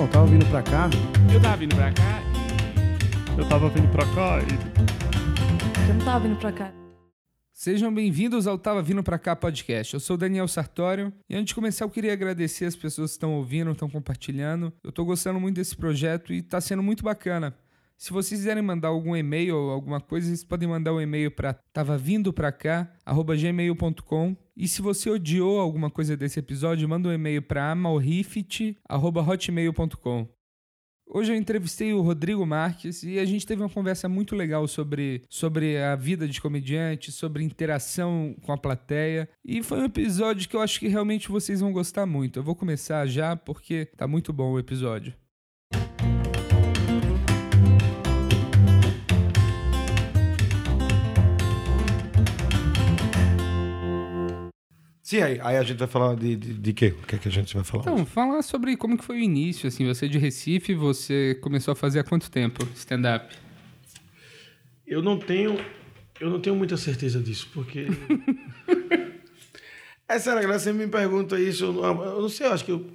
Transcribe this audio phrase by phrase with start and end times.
[0.00, 0.88] Não, tava vindo pra cá.
[1.30, 2.22] Eu tava vindo pra cá
[3.36, 5.88] Eu tava vindo pra cá e.
[5.90, 6.72] Eu não tava vindo pra cá.
[7.52, 9.92] Sejam bem-vindos ao Tava Vindo Pra Cá podcast.
[9.92, 13.16] Eu sou o Daniel Sartório e antes de começar eu queria agradecer as pessoas que
[13.16, 14.72] estão ouvindo, estão compartilhando.
[14.82, 17.54] Eu tô gostando muito desse projeto e tá sendo muito bacana.
[18.00, 21.52] Se vocês quiserem mandar algum e-mail ou alguma coisa, vocês podem mandar um e-mail para
[21.52, 24.36] tavavindopracá@gmail.com.
[24.56, 30.26] E se você odiou alguma coisa desse episódio, manda um e-mail para amalrifit@hotmail.com.
[31.12, 35.22] Hoje eu entrevistei o Rodrigo Marques e a gente teve uma conversa muito legal sobre,
[35.28, 39.28] sobre a vida de comediante, sobre interação com a plateia.
[39.44, 42.38] E foi um episódio que eu acho que realmente vocês vão gostar muito.
[42.38, 45.19] Eu vou começar já porque tá muito bom o episódio.
[55.10, 56.94] Sim, aí, aí a gente vai falar de, de, de quê?
[57.02, 57.82] O que é que a gente vai falar?
[57.82, 61.72] Então, falar sobre como que foi o início, assim, você é de Recife, você começou
[61.72, 63.34] a fazer há quanto tempo stand-up?
[64.86, 65.58] Eu não tenho,
[66.20, 67.88] eu não tenho muita certeza disso, porque
[70.06, 72.70] é sério, galera, você me pergunta isso, eu não, eu não sei, eu acho que
[72.70, 72.86] eu,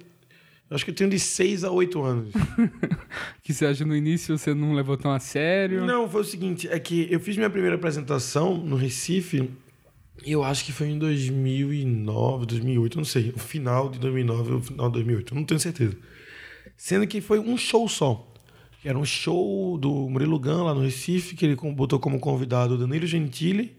[0.70, 2.32] eu acho que eu tenho de 6 a 8 anos.
[3.44, 5.84] que você acha no início você não levou tão a sério?
[5.84, 9.50] Não, foi o seguinte, é que eu fiz minha primeira apresentação no Recife,
[10.32, 14.58] eu acho que foi em 2009, 2008, eu não sei, o final de 2009 ou
[14.58, 15.96] o final de 2008, eu não tenho certeza.
[16.76, 18.32] Sendo que foi um show só.
[18.84, 22.78] Era um show do Murilo Gun lá no Recife, que ele botou como convidado o
[22.78, 23.76] Danilo Gentili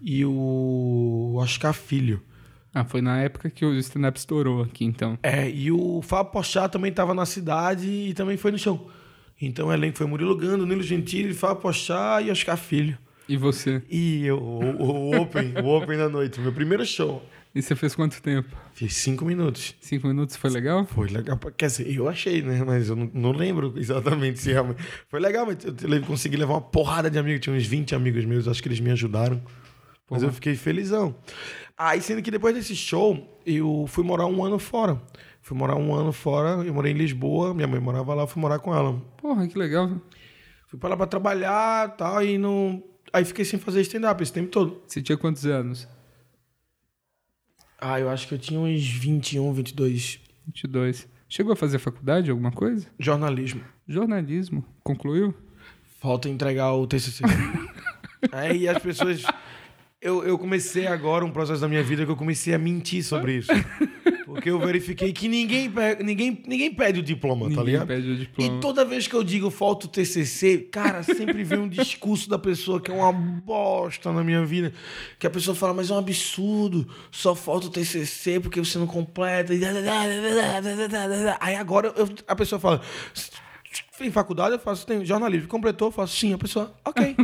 [0.00, 2.22] e o Oscar Filho.
[2.74, 5.18] Ah, foi na época que o stand-up estourou aqui, então.
[5.22, 8.90] É, e o Fábio Pochá também estava na cidade e também foi no show.
[9.40, 12.98] Então o elenco foi Murilo Gun, Danilo Gentili, Fábio Pochá e Oscar Filho.
[13.28, 13.82] E você?
[13.90, 17.22] E eu, o, o Open, o Open da noite, meu primeiro show.
[17.54, 18.56] E você fez quanto tempo?
[18.72, 19.74] Fiz cinco minutos.
[19.80, 20.86] Cinco minutos foi legal?
[20.86, 21.38] Foi legal.
[21.56, 22.62] Quer dizer, eu achei, né?
[22.64, 24.82] Mas eu não, não lembro exatamente se realmente.
[25.08, 27.40] Foi legal, mas eu consegui levar uma porrada de amigos.
[27.40, 29.42] Tinha uns 20 amigos meus, acho que eles me ajudaram.
[30.10, 31.14] Mas eu fiquei felizão.
[31.76, 35.00] Aí, sendo que depois desse show, eu fui morar um ano fora.
[35.42, 38.58] Fui morar um ano fora, eu morei em Lisboa, minha mãe morava lá, fui morar
[38.58, 39.00] com ela.
[39.16, 39.90] Porra, que legal.
[40.66, 42.82] Fui pra lá pra trabalhar e tal, e não.
[43.12, 44.82] Aí fiquei sem fazer stand-up esse tempo todo.
[44.86, 45.88] Você tinha quantos anos?
[47.80, 50.20] Ah, eu acho que eu tinha uns 21, 22.
[50.46, 51.08] 22.
[51.28, 52.86] Chegou a fazer faculdade, alguma coisa?
[52.98, 53.62] Jornalismo.
[53.86, 54.64] Jornalismo.
[54.82, 55.34] Concluiu?
[56.00, 57.22] Falta entregar o TCC.
[58.32, 59.22] Aí as pessoas.
[60.00, 63.38] Eu, eu comecei agora um processo da minha vida que eu comecei a mentir sobre
[63.38, 63.50] isso.
[64.28, 65.72] Porque eu verifiquei que ninguém,
[66.04, 67.86] ninguém, ninguém pede o diploma, tá Ninguém ligado?
[67.88, 68.58] pede o diploma.
[68.58, 72.38] E toda vez que eu digo falta o TCC, cara, sempre vem um discurso da
[72.38, 74.72] pessoa que é uma bosta na minha vida.
[75.18, 78.86] Que a pessoa fala, mas é um absurdo, só falta o TCC porque você não
[78.86, 79.52] completa.
[81.40, 82.82] Aí agora eu- a pessoa fala,
[84.06, 86.32] em faculdade eu faço, tem jornalismo, completou, eu faço sim.
[86.32, 87.16] A pessoa, ok.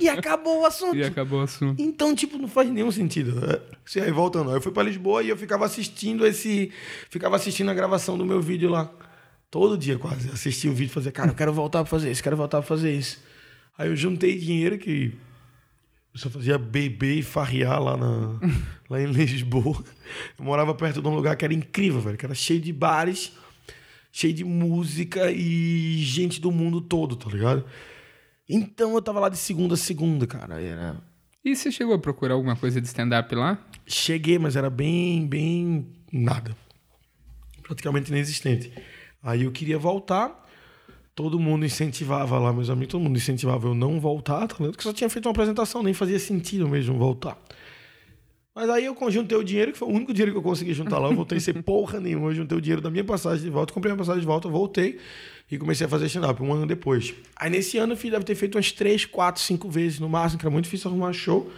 [0.00, 0.96] E acabou o assunto.
[0.96, 1.80] E acabou o assunto.
[1.80, 3.40] Então, tipo, não faz nenhum sentido.
[3.40, 3.58] né?
[3.84, 6.70] Se aí, voltando, eu fui pra Lisboa e eu ficava assistindo esse.
[7.10, 8.90] Ficava assistindo a gravação do meu vídeo lá.
[9.50, 10.30] Todo dia, quase.
[10.30, 12.66] Assistia o vídeo e fazia, cara, eu quero voltar pra fazer isso, quero voltar pra
[12.66, 13.20] fazer isso.
[13.76, 15.12] Aí eu juntei dinheiro que.
[16.14, 18.38] Eu só fazia beber e farrear lá, na,
[18.88, 19.82] lá em Lisboa.
[20.38, 23.32] Eu morava perto de um lugar que era incrível, velho, que era cheio de bares,
[24.12, 27.64] cheio de música e gente do mundo todo, tá ligado?
[28.48, 30.60] Então eu tava lá de segunda a segunda, cara.
[30.60, 31.02] Era,
[31.42, 33.58] E você chegou a procurar alguma coisa de stand-up lá?
[33.86, 36.54] Cheguei, mas era bem, bem nada.
[37.62, 38.70] Praticamente inexistente.
[39.22, 40.40] Aí eu queria voltar.
[41.14, 44.72] Todo mundo incentivava lá, meus amigos, todo mundo incentivava eu não voltar, tá ligado?
[44.72, 47.38] Porque eu só tinha feito uma apresentação, nem fazia sentido mesmo voltar.
[48.54, 50.98] Mas aí eu juntei o dinheiro, que foi o único dinheiro que eu consegui juntar
[50.98, 51.08] lá.
[51.08, 52.28] Eu voltei sem porra nenhuma.
[52.28, 54.98] Eu juntei o dinheiro da minha passagem de volta, comprei a passagem de volta, voltei
[55.50, 57.14] e comecei a fazer stand-up um ano depois.
[57.36, 60.38] Aí nesse ano eu fiz, deve ter feito umas três, quatro, cinco vezes no máximo,
[60.38, 61.50] que era muito difícil arrumar show.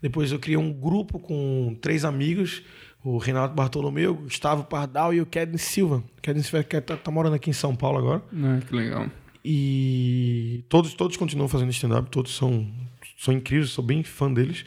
[0.00, 2.62] Depois eu criei um grupo com três amigos,
[3.04, 6.02] o Renato Bartolomeu, o Gustavo Pardal e o Kevin Silva.
[6.16, 8.22] O Silva que tá, tá morando aqui em São Paulo agora.
[8.32, 9.06] Ah, que legal.
[9.44, 12.68] E todos, todos continuam fazendo stand-up, todos são,
[13.16, 14.64] são incríveis, sou bem fã deles.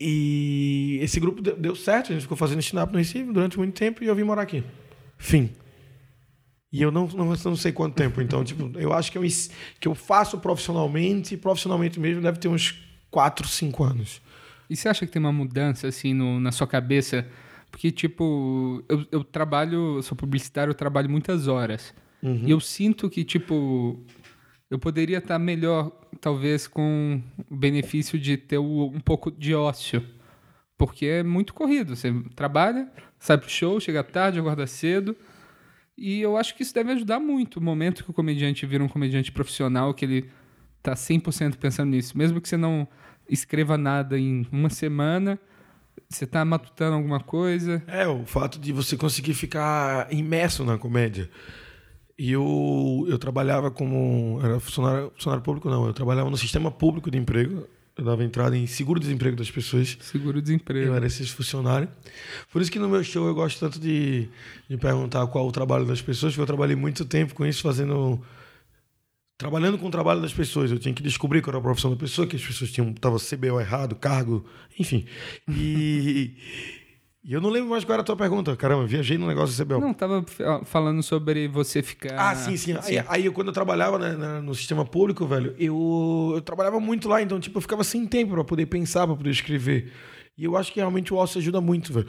[0.00, 4.02] E esse grupo deu, certo, a gente ficou fazendo stand-up no Recife durante muito tempo
[4.02, 4.64] e eu vim morar aqui.
[5.18, 5.50] Fim.
[6.72, 9.22] E eu não, não, não sei quanto tempo, então, tipo, eu acho que eu,
[9.80, 12.80] que eu faço profissionalmente, e profissionalmente mesmo deve ter uns
[13.10, 14.22] 4, 5 anos.
[14.70, 17.26] E você acha que tem uma mudança, assim, no- na sua cabeça?
[17.72, 21.92] Porque, tipo, eu, eu trabalho, eu sou publicitário, eu trabalho muitas horas.
[22.46, 23.98] E eu sinto que, tipo,
[24.70, 25.90] eu poderia estar melhor,
[26.20, 27.20] talvez, com
[27.50, 30.02] o benefício de ter um pouco de ócio.
[30.78, 31.96] Porque é muito corrido.
[31.96, 32.88] Você trabalha,
[33.18, 35.16] sai pro show, chega tarde, acorda cedo.
[35.98, 38.88] E eu acho que isso deve ajudar muito o momento que o comediante vira um
[38.88, 40.30] comediante profissional, que ele
[40.82, 42.16] tá 100% pensando nisso.
[42.16, 42.86] Mesmo que você não
[43.28, 45.38] escreva nada em uma semana,
[46.08, 47.82] você tá matutando alguma coisa.
[47.86, 51.28] É, o fato de você conseguir ficar imerso na comédia.
[52.22, 54.38] E eu, eu trabalhava como.
[54.44, 55.86] Era funcionário, funcionário público, não.
[55.86, 57.66] Eu trabalhava no sistema público de emprego.
[57.96, 59.96] Eu dava entrada em seguro-desemprego das pessoas.
[59.98, 60.92] Eu Seguro-desemprego.
[60.92, 61.88] era esse funcionário.
[62.52, 64.28] Por isso que no meu show eu gosto tanto de,
[64.68, 68.20] de perguntar qual o trabalho das pessoas, porque eu trabalhei muito tempo com isso, fazendo.
[69.38, 70.70] Trabalhando com o trabalho das pessoas.
[70.70, 72.92] Eu tinha que descobrir qual era a profissão da pessoa, que as pessoas tinham.
[72.92, 74.44] Tava CBO errado, cargo,
[74.78, 75.06] enfim.
[75.48, 76.34] E.
[77.22, 78.56] E eu não lembro mais qual era a tua pergunta.
[78.56, 79.78] Caramba, viajei no negócio do CBO.
[79.78, 80.24] Não, tava
[80.64, 82.18] falando sobre você ficar.
[82.18, 82.74] Ah, sim, sim.
[82.82, 87.08] Aí, aí eu, quando eu trabalhava né, no sistema público, velho, eu, eu trabalhava muito
[87.08, 89.92] lá, então, tipo, eu ficava sem tempo pra poder pensar, pra poder escrever.
[90.36, 92.06] E eu acho que realmente o ócio ajuda muito, velho.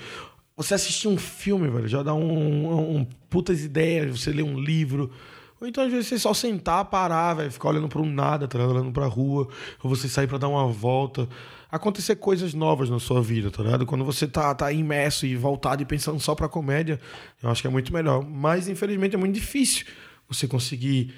[0.55, 4.57] Você assistir um filme, velho, já dá um, um, um putas ideias, você lê um
[4.57, 5.11] livro.
[5.59, 8.57] Ou então, às vezes, você só sentar, parar, velho, ficar olhando para um nada, tá
[8.57, 9.47] olhando pra rua,
[9.83, 11.27] ou você sair pra dar uma volta.
[11.71, 13.85] Acontecer coisas novas na sua vida, tá ligado?
[13.85, 16.99] Quando você tá, tá imerso e voltado e pensando só pra comédia,
[17.41, 18.25] eu acho que é muito melhor.
[18.27, 19.85] Mas, infelizmente, é muito difícil
[20.27, 21.13] você conseguir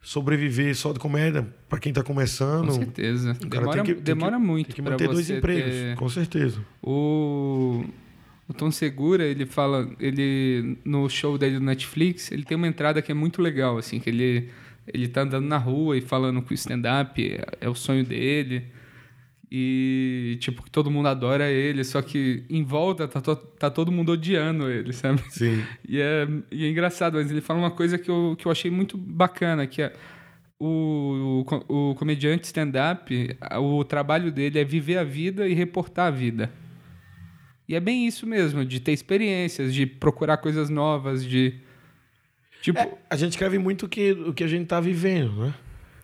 [0.00, 2.66] sobreviver só de comédia pra quem tá começando.
[2.66, 3.34] Com certeza.
[3.40, 6.60] Demora, tem que- tem demora que- muito Tem que manter dois empregos, ter- com certeza.
[6.82, 7.84] O,
[8.48, 13.00] o Tom Segura, ele fala, ele no show dele do Netflix, ele tem uma entrada
[13.00, 14.48] que é muito legal, assim, que ele
[14.92, 18.66] ele tá andando na rua e falando que o stand-up é, é o sonho dele.
[19.56, 23.92] E, tipo, que todo mundo adora ele, só que em volta tá, to- tá todo
[23.92, 25.22] mundo odiando ele, sabe?
[25.30, 25.62] Sim.
[25.88, 28.68] E é, e é engraçado, mas ele fala uma coisa que eu, que eu achei
[28.68, 29.92] muito bacana, que é
[30.58, 36.10] o, o, o comediante stand-up, o trabalho dele é viver a vida e reportar a
[36.10, 36.50] vida.
[37.68, 41.54] E é bem isso mesmo, de ter experiências, de procurar coisas novas, de...
[42.60, 45.54] Tipo, É, a gente escreve muito o que, o que a gente tá vivendo, né?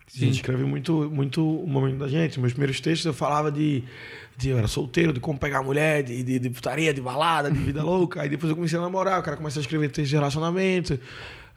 [0.07, 2.39] A gente escreve muito, muito o momento da gente.
[2.39, 3.83] Meus primeiros textos eu falava de,
[4.37, 7.57] de eu era solteiro, de como pegar mulher, de, de, de putaria, de balada, de
[7.57, 8.21] vida louca.
[8.21, 10.99] Aí depois eu comecei a namorar, o cara começa a escrever texto de relacionamento.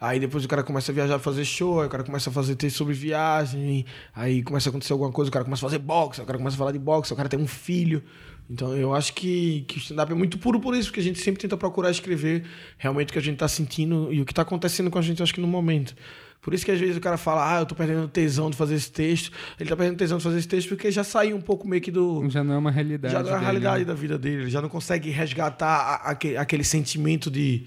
[0.01, 2.55] Aí depois o cara começa a viajar, fazer show, aí o cara começa a fazer
[2.57, 3.87] texto sobre viagem.
[4.15, 6.57] Aí começa a acontecer alguma coisa, o cara começa a fazer boxe, o cara começa
[6.57, 8.03] a falar de boxe, o cara tem um filho.
[8.49, 11.19] Então eu acho que, que o stand-up é muito puro por isso, porque a gente
[11.19, 12.45] sempre tenta procurar escrever
[12.77, 15.23] realmente o que a gente tá sentindo e o que tá acontecendo com a gente,
[15.23, 15.97] acho que no momento.
[16.45, 18.75] Por isso que às vezes o cara fala, ah, eu tô perdendo tesão de fazer
[18.75, 19.33] esse texto.
[19.59, 21.91] Ele tá perdendo tesão de fazer esse texto porque já saiu um pouco meio que
[21.91, 22.29] do.
[22.29, 23.85] já não é uma realidade Já não é a realidade né?
[23.87, 24.43] da vida dele.
[24.43, 25.67] Ele já não consegue resgatar
[26.05, 27.63] a- aque- aquele sentimento de,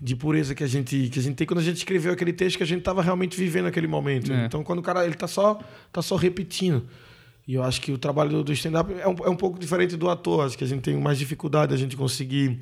[0.00, 2.56] de pureza que a, gente, que a gente tem quando a gente escreveu aquele texto
[2.56, 4.32] que a gente tava realmente vivendo naquele momento.
[4.32, 4.46] É.
[4.46, 5.58] Então quando o cara ele tá só,
[5.92, 6.86] tá só repetindo.
[7.48, 10.10] E eu acho que o trabalho do, stand-up é um, é um pouco diferente do
[10.10, 10.44] ator.
[10.44, 12.58] Acho que a gente tem mais dificuldade a gente conseguir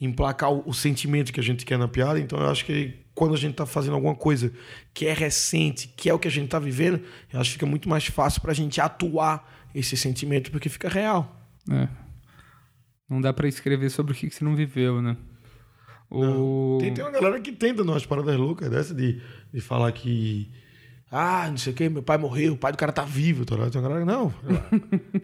[0.00, 2.18] emplacar o, o sentimento que a gente quer na piada.
[2.18, 4.50] Então eu acho que quando a gente tá fazendo alguma coisa
[4.94, 7.66] que é recente, que é o que a gente tá vivendo, eu acho que fica
[7.66, 11.38] muito mais fácil pra gente atuar esse sentimento porque fica real.
[11.70, 11.86] É.
[13.10, 15.18] Não dá pra escrever sobre o que que você não viveu, né?
[16.10, 16.78] O...
[16.80, 19.20] Tem, tem uma galera que tenta umas paradas loucas dessa de,
[19.52, 20.50] de falar que.
[21.12, 23.44] Ah, não sei o que, meu pai morreu, o pai do cara tá vivo.
[23.44, 24.32] Tem uma galera que não.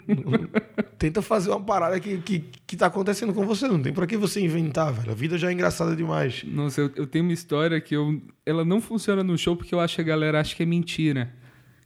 [0.98, 3.68] Tenta fazer uma parada que, que, que tá acontecendo com você.
[3.68, 5.12] Não tem pra que você inventar, velho.
[5.12, 6.42] A vida já é engraçada demais.
[6.44, 9.78] Nossa, eu, eu tenho uma história que eu, ela não funciona no show porque eu
[9.78, 11.32] acho que a galera acha que é mentira.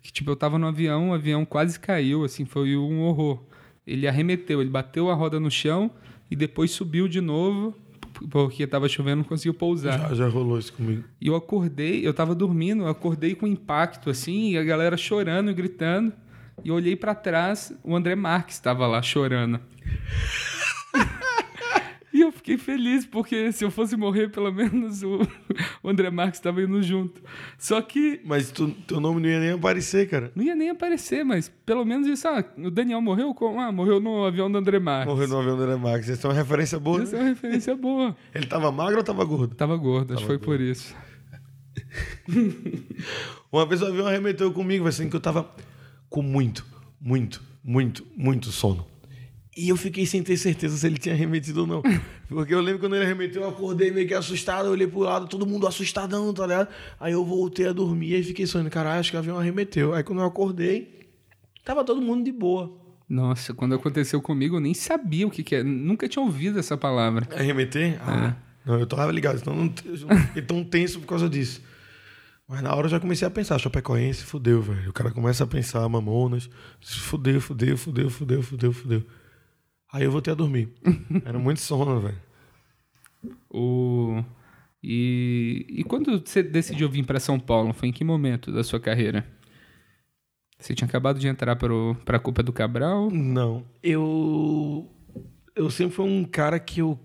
[0.00, 3.42] Que, tipo, eu tava no avião, o avião quase caiu, assim, foi um horror.
[3.87, 5.90] Ele arremeteu, ele bateu a roda no chão
[6.30, 7.76] e depois subiu de novo,
[8.29, 9.99] porque tava chovendo, não conseguiu pousar.
[10.09, 11.05] Já, já rolou isso comigo.
[11.21, 15.50] E eu acordei, eu tava dormindo, eu acordei com impacto, assim, e a galera chorando
[15.50, 16.12] e gritando.
[16.65, 19.61] E eu olhei pra trás, o André Marques estava lá chorando.
[22.21, 25.21] e eu fiquei feliz, porque se eu fosse morrer, pelo menos o,
[25.83, 27.23] o André Marques estava indo junto.
[27.59, 30.31] Só que Mas tu, teu nome não ia nem aparecer, cara.
[30.35, 33.59] não ia nem aparecer, mas pelo menos isso, ah, o Daniel morreu como?
[33.61, 35.12] Ah, morreu no avião do André Marques.
[35.12, 36.09] Morreu no avião do André Marques.
[36.11, 37.03] Essa é uma referência boa.
[37.03, 37.25] Essa é Né?
[37.25, 38.17] uma referência boa.
[38.35, 39.55] Ele tava magro ou tava gordo?
[39.55, 40.95] Tava gordo, acho que foi por isso.
[43.53, 45.50] Uma vez o avião arremeteu comigo, assim, que eu tava
[46.09, 46.65] com muito,
[47.00, 48.87] muito, muito, muito sono.
[49.61, 51.83] E eu fiquei sem ter certeza se ele tinha arremetido ou não.
[52.26, 55.29] Porque eu lembro quando ele arremeteu, eu acordei meio que assustado, eu olhei pro lado,
[55.29, 56.69] todo mundo assustadão, tá ligado?
[56.99, 59.93] Aí eu voltei a dormir e fiquei sonhando, caralho, acho que o avião arremeteu.
[59.93, 61.11] Aí quando eu acordei,
[61.62, 62.75] tava todo mundo de boa.
[63.07, 65.62] Nossa, quando aconteceu comigo, eu nem sabia o que, que é.
[65.62, 67.29] Nunca tinha ouvido essa palavra.
[67.37, 68.00] Arremeter?
[68.00, 71.61] Ah, não, eu tava ligado, então não, eu fiquei tão tenso por causa disso.
[72.49, 74.88] Mas na hora eu já comecei a pensar, Chapecoense, fudeu, velho.
[74.88, 76.49] O cara começa a pensar, Mamonas,
[76.81, 79.05] fudeu, fudeu, fudeu, fudeu, fudeu, fudeu.
[79.92, 80.68] Aí eu voltei a dormir.
[81.25, 82.20] Era muito sono, velho.
[83.50, 84.23] O...
[84.82, 88.80] E e quando você decidiu vir para São Paulo, foi em que momento da sua
[88.80, 89.26] carreira?
[90.61, 93.11] Você tinha acabado de entrar para a Culpa do Cabral?
[93.11, 93.64] Não.
[93.82, 94.90] Eu.
[95.56, 96.99] Eu sempre fui um cara que eu.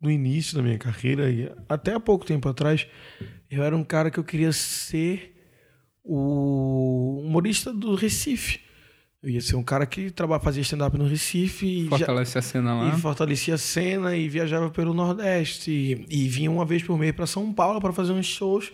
[0.00, 2.88] No início da minha carreira, e até há pouco tempo atrás,
[3.48, 5.32] eu era um cara que eu queria ser
[6.02, 8.60] o humorista do Recife.
[9.22, 11.86] Eu ia ser um cara que trabalha, fazia stand-up no Recife.
[11.88, 12.88] Fortalece já, a cena lá.
[12.88, 15.70] E fortalecia a cena e viajava pelo Nordeste.
[15.70, 18.72] E, e vinha uma vez por mês para São Paulo para fazer uns shows,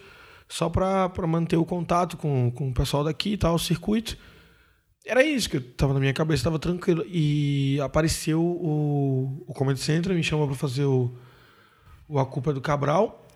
[0.48, 4.16] só para manter o contato com, com o pessoal daqui e tal, o circuito.
[5.04, 7.04] Era isso que estava na minha cabeça, estava tranquilo.
[7.06, 11.14] E apareceu o, o Comedy Central, me chamou para fazer o,
[12.08, 13.27] o A Culpa é do Cabral.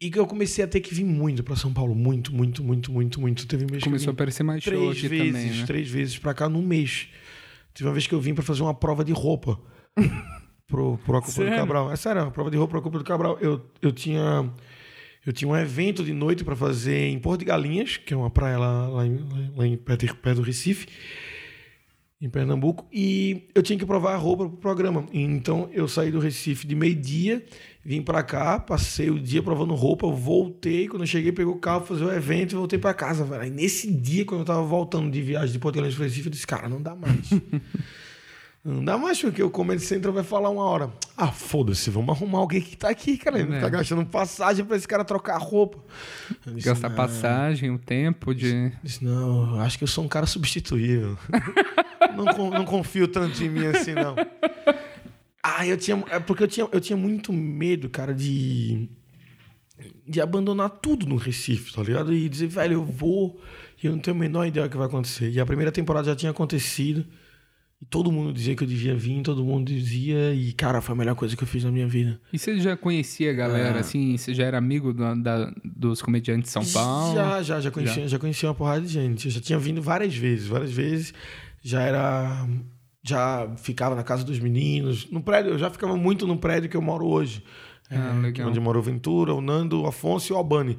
[0.00, 1.94] E que eu comecei a ter que vir muito para São Paulo.
[1.94, 3.46] Muito, muito, muito, muito, muito.
[3.46, 5.66] Teve um mês Começou a aparecer mais show três aqui vezes, também, né?
[5.66, 7.08] três vezes para cá num mês.
[7.74, 9.60] Teve uma vez que eu vim para fazer uma prova de roupa
[10.66, 11.52] pro, pro A Culpa Sério?
[11.52, 11.92] do Cabral.
[11.92, 13.38] É sério, uma prova de roupa pro A Culpa do Cabral.
[13.40, 14.50] Eu, eu tinha
[15.26, 18.30] eu tinha um evento de noite para fazer em Porto de Galinhas, que é uma
[18.30, 19.18] praia lá, lá, em,
[19.54, 20.86] lá em perto, perto do Recife,
[22.18, 25.06] em Pernambuco, e eu tinha que provar a roupa pro programa.
[25.12, 27.44] Então eu saí do Recife de meio-dia,
[27.84, 31.84] vim para cá, passei o dia provando roupa, voltei, quando eu cheguei, peguei o carro,
[31.86, 33.42] fazer o evento e voltei para casa, velho.
[33.42, 36.68] Aí nesse dia, quando eu tava voltando de viagem de pro Recife, eu disse, cara,
[36.68, 37.30] não dá mais.
[38.62, 40.90] Não dá mais porque o Comedy Central vai falar uma hora.
[41.16, 43.38] Ah, foda-se, vamos arrumar alguém que tá aqui, cara.
[43.38, 43.60] Ele não É.
[43.60, 45.78] tá gastando passagem pra esse cara trocar roupa.
[46.46, 48.54] Disse, Gastar passagem, o tempo de.
[48.54, 51.16] Eu Disse, não, acho que eu sou um cara substituível.
[52.14, 54.14] não, não confio tanto em mim assim, não.
[55.58, 56.02] Ah, eu tinha.
[56.10, 58.88] É porque eu tinha, eu tinha muito medo, cara, de.
[60.06, 62.12] De abandonar tudo no Recife, tá ligado?
[62.12, 63.40] E dizer, velho, eu vou.
[63.82, 65.30] E eu não tenho a menor ideia do que vai acontecer.
[65.30, 67.06] E a primeira temporada já tinha acontecido.
[67.80, 70.34] E todo mundo dizia que eu devia vir, todo mundo dizia.
[70.34, 72.20] E, cara, foi a melhor coisa que eu fiz na minha vida.
[72.30, 73.80] E você já conhecia a galera, Ah.
[73.80, 74.18] assim?
[74.18, 77.14] Você já era amigo da- da- dos comediantes de São Paulo?
[77.14, 78.18] Já, já, já conhecia, já.
[78.18, 79.24] conhecia uma porrada de gente.
[79.26, 81.14] Eu já tinha vindo várias vezes, várias vezes.
[81.62, 82.46] Já era.
[83.02, 85.10] Já ficava na casa dos meninos.
[85.10, 87.42] No prédio, eu já ficava muito no prédio que eu moro hoje.
[87.90, 88.46] Ah, É.
[88.46, 90.78] Onde morou o Ventura, o Nando, o Afonso e o Albani.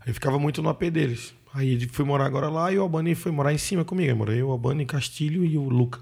[0.00, 1.34] Aí eu ficava muito no AP deles.
[1.54, 4.10] Aí fui morar agora lá e o Albani foi morar em cima comigo.
[4.10, 6.00] Aí morei eu, o Albani, Castilho e o Luca.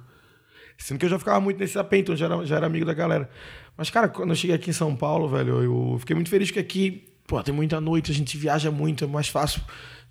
[0.77, 2.95] Sendo que eu já ficava muito nesse AP, então já era, já era amigo da
[2.95, 3.29] galera.
[3.77, 6.59] Mas, cara, quando eu cheguei aqui em São Paulo, velho, eu fiquei muito feliz que
[6.59, 9.61] aqui, pô, tem muita noite, a gente viaja muito, é mais fácil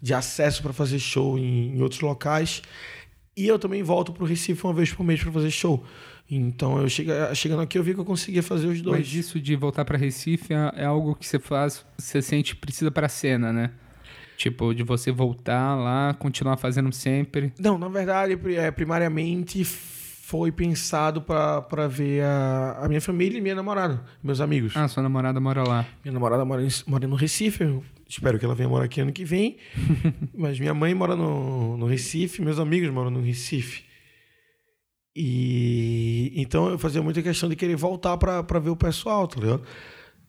[0.01, 2.61] de acesso para fazer show em, em outros locais.
[3.37, 5.85] E eu também volto pro Recife uma vez por mês para fazer show.
[6.29, 8.99] Então, eu chega, chegando aqui, eu vi que eu conseguia fazer os dois.
[8.99, 12.59] Mas isso de voltar pra Recife é, é algo que você faz, você sente que
[12.61, 13.69] precisa pra cena, né?
[14.35, 17.53] Tipo, de você voltar lá, continuar fazendo sempre.
[17.59, 23.55] Não, na verdade, é, primariamente foi pensado para ver a, a minha família e minha
[23.55, 24.75] namorada, meus amigos.
[24.75, 25.85] Ah, sua namorada mora lá.
[26.03, 27.63] Minha namorada mora, em- mora no Recife,
[28.07, 29.57] espero que ela venha morar aqui ano que vem.
[30.33, 33.85] Mas minha mãe mora no, no Recife, meus amigos moram no Recife.
[35.15, 39.63] E então eu fazia muita questão de querer voltar para ver o pessoal, tá ligado?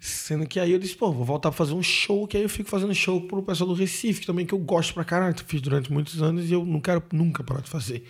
[0.01, 2.49] Sendo que aí eu disse, pô, vou voltar pra fazer um show, que aí eu
[2.49, 5.43] fico fazendo show pro pessoal do Recife, que também que eu gosto pra caralho, que
[5.43, 8.05] eu fiz durante muitos anos e eu não quero nunca parar de fazer.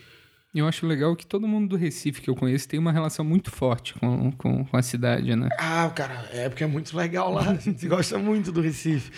[0.53, 3.51] Eu acho legal que todo mundo do Recife que eu conheço tem uma relação muito
[3.51, 5.47] forte com, com, com a cidade, né?
[5.59, 7.51] Ah, cara, é porque é muito legal lá.
[7.51, 9.11] A gente gosta muito do Recife.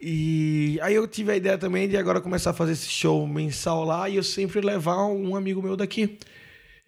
[0.00, 3.84] E aí eu tive a ideia também de agora começar a fazer esse show mensal
[3.84, 6.18] lá e eu sempre levar um amigo meu daqui.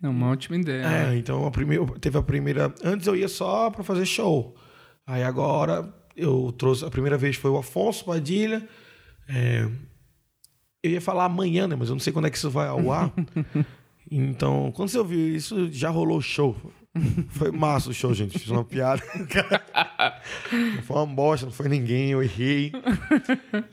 [0.03, 1.11] É uma ótima ideia.
[1.11, 2.75] É, então a primeira, teve a primeira.
[2.83, 4.57] Antes eu ia só pra fazer show.
[5.07, 6.87] Aí agora eu trouxe.
[6.87, 8.67] A primeira vez foi o Afonso Padilha.
[9.29, 9.69] É,
[10.83, 11.77] eu ia falar amanhã, né?
[11.79, 13.13] Mas eu não sei quando é que isso vai ao ar.
[14.11, 16.57] Então, quando você ouviu isso, já rolou o show.
[17.31, 18.37] Foi massa o show, gente.
[18.37, 19.01] Fiz uma piada.
[20.53, 22.73] Não foi uma bosta, não foi ninguém, eu errei.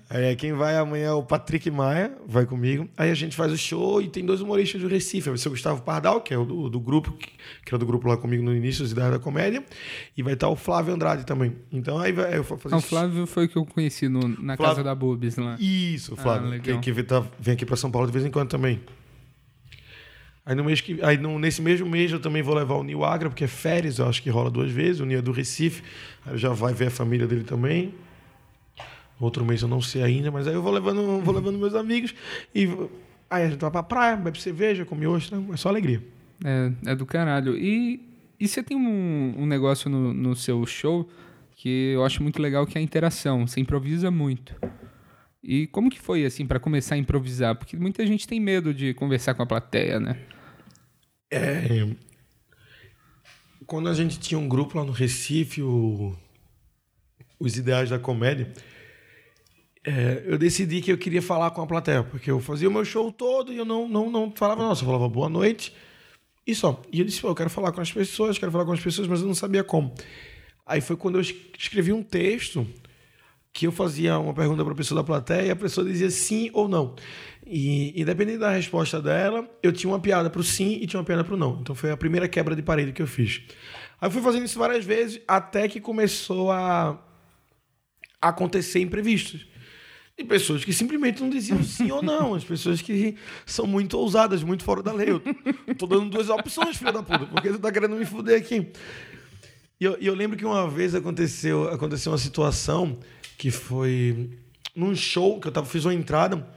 [0.07, 2.87] Aí quem vai amanhã é o Patrick Maia, vai comigo.
[2.95, 5.29] Aí a gente faz o show e tem dois humoristas do Recife.
[5.29, 7.27] Vai ser o Gustavo Pardal, que é o do, do grupo, que,
[7.65, 9.65] que era do grupo lá comigo no início, as ideias da comédia.
[10.15, 11.55] E vai estar o Flávio Andrade também.
[11.71, 14.27] Então aí vai, eu vou fazer Ah, o Flávio foi o que eu conheci no-
[14.27, 15.57] na Flávio- casa da Bubis lá.
[15.59, 16.53] Isso, Flávio.
[16.53, 18.79] Ah, que, que tá- vem aqui para São Paulo de vez em quando também.
[20.47, 23.03] Aí, no mês que, aí no- nesse mesmo mês eu também vou levar o Nil
[23.03, 25.01] Agra, porque é férias, eu acho que rola duas vezes.
[25.01, 25.83] O Nil é do Recife,
[26.25, 27.93] aí já vai ver a família dele também.
[29.19, 32.15] Outro mês eu não sei ainda, mas aí eu vou levando, vou levando meus amigos.
[32.55, 32.65] E
[33.29, 36.01] aí a gente vai pra praia, bebe cerveja, come ostra, é só alegria.
[36.45, 37.57] É, é do caralho.
[37.57, 37.99] E,
[38.39, 41.09] e você tem um, um negócio no, no seu show
[41.55, 43.47] que eu acho muito legal, que é a interação.
[43.47, 44.55] Você improvisa muito.
[45.43, 47.55] E como que foi, assim, pra começar a improvisar?
[47.55, 50.15] Porque muita gente tem medo de conversar com a plateia, né?
[51.29, 51.87] É,
[53.65, 56.15] quando a gente tinha um grupo lá no Recife, o,
[57.39, 58.51] os ideais da comédia,
[59.83, 62.85] é, eu decidi que eu queria falar com a plateia, porque eu fazia o meu
[62.85, 65.73] show todo e eu não, não, não falava, nossa, eu falava boa noite
[66.45, 66.81] e só.
[66.91, 69.21] E eu disse, eu quero falar com as pessoas, quero falar com as pessoas, mas
[69.21, 69.93] eu não sabia como.
[70.65, 72.67] Aí foi quando eu escrevi um texto
[73.53, 76.49] que eu fazia uma pergunta para a pessoa da plateia e a pessoa dizia sim
[76.53, 76.95] ou não.
[77.49, 81.05] E independente da resposta dela, eu tinha uma piada para o sim e tinha uma
[81.05, 81.59] piada para o não.
[81.61, 83.41] Então foi a primeira quebra de parede que eu fiz.
[83.99, 87.01] Aí eu fui fazendo isso várias vezes até que começou a
[88.21, 89.47] acontecer imprevistos.
[90.17, 92.33] E pessoas que simplesmente não diziam sim ou não.
[92.33, 95.09] As pessoas que são muito ousadas, muito fora da lei.
[95.09, 98.67] Eu tô dando duas opções, filho da puta, porque você tá querendo me fuder aqui.
[99.79, 102.97] E eu, eu lembro que uma vez aconteceu, aconteceu uma situação
[103.37, 104.31] que foi
[104.75, 106.47] num show que eu tava, fiz uma entrada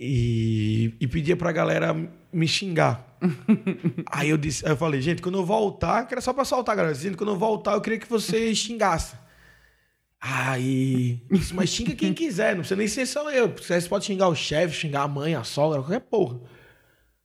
[0.00, 1.94] e, e pedia pra galera
[2.32, 3.18] me xingar.
[4.10, 6.74] aí eu disse, aí eu falei, gente, quando eu voltar, que era só pra soltar,
[6.74, 6.94] galera.
[6.94, 9.18] Gente, quando eu voltar, eu queria que vocês xingassem.
[10.18, 11.22] Aí.
[11.30, 13.48] Disse, mas xinga quem quiser, não precisa nem ser só eu.
[13.48, 16.40] Você pode xingar o chefe, xingar a mãe, a sogra, qualquer porra.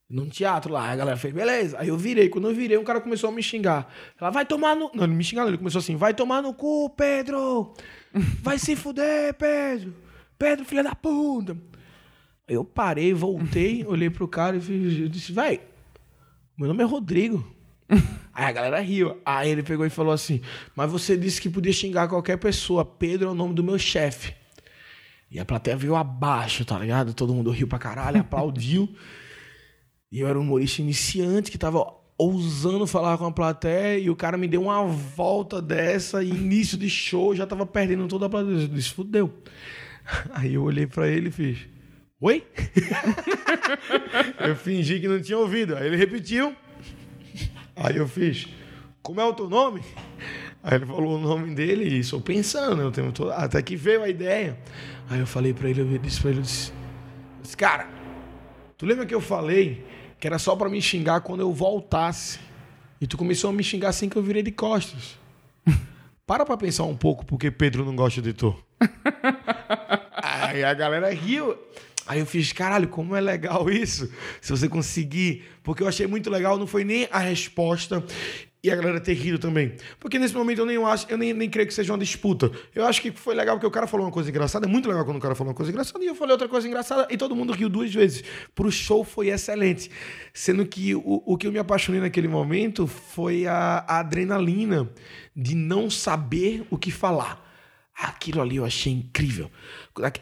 [0.10, 1.78] Num teatro lá, a galera fez, beleza.
[1.80, 2.30] Aí eu virei.
[2.30, 3.92] Quando eu virei, um cara começou a me xingar.
[4.20, 4.92] Ela vai tomar no.
[4.94, 7.74] Não, ele me xingou, ele começou assim: vai tomar no cu, Pedro!
[8.42, 9.96] Vai se fuder, Pedro!
[10.38, 11.58] Pedro, filha da puta!
[12.48, 15.62] Eu parei, voltei, olhei pro cara e disse: vai,
[16.58, 17.46] meu nome é Rodrigo.
[18.34, 19.18] Aí a galera riu.
[19.26, 20.42] Aí ele pegou e falou assim:
[20.76, 22.84] Mas você disse que podia xingar qualquer pessoa.
[22.84, 24.34] Pedro é o nome do meu chefe.
[25.30, 27.14] E a plateia veio abaixo, tá ligado?
[27.14, 28.90] Todo mundo riu pra caralho, aplaudiu.
[30.12, 34.16] E eu era um humorista iniciante que tava ousando falar com a plateia e o
[34.16, 38.30] cara me deu uma volta dessa e início de show já tava perdendo toda a
[38.30, 38.62] plateia.
[38.62, 39.34] Eu disse, fudeu.
[40.32, 41.68] Aí eu olhei para ele e fiz,
[42.22, 42.46] oi?
[44.40, 45.76] eu fingi que não tinha ouvido.
[45.76, 46.56] Aí ele repetiu.
[47.76, 48.48] Aí eu fiz,
[49.02, 49.82] como é o teu nome?
[50.64, 53.32] Aí ele falou o nome dele e estou pensando, eu tenho todo...
[53.32, 54.58] até que veio a ideia.
[55.10, 56.72] Aí eu falei para ele, eu disse para ele, eu disse,
[57.56, 57.88] cara,
[58.78, 59.86] tu lembra que eu falei
[60.20, 62.40] que era só para me xingar quando eu voltasse?
[63.00, 65.20] E tu começou a me xingar assim que eu virei de costas.
[66.26, 68.58] Para pra pensar um pouco porque Pedro não gosta de tu.
[70.16, 71.56] Aí a galera riu.
[72.08, 74.12] Aí eu fiz, caralho, como é legal isso.
[74.42, 75.44] Se você conseguir.
[75.64, 78.04] Porque eu achei muito legal, não foi nem a resposta
[78.66, 79.76] e a galera ter rido também.
[80.00, 82.52] Porque nesse momento eu nem acho, eu nem, nem creio que seja uma disputa.
[82.74, 84.66] Eu acho que foi legal porque o cara falou uma coisa engraçada.
[84.66, 86.68] É muito legal quando o cara falou uma coisa engraçada e eu falei outra coisa
[86.68, 88.24] engraçada e todo mundo riu duas vezes.
[88.56, 89.92] Pro show foi excelente.
[90.34, 94.90] Sendo que o, o que eu me apaixonei naquele momento foi a, a adrenalina
[95.36, 97.46] de não saber o que falar.
[97.96, 99.52] Aquilo ali eu achei incrível.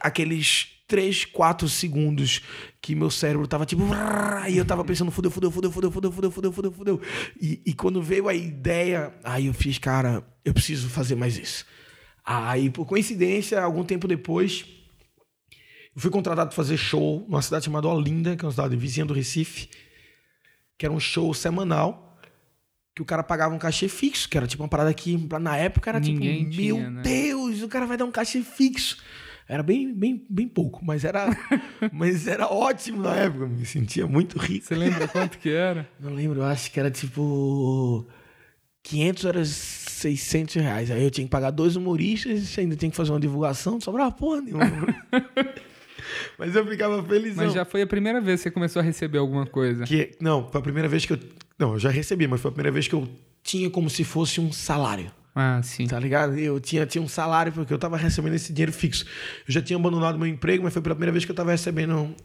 [0.01, 2.41] Aqueles 3, 4 segundos
[2.81, 3.83] que meu cérebro tava tipo.
[4.49, 7.01] E eu tava pensando, fudeu, fudeu, fudeu, fudeu, fudeu, fudeu, fudeu, fudeu, fudeu.
[7.39, 11.65] E, e quando veio a ideia, aí eu fiz, cara, eu preciso fazer mais isso.
[12.25, 14.65] Aí, por coincidência, algum tempo depois,
[15.95, 19.05] eu fui contratado para fazer show numa cidade chamada Olinda, que é uma cidade vizinha
[19.05, 19.69] do Recife,
[20.77, 22.17] que era um show semanal,
[22.95, 25.89] que o cara pagava um cachê fixo, que era tipo uma parada que na época
[25.89, 27.01] era Ninguém tipo, tinha, meu né?
[27.01, 28.97] Deus, o cara vai dar um cachê fixo.
[29.47, 31.27] Era bem, bem, bem pouco, mas era,
[31.91, 33.45] mas era ótimo na época.
[33.47, 34.65] Me sentia muito rico.
[34.65, 35.87] Você lembra quanto que era?
[35.99, 38.07] Não lembro, eu acho que era tipo
[38.83, 40.91] 500 era 600 reais.
[40.91, 44.11] Aí eu tinha que pagar dois humoristas, ainda tinha que fazer uma divulgação, não sobrava
[44.11, 44.65] porra nenhuma.
[46.37, 47.35] mas eu ficava feliz.
[47.35, 49.85] Mas já foi a primeira vez que você começou a receber alguma coisa.
[49.85, 51.19] Que, não, foi a primeira vez que eu.
[51.57, 53.07] Não, eu já recebi, mas foi a primeira vez que eu
[53.41, 55.11] tinha como se fosse um salário.
[55.35, 55.87] Ah, sim.
[55.87, 56.37] Tá ligado?
[56.37, 59.05] Eu tinha, tinha um salário porque eu tava recebendo esse dinheiro fixo.
[59.47, 61.95] Eu já tinha abandonado meu emprego, mas foi pela primeira vez que eu tava recebendo
[61.95, 62.15] um,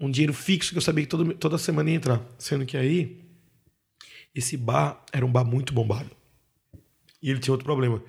[0.00, 2.20] um dinheiro fixo que eu sabia que todo, toda semana ia entrar.
[2.38, 3.24] Sendo que aí,
[4.34, 6.10] esse bar era um bar muito bombado.
[7.22, 8.02] E ele tinha outro problema.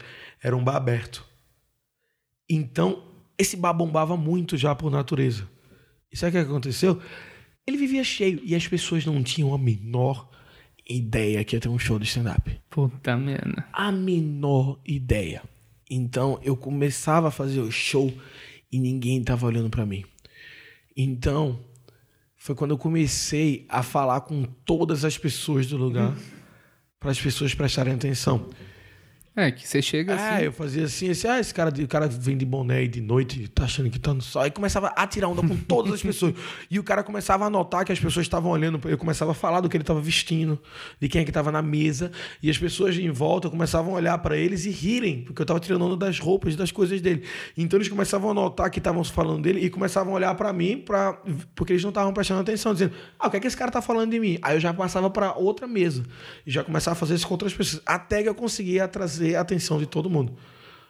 [0.43, 1.25] Era um bar aberto.
[2.49, 3.03] Então,
[3.38, 5.47] esse bar bombava muito já por natureza.
[6.12, 7.01] E sabe o que aconteceu?
[7.65, 10.29] Ele vivia cheio e as pessoas não tinham a menor
[10.89, 12.60] ideia que ia ter um show de stand-up.
[12.69, 13.65] Puta merda.
[13.71, 15.43] A menor ideia.
[15.89, 18.12] Então eu começava a fazer o show
[18.71, 20.04] e ninguém tava olhando para mim.
[20.95, 21.60] Então
[22.36, 26.17] foi quando eu comecei a falar com todas as pessoas do lugar
[26.99, 28.49] para as pessoas prestarem atenção.
[29.39, 30.45] É, que você chega Ah, assim.
[30.45, 33.47] eu fazia assim, assim, ah, esse cara, o cara vem de boné aí de noite,
[33.47, 34.41] tá achando que tá no sol.
[34.41, 36.34] Aí começava a tirar onda com todas as pessoas.
[36.69, 39.62] E o cara começava a notar que as pessoas estavam olhando, eu começava a falar
[39.62, 40.60] do que ele tava vestindo,
[40.99, 42.12] de quem é que tava na mesa,
[42.43, 45.60] e as pessoas em volta começavam a olhar para eles e rirem, porque eu tava
[45.60, 47.23] tirando onda das roupas, das coisas dele.
[47.58, 50.78] Então eles começavam a notar que estavam falando dele e começavam a olhar para mim,
[50.78, 51.13] pra,
[51.56, 53.82] porque eles não estavam prestando atenção, dizendo: "Ah, o que é que esse cara tá
[53.82, 54.38] falando de mim?".
[54.41, 56.04] Aí eu já passava para outra mesa
[56.45, 59.41] e já começava a fazer isso com outras pessoas, até que eu conseguia trazer a
[59.41, 60.35] atenção de todo mundo.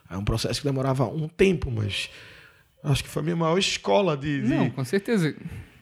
[0.10, 2.10] É um processo que demorava um tempo, mas
[2.84, 5.36] acho que foi a minha maior escola de, de, Não, com certeza.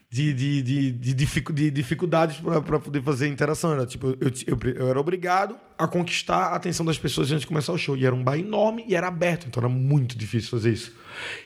[0.09, 3.71] de, de, de, de, dificu- de dificuldades para poder fazer interação.
[3.73, 7.47] Era, tipo, eu, eu, eu era obrigado a conquistar a atenção das pessoas antes de
[7.47, 7.95] começar o show.
[7.95, 10.93] E era um bar enorme e era aberto, então era muito difícil fazer isso.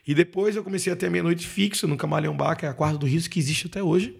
[0.07, 2.69] E depois eu comecei a ter a minha noite fixa no Camaleão Bar, que é
[2.69, 4.17] a quarta do Rio, que existe até hoje.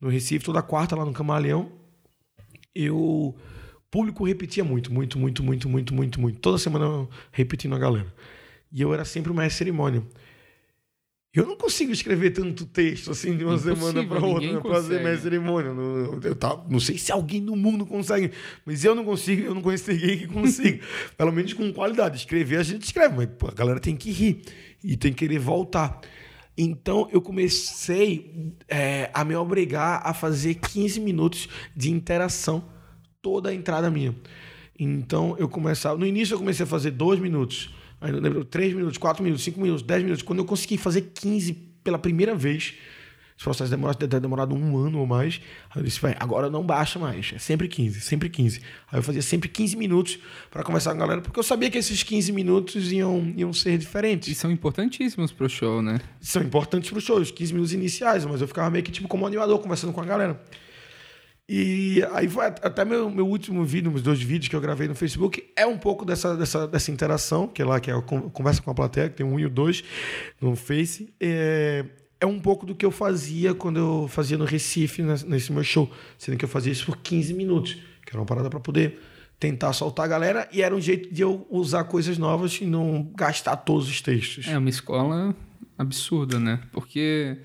[0.00, 1.72] No Recife, toda quarta lá no Camaleão.
[2.74, 3.34] Eu.
[3.90, 6.38] Público repetia muito, muito, muito, muito, muito, muito, muito.
[6.40, 8.12] Toda semana repetindo a galera.
[8.70, 10.02] E eu era sempre o mestre cerimônia.
[11.32, 15.02] Eu não consigo escrever tanto texto assim de uma Impossível, semana para outra para fazer
[15.02, 15.72] mestre cerimônia.
[15.72, 18.32] Não, eu não sei se alguém no mundo consegue,
[18.64, 20.80] mas eu não consigo, eu não conheço ninguém que consiga.
[21.16, 22.16] Pelo menos com qualidade.
[22.16, 24.42] Escrever a gente escreve, mas pô, a galera tem que rir
[24.82, 26.00] e tem que querer voltar.
[26.56, 32.64] Então eu comecei é, a me obrigar a fazer 15 minutos de interação
[33.22, 34.14] toda a entrada minha.
[34.78, 35.98] Então eu começava.
[35.98, 37.74] No início eu comecei a fazer dois minutos.
[38.00, 40.22] Aí eu lembro, três minutos, quatro minutos, cinco minutos, dez minutos.
[40.22, 41.52] Quando eu consegui fazer 15
[41.82, 42.74] pela primeira vez,
[43.36, 45.40] esse processo demora, deve demorado um ano ou mais.
[45.70, 47.32] Aí eu disse, vai, agora não baixa mais.
[47.34, 48.60] É sempre 15, sempre 15.
[48.90, 50.18] Aí eu fazia sempre 15 minutos
[50.50, 53.78] para conversar com a galera, porque eu sabia que esses 15 minutos iam, iam ser
[53.78, 56.00] diferentes E são importantíssimos pro show, né?
[56.20, 59.26] são importantes pro show, os 15 minutos iniciais, mas eu ficava meio que tipo como
[59.26, 60.40] animador, conversando com a galera.
[61.48, 64.86] E aí foi at- até meu, meu último vídeo, meus dois vídeos que eu gravei
[64.86, 68.02] no Facebook, é um pouco dessa, dessa, dessa interação, que é lá, que é a
[68.02, 69.82] con- conversa com a plateia, que tem um e o dois
[70.40, 71.12] no Face.
[71.18, 71.86] É,
[72.20, 75.64] é um pouco do que eu fazia quando eu fazia no Recife, nes- nesse meu
[75.64, 75.90] show.
[76.18, 79.00] Sendo que eu fazia isso por 15 minutos, que era uma parada para poder
[79.40, 83.10] tentar soltar a galera, e era um jeito de eu usar coisas novas e não
[83.16, 84.48] gastar todos os textos.
[84.48, 85.34] É uma escola
[85.78, 86.60] absurda, né?
[86.72, 87.38] Porque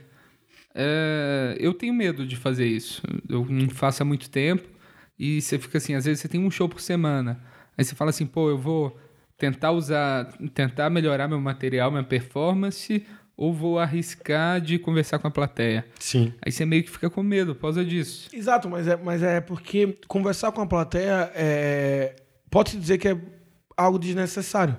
[0.75, 3.01] é, eu tenho medo de fazer isso.
[3.29, 4.67] Eu não faço há muito tempo
[5.17, 7.39] e você fica assim, às vezes você tem um show por semana.
[7.77, 8.97] Aí você fala assim, pô, eu vou
[9.37, 13.05] tentar usar, tentar melhorar meu material, minha performance,
[13.35, 15.85] ou vou arriscar de conversar com a plateia.
[15.99, 16.33] Sim.
[16.41, 18.29] Aí você meio que fica com medo por causa disso.
[18.31, 22.15] Exato, mas é, mas é porque conversar com a plateia é,
[22.49, 23.17] pode dizer que é
[23.75, 24.77] algo desnecessário.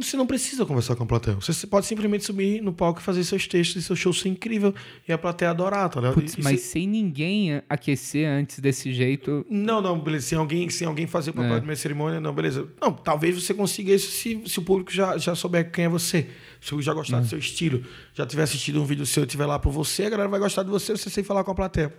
[0.00, 1.36] Você não precisa conversar com a plateia.
[1.36, 4.74] Você pode simplesmente subir no palco e fazer seus textos e seu show ser incrível
[5.06, 6.14] e a plateia adorar, tá ligado?
[6.14, 9.44] Putz, mas sem ninguém aquecer antes desse jeito.
[9.48, 10.26] Não, não, beleza.
[10.28, 11.60] Sem alguém, sem alguém fazer o papel É.
[11.60, 12.66] de minha cerimônia, não, beleza.
[12.80, 16.28] Não, talvez você consiga isso se, se o público já, já souber quem é você.
[16.60, 19.58] Se já gostar do seu estilo, já tiver assistido um vídeo seu e tiver lá
[19.58, 21.92] por você, a galera vai gostar de você, você sem falar com a plateia.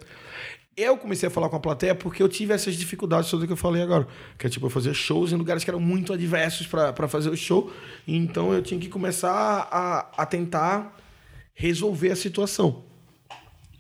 [0.78, 3.58] Eu comecei a falar com a plateia porque eu tive essas dificuldades todas que eu
[3.58, 4.06] falei agora.
[4.38, 7.38] Que é tipo, eu fazia shows em lugares que eram muito adversos para fazer o
[7.38, 7.72] show.
[8.06, 9.32] Então eu tinha que começar
[9.72, 10.94] a, a tentar
[11.54, 12.84] resolver a situação.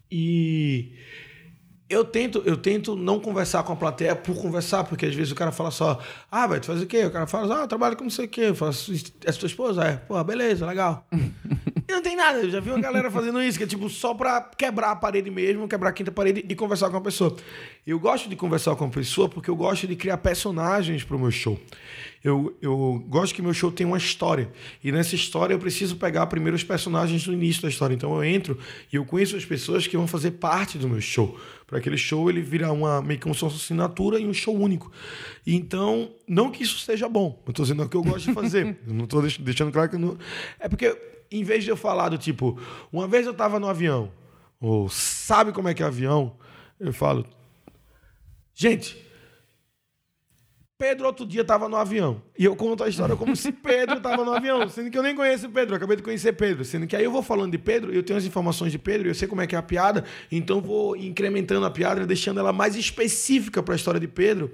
[0.10, 0.94] E
[1.90, 5.36] eu tento, eu tento não conversar com a plateia por conversar, porque às vezes o
[5.36, 6.00] cara fala só,
[6.32, 7.06] ah, vai, tu faz o quê?
[7.06, 8.42] O cara fala, ah, eu trabalho com não sei o quê.
[8.42, 8.94] Eu faço,
[9.26, 9.84] é tua esposa?
[9.84, 11.06] É, pô, beleza, legal.
[11.88, 14.14] E não tem nada, eu já vi uma galera fazendo isso, que é tipo só
[14.14, 17.36] pra quebrar a parede mesmo, quebrar a quinta parede e conversar com a pessoa.
[17.86, 21.30] Eu gosto de conversar com a pessoa porque eu gosto de criar personagens pro meu
[21.32, 21.60] show.
[22.24, 24.52] Eu, eu gosto que meu show tenha uma história.
[24.84, 27.94] E nessa história eu preciso pegar primeiro os personagens do início da história.
[27.94, 28.58] Então eu entro
[28.92, 31.40] e eu conheço as pessoas que vão fazer parte do meu show.
[31.68, 34.92] Para aquele show ele virar uma, meio que uma sua assinatura e um show único.
[35.46, 37.40] Então, não que isso seja bom.
[37.46, 38.76] Eu tô dizendo o que eu gosto de fazer.
[38.88, 40.18] eu não tô deix- deixando claro que eu não.
[40.60, 40.98] É porque,
[41.32, 42.60] em vez de eu falar do tipo,
[42.92, 44.12] uma vez eu tava no avião,
[44.60, 46.36] ou sabe como é que é avião,
[46.80, 47.26] eu falo,
[48.54, 49.05] gente,
[50.78, 52.22] Pedro outro dia estava no avião.
[52.38, 55.16] E eu conto a história como se Pedro estava no avião, sendo que eu nem
[55.16, 56.66] conheço Pedro, eu acabei de conhecer Pedro.
[56.66, 59.16] Sendo que aí eu vou falando de Pedro, eu tenho as informações de Pedro, eu
[59.16, 62.76] sei como é que é a piada, então vou incrementando a piada, deixando ela mais
[62.76, 64.52] específica para a história de Pedro.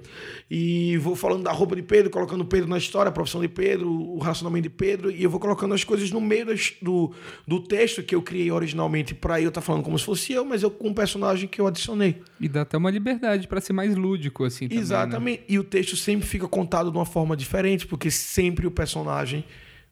[0.48, 3.90] E vou falando da roupa de Pedro, colocando Pedro na história, a profissão de Pedro,
[3.90, 6.46] o relacionamento de Pedro, e eu vou colocando as coisas no meio
[6.80, 7.12] do,
[7.48, 10.62] do texto que eu criei originalmente para eu estar falando como se fosse eu, mas
[10.62, 12.22] eu com um personagem que eu adicionei.
[12.40, 14.82] E dá até uma liberdade pra ser mais lúdico, assim, também, né?
[14.82, 15.42] Exatamente.
[15.48, 19.44] E o texto sempre fica contado de uma forma diferente, porque sempre o personagem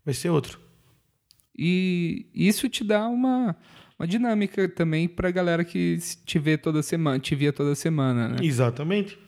[0.05, 0.59] vai ser outro.
[1.57, 3.57] E isso te dá uma,
[3.99, 8.37] uma dinâmica também pra galera que te vê toda semana, te via toda semana, né?
[8.43, 9.19] Exatamente.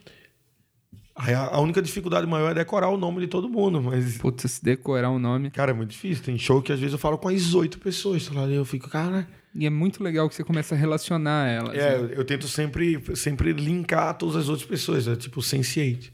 [1.15, 4.17] A, única dificuldade maior é decorar o nome de todo mundo, mas.
[4.17, 5.51] Putz, se decorar o nome.
[5.51, 6.25] Cara, é muito difícil.
[6.25, 8.27] Tem show que às vezes eu falo com as oito pessoas.
[8.27, 9.29] tá lá, Eu fico, cara.
[9.55, 11.75] E é muito legal que você começa a relacionar elas.
[11.77, 12.15] É, né?
[12.17, 15.07] eu, tento sempre, sempre linkar todas as outras pessoas.
[15.07, 16.11] É tipo Sense8.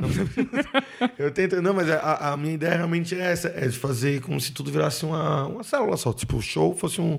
[0.00, 0.08] Não,
[1.18, 1.60] eu tento.
[1.62, 4.70] Não, mas a, a minha ideia realmente é essa: é de fazer como se tudo
[4.70, 6.12] virasse uma, uma célula só.
[6.12, 7.18] Tipo, o show fosse um,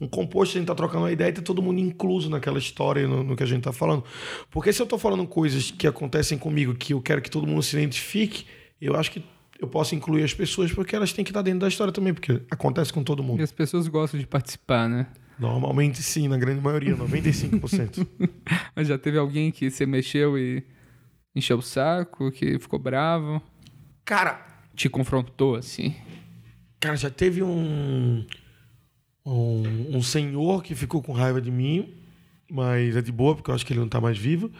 [0.00, 3.06] um composto, a gente tá trocando uma ideia e tá todo mundo incluso naquela história,
[3.06, 4.04] no, no que a gente tá falando.
[4.50, 7.62] Porque se eu tô falando coisas que acontecem comigo que eu quero que todo mundo
[7.62, 8.46] se identifique,
[8.80, 9.22] eu acho que
[9.58, 12.42] eu posso incluir as pessoas porque elas têm que estar dentro da história também, porque
[12.50, 13.42] acontece com todo E mundo.
[13.42, 15.06] as pessoas gostam de participar, né?
[15.38, 18.06] Normalmente sim, na grande maioria, 95%.
[18.74, 20.62] Mas já teve alguém que você mexeu e
[21.36, 23.42] encheu o saco, que ficou bravo,
[24.04, 24.44] cara,
[24.74, 25.94] te confrontou, assim.
[26.80, 28.26] cara, já teve um,
[29.24, 31.94] um um senhor que ficou com raiva de mim,
[32.50, 34.50] mas é de boa porque eu acho que ele não tá mais vivo.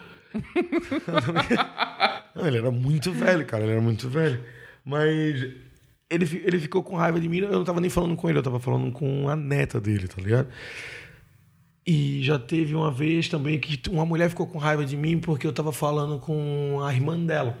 [2.35, 4.43] Não, ele era muito velho, cara, ele era muito velho.
[4.85, 5.41] Mas
[6.09, 8.43] ele, ele ficou com raiva de mim, eu não tava nem falando com ele, eu
[8.43, 10.47] tava falando com a neta dele, tá ligado?
[11.89, 15.47] E já teve uma vez também que uma mulher ficou com raiva de mim porque
[15.47, 17.57] eu tava falando com a irmã dela.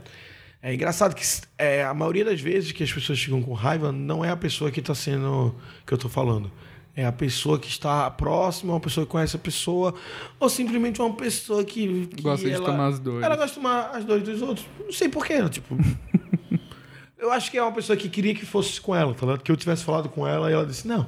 [0.61, 1.23] É engraçado que
[1.57, 4.69] é, a maioria das vezes que as pessoas ficam com raiva não é a pessoa
[4.69, 6.51] que está sendo que eu tô falando.
[6.93, 9.93] É a pessoa que está próxima, uma pessoa que conhece a pessoa,
[10.39, 13.23] ou simplesmente uma pessoa que, que Gosta de ela- tomar as dores.
[13.23, 14.65] Ela gosta de tomar as dores dos outros.
[14.83, 15.77] Não sei porquê, tipo.
[17.17, 19.43] eu acho que é uma pessoa que queria que fosse com ela, tá ligado?
[19.43, 21.07] Que eu tivesse falado com ela e ela disse: Não,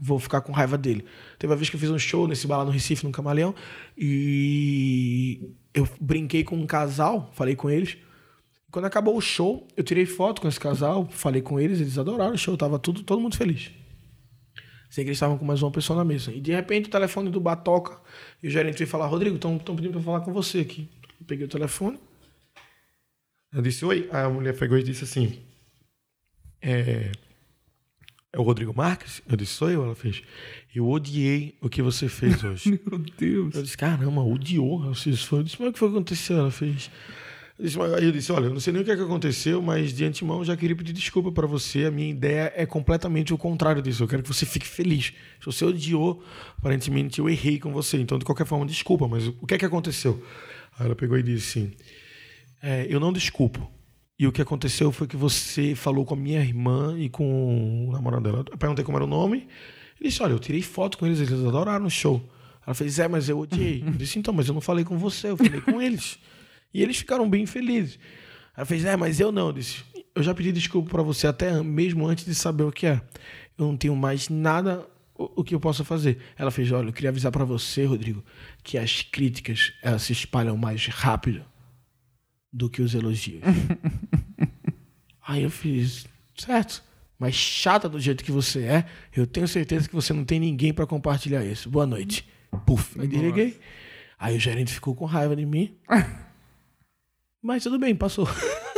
[0.00, 1.04] vou ficar com raiva dele.
[1.38, 3.54] Teve uma vez que eu fiz um show nesse bar lá no Recife, no Camaleão,
[3.96, 7.96] e eu brinquei com um casal, falei com eles.
[8.70, 12.34] Quando acabou o show, eu tirei foto com esse casal, falei com eles, eles adoraram
[12.34, 13.70] o show, tava tudo, todo mundo feliz.
[14.90, 16.32] Sei que eles estavam com mais uma pessoa na mesa.
[16.32, 18.00] E de repente o telefone do bar toca
[18.42, 20.88] e o gerente veio falar: Rodrigo, estão pedindo pra falar com você aqui.
[21.20, 21.98] Eu peguei o telefone.
[23.52, 24.08] Eu disse: Oi.
[24.12, 25.38] Aí a mulher pegou e disse assim:
[26.62, 27.12] É.
[28.36, 29.22] É o Rodrigo Marques?
[29.26, 29.82] Eu disse: Sou eu.
[29.82, 30.22] Ela fez:
[30.74, 32.78] Eu odiei o que você fez hoje.
[32.86, 33.54] Meu Deus.
[33.54, 34.84] Eu disse, caramba, odiou.
[34.84, 36.36] Eu disse, mas o que foi que aconteceu?
[36.36, 36.90] Ela fez.
[37.96, 40.04] Aí eu disse, olha, eu não sei nem o que, é que aconteceu, mas de
[40.04, 41.86] antemão eu já queria pedir desculpa para você.
[41.86, 44.04] A minha ideia é completamente o contrário disso.
[44.04, 45.14] Eu quero que você fique feliz.
[45.40, 46.22] Se você odiou,
[46.58, 47.96] aparentemente eu errei com você.
[47.96, 50.22] Então, de qualquer forma, desculpa, mas o que é que aconteceu?
[50.78, 51.72] Aí ela pegou e disse assim:
[52.62, 53.66] é, eu não desculpo.
[54.18, 57.92] E o que aconteceu foi que você falou com a minha irmã e com o
[57.92, 58.44] namorado dela.
[58.50, 59.46] Eu perguntei como era o nome.
[60.00, 62.22] Ele disse: Olha, eu tirei foto com eles, eles adoraram o show.
[62.66, 63.82] Ela fez: É, mas eu odiei.
[63.86, 66.18] Eu disse: Então, mas eu não falei com você, eu falei com eles.
[66.72, 67.98] E eles ficaram bem felizes.
[68.56, 69.48] Ela fez: É, mas eu não.
[69.48, 72.86] Eu disse: Eu já pedi desculpa pra você até mesmo antes de saber o que
[72.86, 73.02] é.
[73.58, 76.18] Eu não tenho mais nada o, que eu possa fazer.
[76.38, 78.24] Ela fez: Olha, eu queria avisar pra você, Rodrigo,
[78.62, 81.44] que as críticas elas se espalham mais rápido
[82.56, 83.42] do que os elogios.
[85.28, 86.82] Aí eu fiz, certo.
[87.18, 90.72] Mas chata do jeito que você é, eu tenho certeza que você não tem ninguém
[90.72, 91.68] pra compartilhar isso.
[91.68, 92.26] Boa noite.
[92.64, 93.58] Puf, aí desliguei.
[94.18, 95.76] Aí o gerente ficou com raiva de mim.
[97.42, 98.26] Mas tudo bem, passou.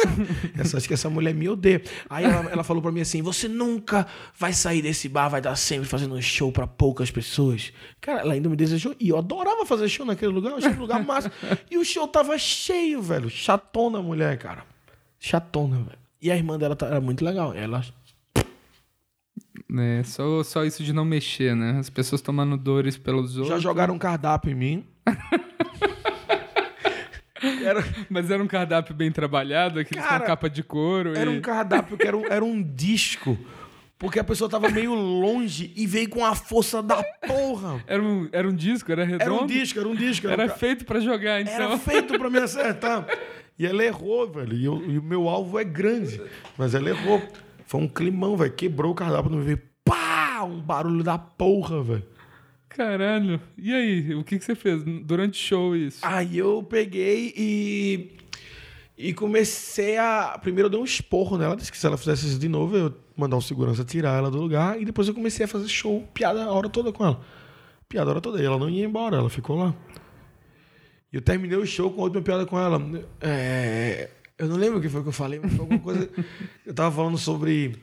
[0.59, 1.83] Essa, acho que essa mulher me odeia.
[2.09, 4.07] Aí ela, ela falou pra mim assim: você nunca
[4.39, 7.73] vai sair desse bar, vai estar sempre fazendo um show pra poucas pessoas.
[8.01, 8.95] Cara, ela ainda me desejou.
[8.99, 11.31] E eu adorava fazer show naquele lugar, eu achei um lugar massa.
[11.71, 13.29] E o show tava cheio, velho.
[13.31, 14.65] Chatona a mulher, cara.
[15.19, 15.99] Chatona, velho.
[16.21, 17.53] E a irmã dela tá- era muito legal.
[17.55, 17.85] Ela.
[19.79, 21.77] É, só, só isso de não mexer, né?
[21.79, 23.49] As pessoas tomando dores pelos outros.
[23.49, 24.85] Já jogaram um cardápio em mim.
[27.65, 31.17] Era, Mas era um cardápio bem trabalhado, aqueles Cara, com capa de couro.
[31.17, 31.39] era e...
[31.39, 33.39] um cardápio que era um, era um disco.
[33.99, 37.83] Porque a pessoa tava meio longe e veio com a força da porra.
[37.87, 39.23] Era um, era um disco, era redondo.
[39.25, 40.29] Era um disco, era um disco.
[40.29, 41.53] Era, Era um feito pra jogar, então.
[41.55, 43.05] era feito pra me acertar.
[43.59, 44.55] E ela errou, velho.
[44.55, 46.21] E, eu- e o meu alvo é grande.
[46.57, 47.21] Mas ela errou.
[47.67, 48.53] Foi um climão, velho.
[48.53, 49.61] Quebrou o cardápio no meio.
[49.85, 50.45] Pá!
[50.45, 52.05] Um barulho da porra, velho.
[52.69, 53.41] Caralho.
[53.57, 56.01] E aí, o que, que você fez durante o show isso?
[56.03, 58.11] Aí eu peguei e.
[58.97, 60.39] E comecei a.
[60.43, 62.87] Primeiro eu dei um esporro nela, disse que se ela fizesse isso de novo, eu
[62.87, 64.81] ia mandar um segurança tirar ela do lugar.
[64.81, 67.21] E depois eu comecei a fazer show, piada a hora toda com ela.
[67.89, 68.43] Piada a hora toda.
[68.43, 69.75] E ela não ia embora, ela ficou lá.
[71.13, 72.81] E eu terminei o show com a última piada com ela.
[73.21, 76.11] É, Eu não lembro o que foi que eu falei, mas foi alguma coisa.
[76.67, 77.77] eu tava falando sobre.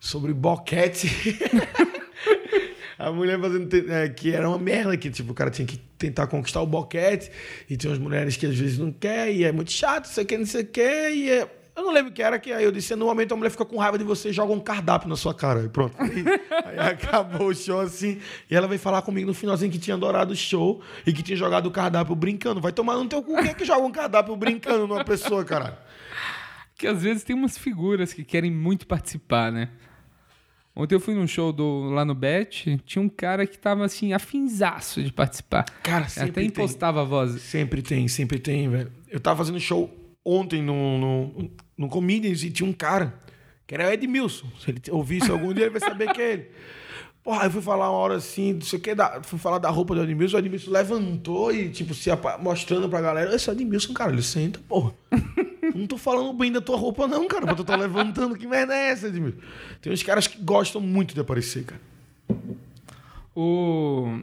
[0.00, 1.08] Sobre boquete.
[2.98, 6.26] A mulher fazendo é, que era uma merda, que tipo, o cara tinha que tentar
[6.26, 7.30] conquistar o boquete,
[7.70, 10.24] e tem umas mulheres que às vezes não quer, e é muito chato, não sei
[10.24, 11.58] o que, não sei o que, e é...
[11.76, 13.64] Eu não lembro o que era, que aí eu disse, no momento a mulher fica
[13.64, 15.62] com raiva de você e joga um cardápio na sua cara.
[15.62, 15.94] E pronto.
[15.96, 16.24] Aí,
[16.76, 18.18] aí acabou o show assim.
[18.50, 21.36] E ela veio falar comigo no finalzinho que tinha adorado o show e que tinha
[21.36, 22.60] jogado o cardápio brincando.
[22.60, 23.36] Vai tomar no teu cu.
[23.36, 25.76] Quem é que joga um cardápio brincando numa pessoa, caralho?
[26.76, 29.68] Que às vezes tem umas figuras que querem muito participar, né?
[30.78, 34.12] Ontem eu fui num show do, lá no Bet, tinha um cara que tava assim,
[34.12, 35.64] afinzaço de participar.
[35.82, 36.46] Cara, sempre Até tem.
[36.46, 37.42] impostava a voz.
[37.42, 38.92] Sempre tem, sempre tem, velho.
[39.10, 39.92] Eu tava fazendo show
[40.24, 43.12] ontem no, no, no Comedians e tinha um cara,
[43.66, 44.46] que era o Edmilson.
[44.60, 46.46] Se ele ouvisse algum dia, ele vai saber que é ele.
[47.24, 49.68] Porra, eu fui falar uma hora assim, não sei o que, da, fui falar da
[49.70, 52.08] roupa do Edmilson, o Edmilson levantou e, tipo, se
[52.40, 54.94] mostrando pra galera, esse é o Edmilson, cara, ele senta, porra.
[55.78, 57.46] Não tô falando bem da tua roupa, não, cara.
[57.46, 58.36] Mas tu tá levantando.
[58.36, 59.38] Que merda é essa, Edmilson?
[59.80, 61.80] Tem uns caras que gostam muito de aparecer, cara.
[63.34, 64.18] O...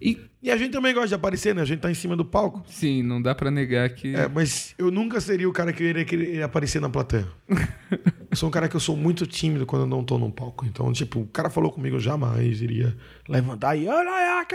[0.00, 1.62] E, E a gente também gosta de aparecer, né?
[1.62, 2.62] A gente tá em cima do palco.
[2.68, 4.14] sim, não dá pra negar que...
[4.14, 7.26] É, mas eu nunca seria o cara que iria querer aparecer na plateia.
[8.30, 10.64] eu sou um cara que eu sou muito tímido quando eu não tô num palco.
[10.64, 12.96] Então, tipo, o cara falou comigo, eu jamais iria
[13.28, 14.54] levantar e olha aqui.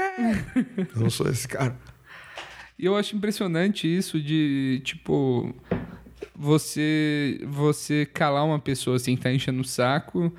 [0.96, 1.78] eu não sou esse cara.
[2.80, 5.54] E eu acho impressionante isso de, tipo,
[6.44, 10.34] você você calar uma pessoa assim, que tá enchendo o saco,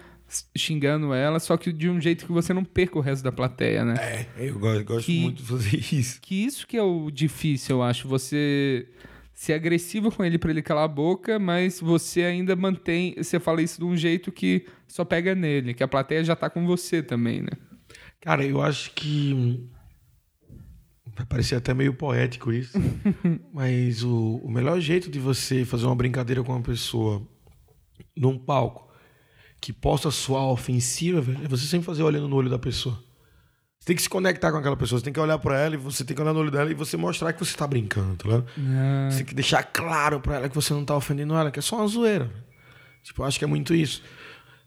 [0.57, 3.85] xingando ela, só que de um jeito que você não perca o resto da plateia,
[3.85, 3.95] né?
[3.99, 6.21] É, eu gosto, gosto Que- muito de fazer isso.
[6.21, 8.87] Que isso que é o difícil, eu acho, você
[9.33, 13.63] ser agressivo com ele pra ele calar a boca, mas você ainda mantém, você fala
[13.63, 17.03] isso de um jeito que só pega nele, que a plateia já tá com você
[17.03, 17.51] também, né?
[18.21, 19.67] Cara, eu acho que.
[21.17, 22.77] Vai parecer até meio poético isso.
[23.53, 27.23] mas o, o melhor jeito de você fazer uma brincadeira com uma pessoa
[28.17, 28.89] num palco
[29.61, 33.03] que possa soar ofensiva, velho, é você sempre fazer olhando no olho da pessoa.
[33.79, 35.79] Você tem que se conectar com aquela pessoa, você tem que olhar pra ela e
[35.79, 38.29] você tem que olhar no olho dela e você mostrar que você tá brincando, tá
[38.29, 38.47] ligado?
[39.11, 41.63] Você tem que deixar claro pra ela que você não tá ofendendo ela, que é
[41.63, 42.31] só uma zoeira.
[43.03, 44.03] Tipo, eu acho que é muito isso.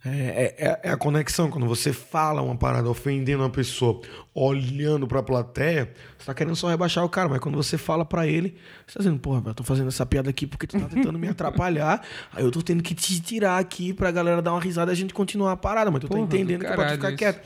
[0.10, 1.50] É, é- é a conexão.
[1.50, 4.00] Quando você fala uma parada ofendendo uma pessoa,
[4.34, 7.28] olhando pra plateia, você tá querendo só rebaixar o cara.
[7.28, 10.30] Mas quando você fala pra ele, você tá dizendo, porra, eu tô fazendo essa piada
[10.30, 12.02] aqui porque tu tá tentando me atrapalhar.
[12.34, 14.96] Aí eu tô tendo que te tirar aqui pra galera dar uma risada e a
[14.96, 15.90] gente continuar a parada.
[15.92, 17.18] Mas tu Porra, tá entendendo do que é pra tu ficar isso.
[17.18, 17.42] quieto.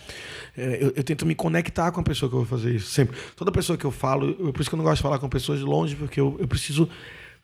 [0.58, 3.17] É, eu, eu tento me conectar com a pessoa que eu vou fazer isso, sempre.
[3.36, 5.30] Toda pessoa que eu falo, eu, por isso que eu não gosto de falar com
[5.30, 6.89] pessoas de longe, porque eu, eu preciso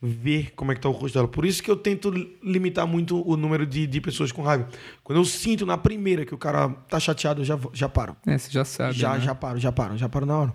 [0.01, 1.27] ver como é que tá o rosto dela.
[1.27, 2.11] Por isso que eu tento
[2.43, 4.67] limitar muito o número de, de pessoas com raiva.
[5.03, 8.15] Quando eu sinto na primeira que o cara tá chateado, eu já, já paro.
[8.25, 9.21] É, você já sabe, Já, né?
[9.21, 10.53] já paro, já paro, já paro na hora.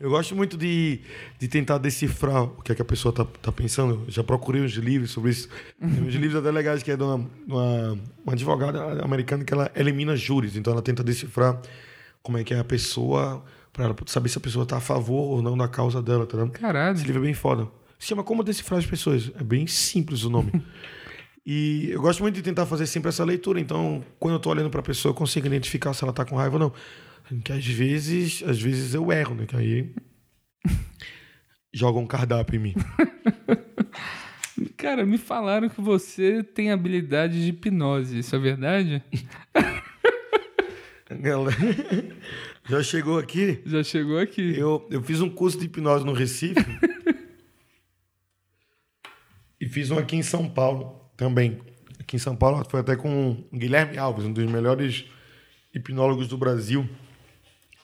[0.00, 1.00] Eu gosto muito de,
[1.38, 4.02] de tentar decifrar o que é que a pessoa tá, tá pensando.
[4.06, 5.48] Eu já procurei uns livros sobre isso.
[5.80, 9.70] Tem uns livros até legais que é de uma, uma, uma advogada americana que ela
[9.76, 10.56] elimina júris.
[10.56, 11.60] Então ela tenta decifrar
[12.22, 15.36] como é que é a pessoa, pra ela saber se a pessoa tá a favor
[15.36, 16.50] ou não da causa dela, tá vendo?
[16.50, 16.96] Caralho.
[16.96, 17.68] Esse livro é bem foda.
[17.98, 19.30] Se chama Como Decifrar as Pessoas.
[19.38, 20.52] É bem simples o nome.
[21.44, 23.60] e eu gosto muito de tentar fazer sempre essa leitura.
[23.60, 26.56] Então, quando eu tô olhando pra pessoa, eu consigo identificar se ela tá com raiva
[26.56, 26.72] ou não.
[27.42, 29.46] Que às vezes, às vezes eu erro, né?
[29.46, 29.94] Que aí
[31.72, 32.74] jogam um cardápio em mim.
[34.76, 39.02] Cara, me falaram que você tem habilidade de hipnose, isso é verdade?
[42.68, 43.60] Já chegou aqui.
[43.66, 44.58] Já chegou aqui.
[44.58, 46.64] Eu, eu fiz um curso de hipnose no Recife.
[49.74, 51.58] Fiz um aqui em São Paulo também.
[51.98, 55.04] Aqui em São Paulo foi até com o Guilherme Alves, um dos melhores
[55.74, 56.88] hipnólogos do Brasil.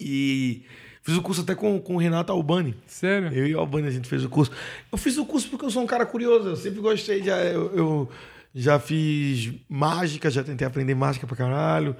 [0.00, 0.62] E
[1.02, 2.76] fiz o curso até com, com o Renato Albani.
[2.86, 3.32] Sério?
[3.32, 4.52] Eu e o Albani a gente fez o curso.
[4.90, 6.50] Eu fiz o curso porque eu sou um cara curioso.
[6.50, 7.28] Eu sempre gostei de.
[7.28, 8.10] Eu, eu
[8.54, 11.96] já fiz mágica, já tentei aprender mágica pra caralho.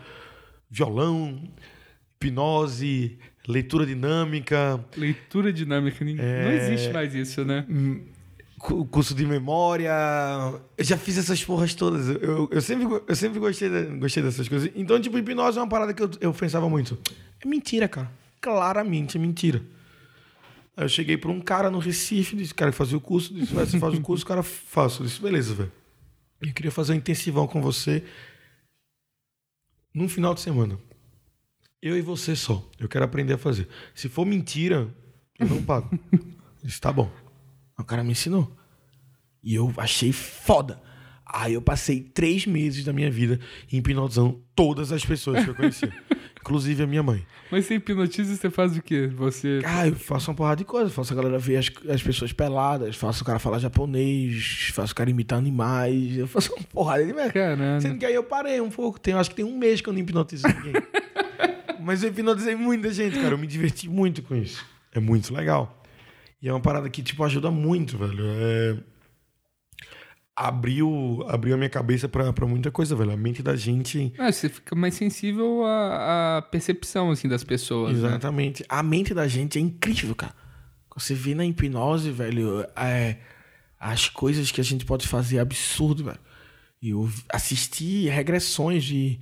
[0.70, 1.42] Violão,
[2.14, 6.05] hipnose, leitura dinâmica, Leitura dinâmica.
[6.05, 6.44] É.
[6.44, 7.66] Não existe mais isso, né?
[8.61, 9.90] Cu- curso de memória.
[10.79, 12.09] Eu já fiz essas porras todas.
[12.09, 14.70] Eu, eu, eu sempre, eu sempre gostei, de- gostei dessas coisas.
[14.77, 16.96] Então, tipo, hipnose é uma parada que eu, eu pensava muito.
[17.40, 18.11] É mentira, cara.
[18.40, 19.62] Claramente é mentira.
[20.77, 23.66] Aí eu cheguei pra um cara no Recife, disse, cara, fazia o curso, disse, "Vai,
[23.66, 25.03] você faz o curso, o cara faço.
[25.03, 25.73] Eu disse, beleza, velho.
[26.40, 28.03] Eu queria fazer um intensivão com você
[29.94, 30.79] num final de semana.
[31.83, 32.66] Eu e você só.
[32.79, 33.68] Eu quero aprender a fazer.
[33.94, 34.88] Se for mentira,
[35.38, 35.90] eu não pago.
[36.62, 37.11] Disse, tá bom.
[37.81, 38.57] O cara me ensinou.
[39.43, 40.81] E eu achei foda.
[41.25, 43.38] Aí eu passei três meses da minha vida
[43.73, 45.93] hipnotizando todas as pessoas que eu conhecia.
[46.40, 47.25] inclusive a minha mãe.
[47.51, 49.07] Mas você hipnotiza, você faz o quê?
[49.07, 49.61] Você.
[49.64, 50.90] Ah, eu faço uma porrada de coisa.
[50.90, 54.97] Faço a galera ver as, as pessoas peladas, faço o cara falar japonês, faço o
[54.97, 56.16] cara imitar animais.
[56.16, 57.33] Eu faço uma porrada de merda.
[57.33, 57.81] Caralho.
[57.81, 58.99] Sendo que aí eu parei um pouco.
[58.99, 60.83] Tem, acho que tem um mês que eu não hipnotizo ninguém.
[61.81, 63.35] Mas eu hipnotizei muita gente, cara.
[63.35, 64.64] Eu me diverti muito com isso.
[64.93, 65.80] É muito legal.
[66.42, 68.24] E é uma parada que, tipo, ajuda muito, velho.
[68.26, 68.76] É...
[70.34, 73.11] Abriu, abriu a minha cabeça pra, pra muita coisa, velho.
[73.11, 74.12] A mente da gente.
[74.16, 78.09] Ah, você fica mais sensível à, à percepção, assim, das pessoas, né?
[78.09, 78.64] Exatamente.
[78.68, 80.34] A mente da gente é incrível, cara.
[80.97, 83.18] Você vê na hipnose, velho, é,
[83.78, 86.18] as coisas que a gente pode fazer é absurdo, velho.
[86.82, 89.20] E eu assisti regressões de,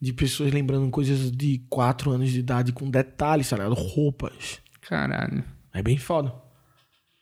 [0.00, 3.74] de pessoas lembrando coisas de 4 anos de idade com detalhes, tá ligado?
[3.74, 4.60] Roupas.
[4.82, 5.42] Caralho.
[5.72, 6.34] É bem foda.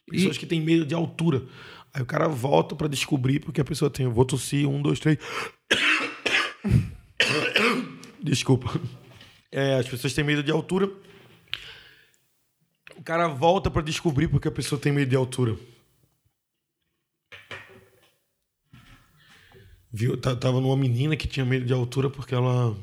[0.09, 1.43] Pessoas que têm medo de altura.
[1.93, 4.07] Aí o cara volta pra descobrir porque a pessoa tem.
[4.07, 5.19] Eu vou tossir, um, dois, três.
[8.23, 8.81] Desculpa.
[9.51, 10.91] É, as pessoas têm medo de altura.
[12.97, 15.57] O cara volta pra descobrir porque a pessoa tem medo de altura.
[19.97, 22.77] viu, tá- tava numa menina que tinha medo de altura porque ela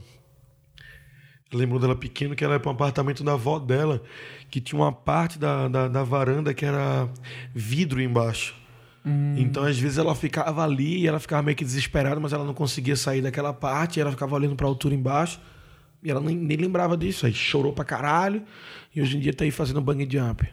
[1.54, 4.01] lembrou dela pequeno que ela ia para um apartamento da avó dela,
[4.49, 7.10] que tinha uma parte da, da, da varanda que era
[7.54, 8.56] vidro embaixo.
[9.38, 12.54] Então, às vezes, ela ficava ali e ela ficava meio que desesperada, mas ela não
[12.54, 15.41] conseguia sair daquela parte, e ela ficava olhando pra altura embaixo.
[16.01, 17.26] E ela nem, nem lembrava disso.
[17.26, 18.43] Aí chorou pra caralho.
[18.95, 20.47] E hoje em dia tá aí fazendo bang jump.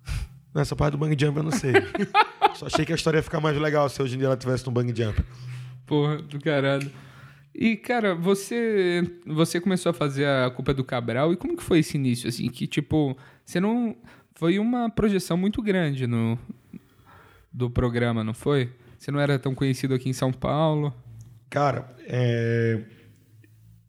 [0.54, 1.72] Nessa parte do bang jump eu não sei.
[2.54, 4.64] Só achei que a história ia ficar mais legal se hoje em dia ela tivesse
[4.66, 5.22] no bang jump.
[5.86, 6.90] Porra, do caralho.
[7.58, 11.32] E, cara, você você começou a fazer a culpa do Cabral.
[11.32, 12.50] E como que foi esse início, assim?
[12.50, 13.96] Que, tipo, você não...
[14.34, 16.38] Foi uma projeção muito grande no,
[17.50, 18.70] do programa, não foi?
[18.98, 20.94] Você não era tão conhecido aqui em São Paulo.
[21.48, 22.82] Cara, é...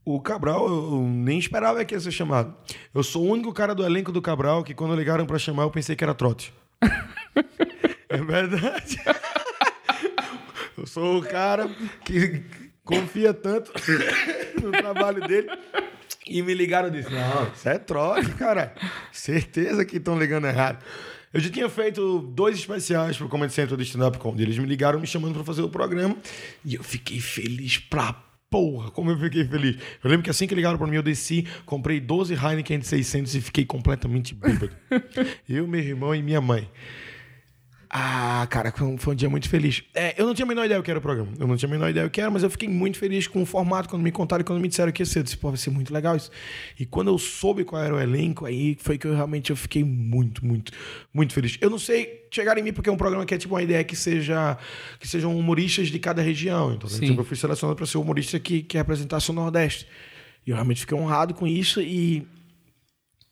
[0.06, 2.56] o Cabral eu nem esperava que ia ser chamado.
[2.94, 5.72] Eu sou o único cara do elenco do Cabral que quando ligaram pra chamar eu
[5.72, 6.54] pensei que era trote.
[8.08, 8.98] é verdade.
[10.78, 11.68] eu sou o cara
[12.06, 12.46] que
[12.88, 13.72] confia tanto
[14.64, 15.50] no trabalho dele.
[16.26, 18.74] E me ligaram e disse: Não, isso é trote, cara.
[19.12, 20.84] Certeza que estão ligando errado.
[21.34, 24.44] Eu já tinha feito dois especiais pro Comedy Central do Stand Up Comedy.
[24.44, 26.16] Eles me ligaram me chamando pra fazer o programa
[26.66, 28.14] e eu fiquei feliz pra
[28.50, 28.90] porra.
[28.92, 29.78] Como eu fiquei feliz.
[30.04, 33.36] Eu lembro que assim que ligaram pra mim, eu desci, comprei 12 Heineken de 600
[33.36, 34.72] e fiquei completamente bêbado.
[35.48, 36.68] eu, meu irmão e minha mãe.
[37.90, 39.84] Ah, cara, foi um, foi um dia muito feliz.
[39.94, 41.32] É, eu não tinha a menor ideia do que era o programa.
[41.40, 43.42] Eu não tinha a menor ideia do que era, mas eu fiquei muito feliz com
[43.42, 45.20] o formato quando me contaram e quando me disseram que ia ser.
[45.20, 46.30] Eu disse, pô, vai ser muito legal isso.
[46.78, 49.84] E quando eu soube qual era o elenco, aí foi que eu realmente eu fiquei
[49.84, 50.72] muito, muito,
[51.14, 51.58] muito feliz.
[51.62, 53.84] Eu não sei chegar em mim porque é um programa que é tipo uma ideia
[53.84, 54.58] que seja
[55.00, 56.74] que sejam humoristas de cada região.
[56.74, 59.88] Então, né, tipo, eu fui selecionado para ser o humorista que, que representasse o Nordeste.
[60.46, 62.28] E eu realmente fiquei honrado com isso e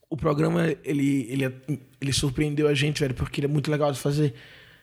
[0.09, 1.53] o programa, ele, ele,
[1.99, 4.33] ele surpreendeu a gente, velho, porque ele é muito legal de fazer.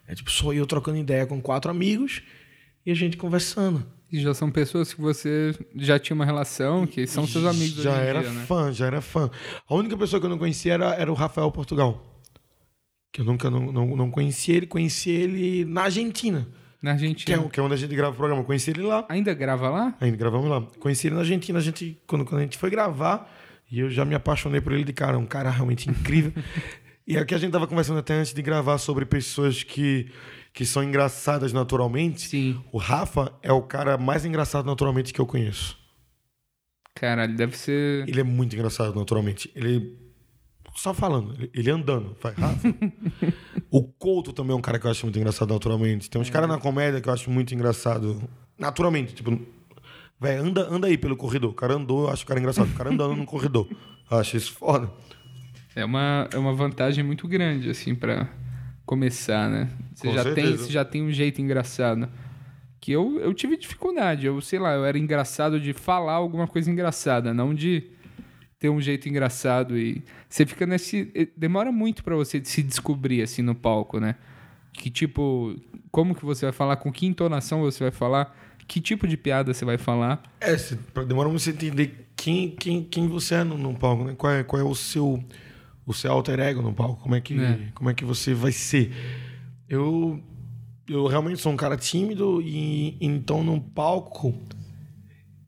[0.07, 2.23] É tipo, só eu trocando ideia com quatro amigos
[2.85, 3.87] e a gente conversando.
[4.11, 7.97] E já são pessoas que você já tinha uma relação, que são seus amigos Já
[7.97, 8.45] era dia, né?
[8.45, 9.31] fã, já era fã.
[9.67, 12.21] A única pessoa que eu não conhecia era, era o Rafael Portugal.
[13.11, 16.47] Que eu nunca não, não, não conhecia ele, conheci ele na Argentina.
[16.83, 17.43] Na Que Argentina.
[17.43, 18.43] é, que é onde a gente grava o programa.
[18.43, 19.07] Eu conheci ele lá.
[19.09, 19.95] Ainda grava lá?
[20.01, 20.61] Ainda gravamos lá.
[20.81, 21.59] Conheci ele na Argentina.
[21.59, 23.33] A gente, quando, quando a gente foi gravar,
[23.73, 25.19] e eu já me apaixonei por ele de cara.
[25.19, 26.33] Um cara realmente incrível.
[27.09, 30.11] e é o que a gente tava conversando até antes de gravar sobre pessoas que,
[30.53, 32.29] que são engraçadas naturalmente.
[32.29, 32.63] Sim.
[32.71, 35.77] O Rafa é o cara mais engraçado naturalmente que eu conheço.
[36.95, 38.07] Caralho, deve ser.
[38.07, 39.51] Ele é muito engraçado naturalmente.
[39.55, 39.99] Ele.
[40.75, 42.69] Só falando, ele- ele andando, faz Rafa.
[43.71, 46.09] o Couto também é um cara que eu acho muito engraçado naturalmente.
[46.11, 48.23] Tem uns caras na comédia que eu acho muito engraçado
[48.59, 49.15] naturalmente.
[49.15, 49.39] Tipo,
[50.23, 51.51] velho, anda, anda aí pelo corredor.
[51.51, 52.71] O cara andou, eu acho o cara engraçado.
[52.71, 53.69] O cara andando no corredor.
[54.11, 54.91] Eu acho isso foda.
[55.75, 58.29] É uma, é uma vantagem muito grande, assim, pra
[58.87, 59.71] começar, né?
[59.95, 60.65] Você Com já, tem, certeza.
[60.65, 62.09] você já tem um jeito engraçado.
[62.81, 64.27] Que eu, eu tive dificuldade.
[64.27, 67.85] Eu, sei lá, eu era engraçado de falar alguma coisa engraçada, não de
[68.59, 69.79] ter um jeito engraçado.
[69.79, 71.31] E você fica nesse.
[71.37, 74.17] Demora muito pra você se descobrir, assim, no palco, né?
[74.73, 75.55] Que tipo,
[75.91, 79.53] como que você vai falar, com que entonação você vai falar, que tipo de piada
[79.53, 80.23] você vai falar.
[80.41, 80.57] É,
[81.07, 84.15] demora muito você entender quem, quem, quem você é no, no palco, né?
[84.17, 85.23] Qual é, qual é o seu
[85.85, 87.69] o seu alter ego no palco, como é que É.
[87.75, 88.93] como é que você vai ser.
[89.69, 90.23] Eu
[90.89, 94.35] eu realmente sou um cara tímido e então no palco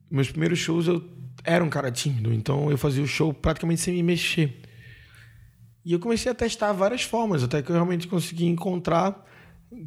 [0.09, 1.03] meus primeiros shows eu
[1.43, 4.61] era um cara tímido, então eu fazia o show praticamente sem me mexer.
[5.83, 9.23] E eu comecei a testar várias formas, até que eu realmente consegui encontrar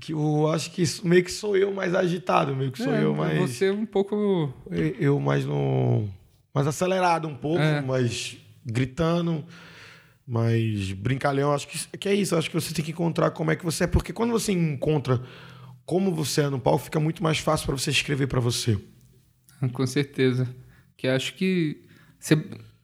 [0.01, 3.03] que eu acho que isso meio que sou eu mais agitado, meio que sou É,
[3.05, 4.53] eu mais Você um pouco.
[4.70, 6.09] eu- eu mais no
[6.55, 7.80] mais acelerado um pouco, É.
[7.80, 8.36] mais
[8.66, 9.45] gritando,
[10.26, 11.53] mais brincalhão.
[11.53, 12.34] Acho que, que é isso.
[12.36, 15.22] Acho que você tem que encontrar como é que você é, porque quando você encontra
[15.86, 18.78] como você é no palco, fica muito mais fácil para você escrever para você.
[19.72, 20.49] Com certeza.
[20.97, 21.82] Que acho que.
[22.18, 22.36] Você,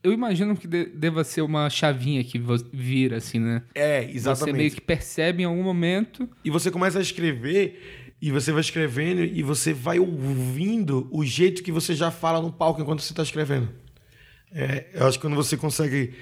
[0.05, 2.41] eu imagino que de- deva ser uma chavinha que
[2.71, 3.63] vira, assim, né?
[3.73, 4.03] É,
[4.35, 6.29] Você meio que percebe em algum momento.
[6.43, 11.61] E você começa a escrever e você vai escrevendo e você vai ouvindo o jeito
[11.63, 13.69] que você já fala no palco enquanto você está escrevendo.
[14.51, 16.13] É, eu acho que quando você consegue.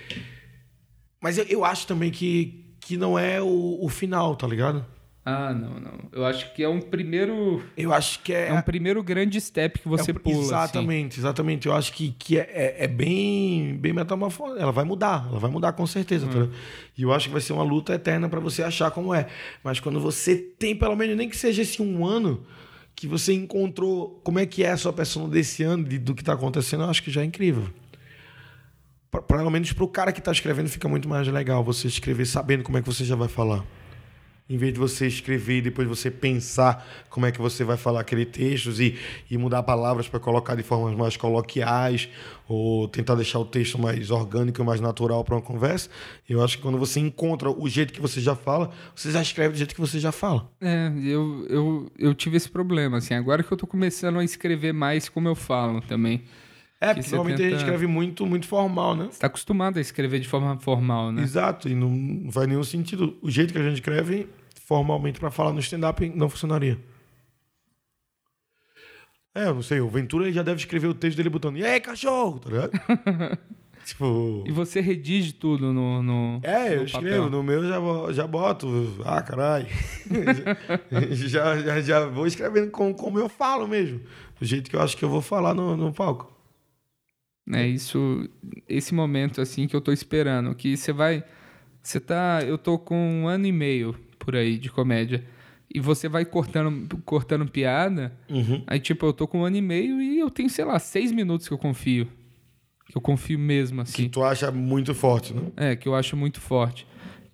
[1.22, 4.86] Mas eu, eu acho também que, que não é o, o final, tá ligado?
[5.26, 6.00] Ah, não, não.
[6.12, 7.64] Eu acho que é um primeiro.
[7.78, 8.50] Eu acho que é.
[8.50, 10.36] É um primeiro grande step que você é um- pula.
[10.38, 10.46] assim.
[10.48, 11.66] Exatamente, exatamente.
[11.68, 14.60] Eu acho que, que é, é, é bem, bem metamorfose.
[14.60, 16.26] Ela vai mudar, ela vai mudar com certeza.
[16.28, 16.48] Hum.
[16.48, 16.54] tá?
[16.98, 19.28] E eu acho que vai ser uma luta eterna para você achar como é.
[19.64, 22.46] Mas quando você tem, pelo menos, nem que seja esse um ano,
[22.94, 26.24] que você encontrou como é que é a sua persona desse ano, de- do que
[26.24, 27.70] tá acontecendo, eu acho que já é incrível.
[29.10, 32.62] Pra- Pelo menos pro cara que tá escrevendo, fica muito mais legal você escrever sabendo
[32.64, 33.64] como é que você já vai falar.
[34.50, 38.02] Em vez de você escrever e depois você pensar como é que você vai falar
[38.02, 38.98] aquele texto e,
[39.32, 42.10] e mudar palavras para colocar de formas mais coloquiais
[42.48, 45.90] ou tentar deixar o texto mais orgânico e mais natural para uma conversa,
[46.28, 49.54] eu acho que quando você encontra o jeito que você já fala, você já escreve
[49.54, 50.52] do jeito que você já fala.
[50.60, 53.14] É, eu, eu, eu tive esse problema, assim.
[53.14, 56.24] Agora que eu tô começando a escrever mais como eu falo também.
[56.84, 59.08] É, Que porque normalmente a gente tenta- escreve muito, muito formal, né?
[59.12, 61.22] Você tá acostumado a escrever de forma formal, né?
[61.24, 63.18] Exato, e não, faz nenhum sentido.
[63.22, 64.28] O jeito que a gente escreve
[64.66, 66.78] formalmente para falar no stand-up não funcionaria.
[69.36, 71.80] É, eu não sei, o Ventura já deve escrever o texto dele botando E aí,
[71.80, 72.40] cachorro?
[72.40, 72.72] Tá ligado?
[73.86, 74.44] tipo.
[74.46, 77.30] E você redige tudo no, no É, eu no escrevo, papel.
[77.32, 77.78] no meu já,
[78.14, 78.68] já boto.
[79.06, 79.68] Ah, caralho.
[81.12, 84.02] já, já, já vou escrevendo com, como eu falo mesmo.
[84.40, 86.32] Do jeito que eu acho que eu vou falar no, no palco.
[87.52, 88.30] É isso,
[88.70, 91.24] esse momento assim que eu tô esperando, que você vai,
[91.82, 95.24] você tá, eu tô com um ano e meio por aí de comédia
[95.74, 98.64] e você vai cortando, cortando piada, Uhum.
[98.66, 101.12] aí tipo eu tô com um ano e meio e eu tenho sei lá seis
[101.12, 102.08] minutos que eu confio,
[102.88, 105.42] que eu confio mesmo assim, Que tu acha muito forte, né?
[105.58, 106.88] é que eu acho muito forte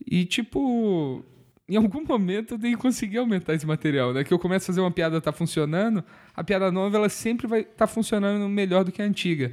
[0.10, 1.24] e tipo
[1.68, 4.24] em algum momento eu tenho que conseguir aumentar esse material, né?
[4.24, 6.04] Que eu começo a fazer uma piada tá funcionando,
[6.36, 9.52] a piada nova ela sempre vai estar funcionando melhor do que a antiga.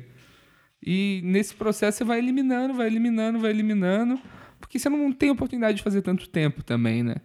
[0.86, 4.20] E nesse processo você vai eliminando, vai eliminando, vai eliminando,
[4.60, 7.16] porque você não tem oportunidade de fazer tanto tempo também, né?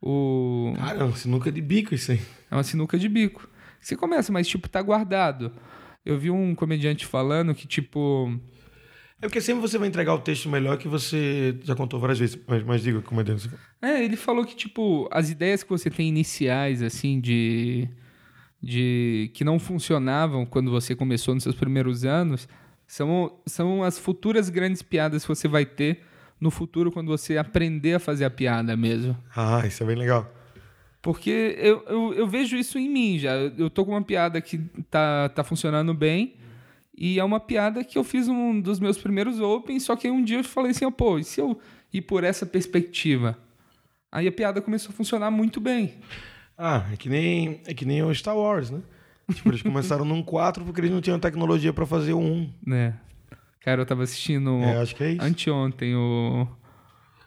[0.00, 0.72] O...
[0.76, 2.20] Cara, sinuca de bico isso aí.
[2.50, 3.46] É uma sinuca de bico.
[3.78, 5.52] Você começa, mas tipo, tá guardado.
[6.04, 8.32] Eu vi um comediante falando que, tipo,
[9.20, 12.38] É porque sempre você vai entregar o texto melhor que você já contou várias vezes.
[12.46, 13.50] Mas, mas diga como é dentro.
[13.82, 17.88] É, ele falou que, tipo, as ideias que você tem iniciais, assim, de.
[18.62, 22.48] de que não funcionavam quando você começou nos seus primeiros anos,
[22.94, 26.02] são, são as futuras grandes piadas que você vai ter
[26.40, 29.18] no futuro quando você aprender a fazer a piada mesmo.
[29.34, 30.32] Ah, isso é bem legal.
[31.02, 33.32] Porque eu, eu, eu vejo isso em mim já.
[33.34, 36.36] Eu tô com uma piada que tá, tá funcionando bem.
[36.96, 40.22] E é uma piada que eu fiz um dos meus primeiros Open, só que um
[40.22, 41.58] dia eu falei assim, ó, pô, e se eu
[41.92, 43.36] ir por essa perspectiva?
[44.12, 45.94] Aí a piada começou a funcionar muito bem.
[46.56, 48.80] Ah, é que nem, é que nem o Star Wars, né?
[49.32, 52.50] Tipo, eles começaram num 4 porque eles não tinham tecnologia pra fazer o 1.
[52.66, 52.94] né?
[53.60, 55.22] Cara, eu tava assistindo É, acho que é isso.
[55.24, 56.46] anteontem o,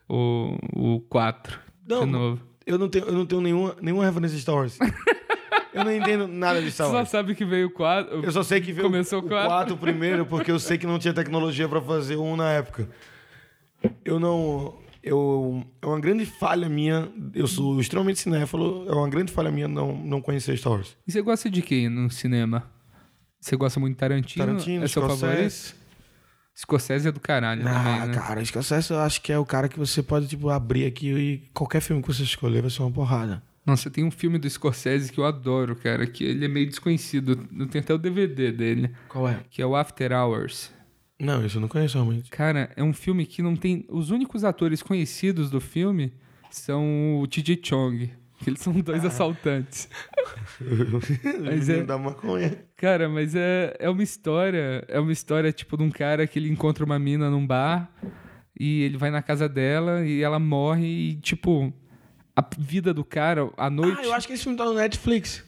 [0.08, 0.58] o,
[0.96, 2.42] o 4 Não, de novo.
[2.66, 4.78] Eu não tenho, eu não tenho nenhuma, nenhuma referência de Star Wars.
[5.74, 7.10] eu não entendo nada de Você Star só Wars.
[7.10, 8.24] sabe que veio o 4.
[8.24, 9.50] Eu só sei que veio Começou o o quatro.
[9.50, 12.88] 4 primeiro porque eu sei que não tinha tecnologia pra fazer o 1 na época.
[14.06, 14.76] Eu não...
[15.08, 19.68] Eu, é uma grande falha minha, eu sou extremamente cinéfilo, é uma grande falha minha
[19.68, 20.96] não, não conhecer Star Wars.
[21.08, 22.64] E você gosta de quem no cinema?
[23.40, 24.46] Você gosta muito de Tarantino?
[24.46, 25.50] Tarantino, é seu favorito?
[25.50, 25.76] Scorsese.
[26.56, 28.14] Scorsese é do caralho Ah, também, né?
[28.16, 31.38] cara, Scorsese eu acho que é o cara que você pode, tipo, abrir aqui e
[31.54, 33.44] qualquer filme que você escolher vai ser uma porrada.
[33.66, 37.48] Nossa, tem um filme do Scorsese que eu adoro, cara, que ele é meio desconhecido.
[37.58, 39.42] Eu tenho até o DVD dele, Qual é?
[39.52, 40.72] que é o After Hours.
[41.20, 42.30] Não, isso eu não conheço realmente.
[42.30, 43.86] Cara, é um filme que não tem...
[43.90, 46.14] Os únicos atores conhecidos do filme
[46.50, 48.12] são o TJ Chong.
[48.46, 49.90] Eles são dois assaltantes.
[51.44, 52.56] Mas é- da maconha.
[52.76, 54.86] Cara, mas é, é uma história.
[54.88, 57.92] É uma história, tipo, de um cara que ele encontra uma mina num bar
[58.60, 61.74] e ele vai na casa dela e ela morre e, tipo,
[62.36, 63.98] a vida do cara, à noite.
[64.02, 65.44] Ah, eu acho que esse filme tá no Netflix.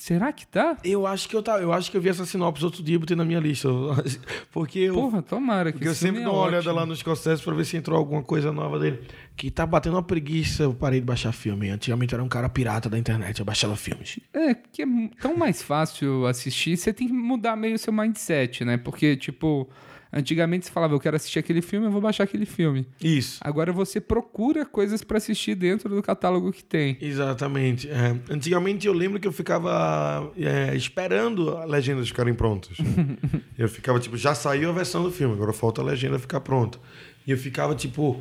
[0.00, 0.78] Será que tá?
[0.82, 2.98] Eu acho que eu tá, eu acho que eu vi essa sinopse outro dia e
[2.98, 3.68] botei na minha lista.
[4.50, 7.42] Porque eu, Porra, tomara que porque eu sempre é dou uma olhada lá no Scorsese
[7.42, 9.02] pra ver se entrou alguma coisa nova dele.
[9.36, 11.68] Que tá batendo uma preguiça, eu parei de baixar filme.
[11.68, 14.18] Antigamente eu era um cara pirata da internet, eu baixava filmes.
[14.32, 14.86] É, que é
[15.20, 18.78] tão mais fácil assistir, você tem que mudar meio o seu mindset, né?
[18.78, 19.68] Porque, tipo,
[20.12, 22.86] antigamente você falava, eu quero assistir aquele filme, eu vou baixar aquele filme.
[23.02, 23.38] Isso.
[23.42, 26.96] Agora você procura coisas pra assistir dentro do catálogo que tem.
[27.00, 27.88] Exatamente.
[27.88, 28.16] É.
[28.30, 32.76] Antigamente eu lembro que eu ficava é, esperando as legendas ficarem prontas.
[33.58, 36.78] eu ficava, tipo, já saiu a versão do filme, agora falta a legenda ficar pronta.
[37.26, 38.20] E eu ficava, tipo,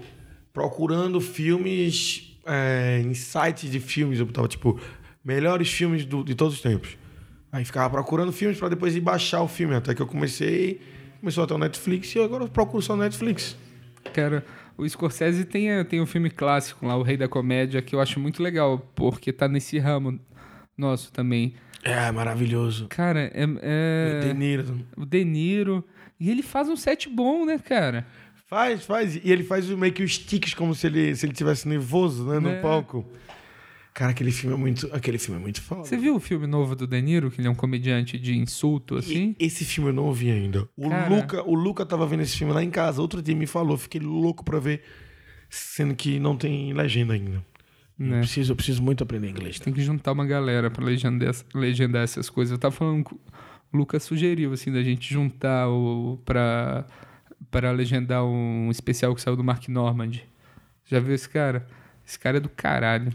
[0.53, 4.19] procurando filmes é, em sites de filmes.
[4.19, 4.79] Eu botava, tipo,
[5.23, 6.97] melhores filmes do- de todos os tempos.
[7.51, 9.73] Aí ficava procurando filmes para depois ir baixar o filme.
[9.75, 10.79] Até que eu comecei,
[11.19, 13.55] começou até o Netflix e agora eu procuro só o Netflix.
[14.13, 14.45] Cara,
[14.77, 18.19] o Scorsese tem, tem um filme clássico lá, O Rei da Comédia, que eu acho
[18.19, 20.19] muito legal, porque tá nesse ramo
[20.77, 21.53] nosso também.
[21.83, 22.87] É, maravilhoso.
[22.89, 24.79] Cara, é, é De Niro.
[24.97, 25.83] o De Niro.
[26.19, 28.05] E ele faz um set bom, né, cara?
[28.47, 29.15] Faz, faz.
[29.15, 32.39] E ele faz meio que os tiques como se ele se ele tivesse nervoso, né,
[32.39, 32.61] no Né?
[32.61, 33.05] palco.
[33.99, 35.83] Cara, aquele filme é muito, aquele filme é muito foda.
[35.83, 38.95] Você viu o filme novo do De Niro, que ele é um comediante de insulto,
[38.95, 39.35] assim?
[39.37, 40.69] E esse filme eu não ouvi ainda.
[40.77, 41.13] O Cara.
[41.13, 43.99] Luca, o Luca tava vendo esse filme lá em casa, outro dia me falou, fiquei
[43.99, 44.83] louco pra ver,
[45.49, 47.43] sendo que não tem legenda ainda.
[47.99, 48.19] Eu Né?
[48.19, 49.59] preciso, eu preciso muito aprender inglês.
[49.59, 52.53] Tem que juntar uma galera pra legendar, legendar essas coisas.
[52.53, 53.05] Eu tava falando
[53.69, 56.17] o Lucas sugeriu, assim, da gente juntar o.
[56.23, 56.87] pra,
[57.51, 60.21] pra legendar um especial que saiu do Mark Normand.
[60.85, 61.67] Já viu esse cara?
[62.07, 63.11] Esse cara é do caralho.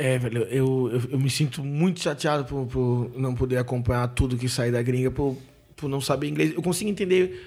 [0.00, 4.38] É, velho, eu, eu, eu me sinto muito chateado por, por não poder acompanhar tudo
[4.38, 5.36] que sai da gringa, por,
[5.76, 6.54] por não saber inglês.
[6.54, 7.38] Eu consigo entender,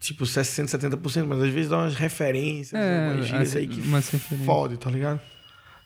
[0.00, 3.82] tipo, 60%, 70%, mas às vezes dá umas referências, É, umas gírias aí que
[4.46, 5.20] fode, tá ligado?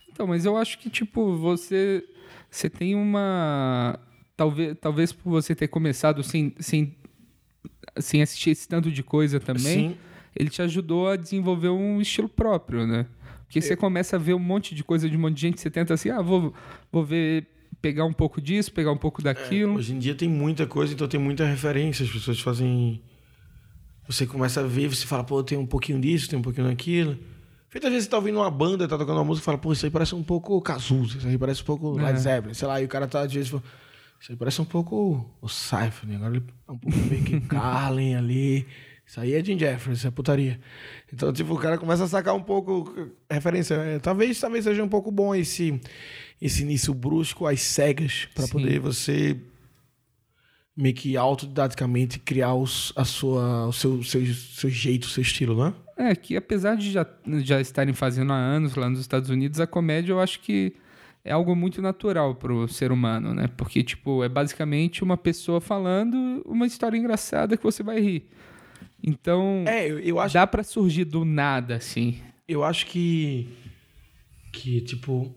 [0.09, 2.05] Então, mas eu acho que, tipo, você.
[2.49, 3.99] Você tem uma.
[4.37, 6.95] Talvez, talvez por você ter começado sem, sem,
[7.97, 9.97] sem assistir esse tanto de coisa também, Sim.
[10.37, 13.05] ele te ajudou a desenvolver um estilo próprio, né?
[13.49, 15.71] Porque você começa a ver um monte de coisa de um monte de gente, você
[15.71, 16.53] tenta assim, ah, vou,
[16.93, 17.47] vou ver,
[17.81, 19.77] pegar um pouco disso, pegar um pouco daquilo.
[19.77, 22.05] Hoje em dia tem muita coisa, então tem muita referência.
[22.05, 23.03] As pessoas fazem.
[24.07, 27.19] Você começa a ver, você fala, pô, tem um pouquinho disso, tem um pouquinho daquilo.
[27.75, 29.85] Às vezes você tá ouvindo uma banda, tá tocando uma música e fala, pô, isso
[29.85, 32.05] aí parece um pouco Cazuza, isso aí parece um pouco É.
[32.05, 33.63] Led Zeppelin, sei lá, e o cara tá às vezes fala,
[34.21, 38.15] isso aí parece um pouco o Cypher, agora ele é um pouco meio que Carlin
[38.15, 38.67] ali.
[39.09, 40.61] Isso aí é Jim Jeffries, isso é putaria.
[41.11, 43.75] Então, tipo, o cara começa a sacar um pouco referência.
[43.75, 45.81] É, Talvez, talvez seja um pouco bom esse,
[46.43, 49.35] esse início brusco às cegas, para poder você
[50.77, 55.65] meio que autodidaticamente criar os, a sua, o seu, seu, seu jeito, o seu estilo,
[55.65, 55.73] né?
[55.97, 57.07] É, que apesar de já,
[57.39, 60.75] já estarem fazendo há anos lá nos Estados Unidos, a comédia eu acho que
[61.25, 63.49] é algo muito natural pro ser humano, né?
[63.57, 68.29] Porque, tipo, é basicamente uma pessoa falando uma história engraçada que você vai rir.
[69.03, 72.19] Então, É, eu, eu acho dá pra surgir do nada, assim.
[72.47, 73.49] eu acho que
[74.53, 75.33] que tipo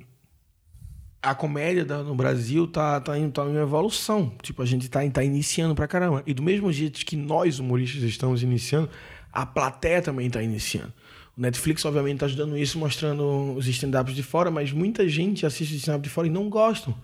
[1.21, 4.33] a comédia no Brasil tá, tá, em, tá em evolução.
[4.41, 6.23] Tipo, a gente tá, tá iniciando pra caramba.
[6.25, 8.89] E do mesmo jeito que nós, humoristas, estamos iniciando,
[9.31, 10.91] a plateia também tá iniciando.
[11.37, 15.75] O Netflix, obviamente, tá ajudando isso, mostrando os stand-ups de fora, mas muita gente assiste
[15.75, 16.95] stand-up de fora e não gostam.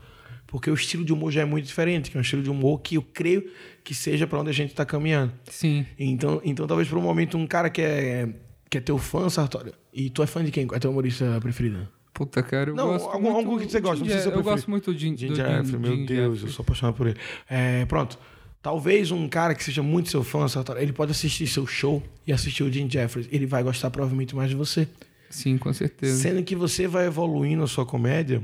[0.47, 2.79] Porque o estilo de humor já é muito diferente, que é um estilo de humor
[2.81, 3.49] que eu creio
[3.83, 5.33] que seja pra onde a gente tá caminhando.
[5.51, 5.85] Sim.
[5.99, 8.29] Então, então talvez por um momento um cara que é,
[8.69, 10.65] que é teu fã, Sartório, e tu é fã de quem?
[10.65, 11.87] Qual é teu humorista preferido?
[12.13, 13.37] Puta, cara, eu Não, gosto algum- muito...
[13.49, 15.77] algum que você gosta, não precisa ser Jeff- Eu gosto muito do Jim, Jim Jeffrey,
[15.79, 17.17] meu Jim Deus, eu sou apaixonado por ele.
[17.49, 18.17] É, pronto.
[18.61, 22.33] Talvez um cara que seja muito seu fã, Sartório, ele pode assistir seu show e
[22.33, 23.27] assistir o Jim Jeffries.
[23.31, 24.87] Ele vai gostar provavelmente mais de você.
[25.29, 26.17] Sim, com certeza.
[26.21, 28.41] Sendo que você vai evoluindo a sua comédia,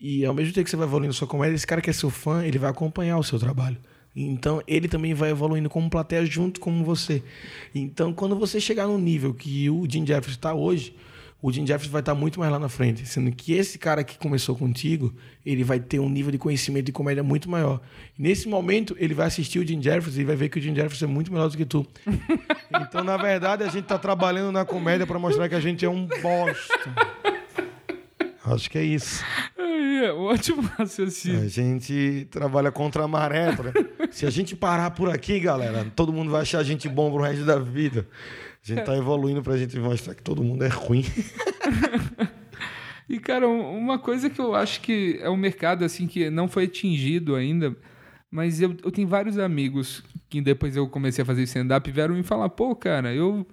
[0.00, 2.08] e ao mesmo tempo que você vai evoluindo sua comédia, esse cara que é seu
[2.08, 3.76] fã, ele vai acompanhar o seu trabalho.
[4.16, 7.22] Então, ele também vai evoluindo como plateia junto com você.
[7.74, 10.96] Então, quando você chegar no nível que o Jim Jeffries está hoje,
[11.42, 13.06] o Jim Jeffries vai estar muito mais lá na frente.
[13.06, 16.92] Sendo que esse cara que começou contigo, ele vai ter um nível de conhecimento de
[16.92, 17.80] comédia muito maior.
[18.18, 21.02] Nesse momento, ele vai assistir o Jim Jeffries e vai ver que o Jim Jeffries
[21.02, 21.86] é muito melhor do que tu.
[22.82, 25.88] Então, na verdade, a gente tá trabalhando na comédia para mostrar que a gente é
[25.88, 26.90] um bosta.
[28.54, 29.22] Acho que é isso.
[29.58, 31.42] É, ótimo raciocínio.
[31.42, 33.54] A gente trabalha contra a maré.
[33.54, 33.64] tá?
[34.10, 37.22] Se a gente parar por aqui, galera, todo mundo vai achar a gente bom pro
[37.22, 38.06] resto da vida.
[38.62, 41.04] A gente tá evoluindo pra gente mostrar que todo mundo é ruim.
[43.08, 46.46] E, cara, um- uma coisa que eu acho que é um mercado, assim, que não
[46.46, 47.74] foi atingido ainda,
[48.30, 52.22] mas eu, eu tenho vários amigos que depois eu comecei a fazer stand-up vieram me
[52.22, 53.44] falar, pô, cara, eu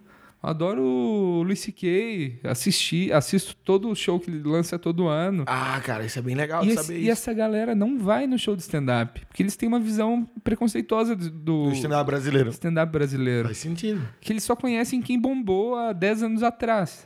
[0.50, 5.44] adoro o Luis C.K., assisti, assisto todo o show que ele lança todo ano.
[5.48, 7.12] Ah, cara, isso é bem legal E, de esse- saber e isso.
[7.12, 11.30] essa galera não vai no show de stand-up, porque eles têm uma visão preconceituosa do,
[11.30, 12.50] do Do stand-up brasileiro.
[12.50, 13.46] stand-up brasileiro.
[13.48, 14.02] Faz sentido.
[14.22, 17.06] Que eles só conhecem quem bombou há 10 anos atrás.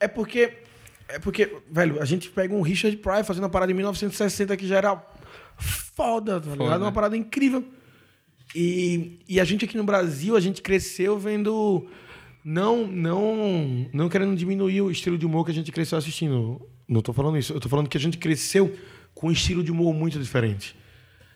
[0.00, 0.58] É porque.
[1.08, 4.66] É porque, velho, a gente pega um Richard Pryor fazendo uma parada em 1960 que
[4.66, 5.02] já era
[5.58, 6.82] foda, tá ligado?
[6.82, 7.64] Uma parada incrível.
[8.54, 11.86] E, e a gente aqui no Brasil, a gente cresceu vendo.
[12.44, 16.60] Não, não, não querendo diminuir o estilo de humor que a gente cresceu assistindo.
[16.88, 17.52] Não tô falando isso.
[17.52, 18.76] Eu tô falando que a gente cresceu
[19.14, 20.76] com um estilo de humor muito diferente.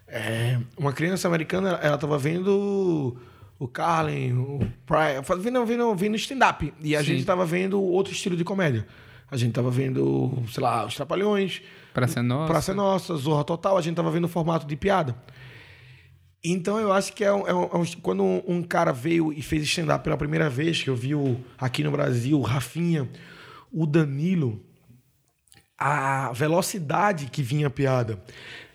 [0.08, 3.16] É, uma criança americana, ela tava vendo
[3.58, 6.72] o Carlin, o Pryor, vendo, vendo, vendo stand-up.
[6.80, 7.06] E a Sim.
[7.06, 8.86] gente tava vendo outro estilo de comédia.
[9.30, 11.60] A gente tava vendo, sei lá, os Trapalhões,
[11.92, 12.52] Praça Nossa.
[12.52, 13.76] Praça Nossa, Zorra Total.
[13.76, 15.16] A gente tava vendo o formato de piada.
[16.52, 19.62] Então eu acho que é, um- é um- é quando um, cara veio e fez
[19.64, 23.08] stand-up pela primeira vez, que eu vi o, aqui no Brasil, o Rafinha,
[23.72, 24.62] o Danilo,
[25.78, 28.22] a velocidade que vinha a piada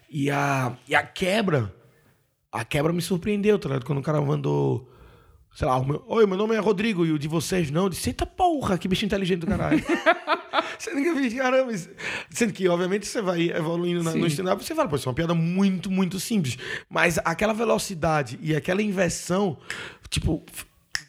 [0.09, 1.73] e a, e a quebra,
[2.51, 3.85] a quebra me surpreendeu, tá ligado?
[3.85, 4.91] Quando o cara mandou,
[5.55, 8.09] sei lá, meu, oi, meu nome é Rodrigo e o de vocês não, eu disse,
[8.09, 9.81] eita porra, que bicho inteligente do caralho.
[10.81, 11.71] você nunca viu, caramba.
[12.29, 15.15] Sendo que, obviamente, você vai evoluindo na- no stand-up, você fala, pô, isso é uma
[15.15, 16.57] piada muito, muito simples.
[16.89, 19.57] Mas aquela velocidade e aquela inversão,
[20.09, 20.43] tipo,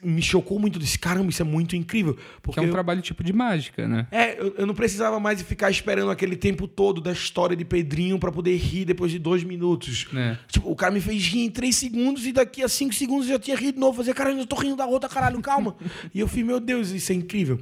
[0.04, 0.80] me chocou muito.
[0.80, 2.18] Disse, caramba, isso é muito incrível.
[2.42, 4.08] Porque Que é um eu- trabalho tipo de mágica, né?
[4.10, 8.18] é, eu, eu não precisava mais ficar esperando aquele tempo todo da história de Pedrinho
[8.18, 10.08] pra poder rir depois de dois minutos.
[10.12, 10.36] É.
[10.48, 13.34] Tipo, o cara me fez rir em três segundos e daqui a cinco segundos eu
[13.34, 13.98] já tinha rido de novo.
[13.98, 15.76] Fazia, caralho, eu tô rindo da outra, caralho, calma.
[16.12, 17.60] e eu fiz, meu Deus, isso é incrível.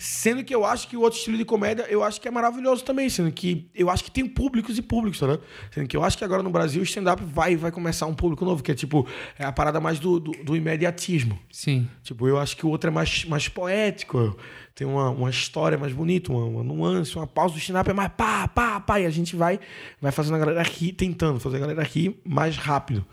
[0.00, 2.84] Sendo que eu acho que o outro estilo de comédia, eu acho que é maravilhoso
[2.84, 3.10] também.
[3.10, 5.42] Sendo que eu acho que tem públicos e públicos, tá ligado?
[5.72, 8.44] Sendo que eu acho que agora no Brasil o stand-up vai, vai começar um público
[8.44, 11.36] novo, que é tipo, é a parada mais do, do, do imediatismo.
[11.50, 11.88] Sim.
[12.04, 14.38] Tipo, eu acho que o outro é mais, mais poético,
[14.72, 18.12] tem uma, uma história mais bonita, uma, uma nuance, uma pausa do stand-up é mais
[18.16, 19.58] pá, pá, pá, e a gente vai,
[20.00, 23.04] vai fazendo a galera rir, tentando fazer a galera rir mais rápido.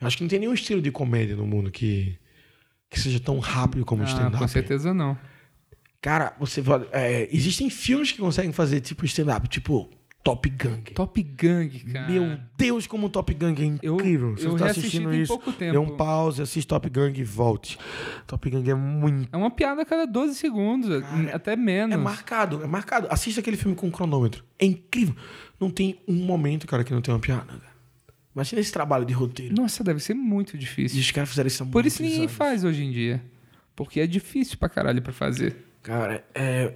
[0.00, 2.16] Eu acho que não tem nenhum estilo de comédia no mundo que,
[2.88, 4.38] que seja tão rápido como o Ah, stand-up.
[4.38, 5.18] com certeza não.
[6.00, 9.90] Cara, você é, existem filmes que conseguem fazer tipo stand-up, tipo
[10.22, 10.80] Top Gun.
[10.94, 12.08] Top Gang, cara.
[12.08, 14.36] Meu Deus, como Top Gun é Eu- incrível.
[14.36, 15.72] Você eu tá reassisti assistindo isso, pouco tempo.
[15.72, 17.78] dê um pause, assiste Top Gun e volte.
[18.26, 20.88] Top Gun é muito É uma piada a cada 12 segundos,
[21.32, 21.94] até menos.
[21.94, 23.08] É marcado, é marcado.
[23.10, 24.44] Assista aquele filme com cronômetro.
[24.58, 25.16] É incrível.
[25.58, 27.46] Não tem um momento, cara, que não tem uma piada.
[27.46, 27.68] cara.
[28.34, 29.52] Imagina esse trabalho de roteiro.
[29.54, 31.00] Nossa, deve ser muito E difícil.
[31.00, 32.32] os caras fizeram isso há Por isso ninguém anos.
[32.32, 33.20] faz hoje em dia.
[33.74, 35.56] Porque é difícil pra caralho pra fazer.
[35.82, 36.74] Cara, é.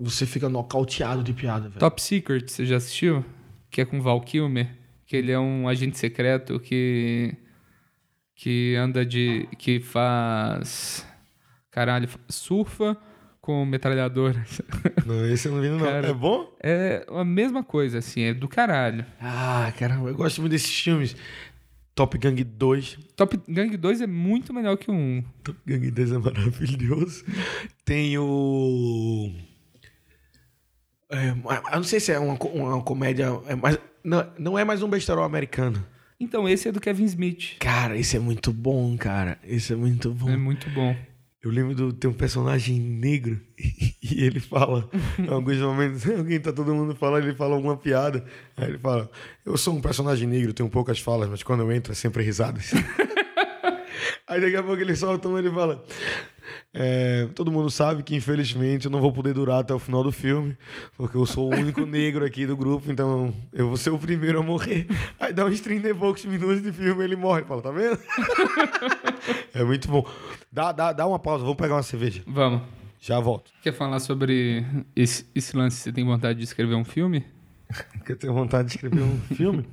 [0.00, 1.78] Você fica nocauteado de piada, velho.
[1.78, 3.24] Top Secret, você já assistiu?
[3.70, 4.68] Que é com Val Kilmer.
[5.06, 7.36] Que ele é um agente secreto que.
[8.34, 9.48] Que anda de.
[9.58, 11.06] Que faz.
[11.70, 12.96] Caralho, surfa
[13.42, 14.62] com metralhadoras.
[15.04, 15.80] Não, esse eu não vi, não.
[15.80, 16.08] Cara.
[16.08, 16.48] É bom?
[16.62, 19.04] É a mesma coisa, assim, é do caralho.
[19.20, 21.16] Ah, caramba, eu gosto muito desses filmes.
[21.94, 22.98] Top Gun 2.
[23.16, 25.24] Top Gang 2 é muito melhor que o 1.
[25.44, 27.24] Top Gun 2 é maravilhoso.
[27.84, 29.30] Tem o.
[31.10, 33.26] É, eu não sei se é uma, uma comédia.
[33.46, 35.84] É mais, não, não é mais um besterol americano.
[36.18, 37.56] Então, esse é do Kevin Smith.
[37.58, 39.38] Cara, esse é muito bom, cara.
[39.44, 40.30] Esse é muito bom.
[40.30, 40.96] É muito bom.
[41.42, 44.88] Eu lembro do ter um personagem negro e ele fala,
[45.18, 48.24] em alguns momentos, alguém tá todo mundo falando, ele fala alguma piada.
[48.56, 49.10] Aí ele fala:
[49.44, 52.70] Eu sou um personagem negro, tenho poucas falas, mas quando eu entro é sempre risadas.
[54.26, 55.84] Aí daqui a pouco ele solta uma e ele fala:
[56.72, 60.12] "É, Todo mundo sabe que infelizmente eu não vou poder durar até o final do
[60.12, 60.56] filme,
[60.96, 64.38] porque eu sou o único negro aqui do grupo, então eu vou ser o primeiro
[64.38, 64.86] a morrer.
[65.18, 67.42] Aí dá uns 30 e poucos minutos de filme ele morre.
[67.42, 67.98] Fala: Tá vendo?
[69.54, 70.06] É muito bom.
[70.50, 72.22] Dá, dá, dá uma pausa, vamos pegar uma cerveja.
[72.26, 72.62] Vamos.
[73.00, 73.50] Já volto.
[73.62, 74.64] Quer falar sobre
[74.94, 75.76] esse, esse lance?
[75.78, 77.24] Você tem vontade de escrever um filme?
[77.98, 79.66] Porque eu tenho vontade de escrever um filme.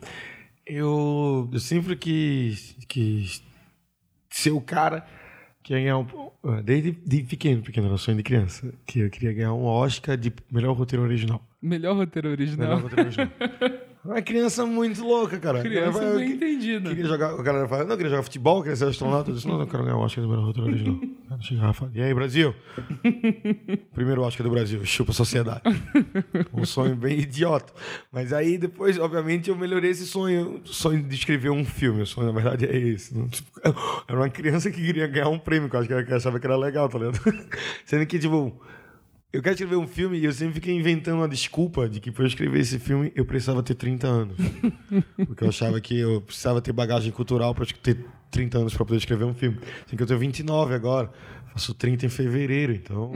[0.66, 3.44] Eu, eu sempre quis, quis
[4.30, 5.06] ser o cara
[5.62, 6.08] que ia ganhar um.
[6.64, 8.74] Desde de pequeno, pequeno, era um sonho de criança.
[8.88, 11.44] Que eu queria ganhar um Oscar de melhor roteiro original.
[11.62, 12.80] Melhor roteiro Melhor original.
[12.80, 13.30] roteiro original.
[14.04, 15.62] Uma criança muito louca, cara.
[15.62, 16.90] Criança bem entendida.
[16.90, 19.30] Queria jogar, o cara fala, não, queria jogar futebol, queria ser astronauta.
[19.30, 21.00] Eu disse, não, eu quero ganhar um Oscar do original.
[21.30, 22.56] Aí chegava e aí, Brasil?
[23.94, 25.62] Primeiro Oscar do Brasil, chupa a sociedade.
[26.52, 27.72] Um sonho bem idiota.
[28.12, 30.60] Mas aí depois, obviamente, eu melhorei esse sonho.
[30.66, 32.02] O sonho de escrever um filme.
[32.02, 33.16] O sonho, na verdade, é esse.
[33.16, 33.48] Não, tipo,
[34.08, 36.46] Era uma criança que queria ganhar um prêmio, que eu acho que ela achava que
[36.46, 37.20] era legal, tá ligado?
[37.86, 38.60] Sendo que, tipo,
[39.32, 42.24] eu quero escrever um filme e eu sempre fiquei inventando uma desculpa de que para
[42.24, 44.38] eu escrever esse filme eu precisava ter 30 anos.
[45.28, 48.98] Porque eu achava que eu precisava ter bagagem cultural para ter 30 anos para poder
[48.98, 49.60] escrever um filme.
[49.86, 51.12] Sendo que eu tenho 29 agora.
[51.54, 53.12] Faço 30 em fevereiro, então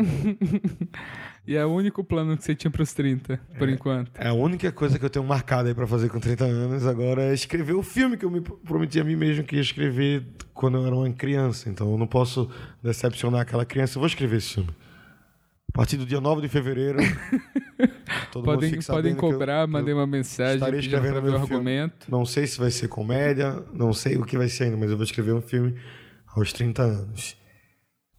[1.46, 4.12] E é o único plano que você tinha pros 30, por enquanto.
[4.16, 7.24] é a única coisa que eu tenho marcada aí para fazer com 30 anos agora
[7.24, 10.78] é escrever o filme que eu me prometi a mim mesmo que ia escrever quando
[10.78, 11.70] eu era uma criança.
[11.70, 12.50] Então eu não posso
[12.82, 13.98] decepcionar aquela criança.
[13.98, 14.70] Eu vou escrever esse filme.
[15.74, 17.00] A partir do dia 9 de fevereiro.
[18.32, 21.44] todo mundo Podem, podem sabendo que eu- cobrar, mandei uma mensagem estarei escrevendo meu filme.
[21.56, 22.12] argumento.
[22.12, 24.98] Não sei se vai ser comédia, não sei o que vai ser ainda, mas eu
[24.98, 25.76] vou escrever um filme
[26.36, 27.36] aos 30 anos.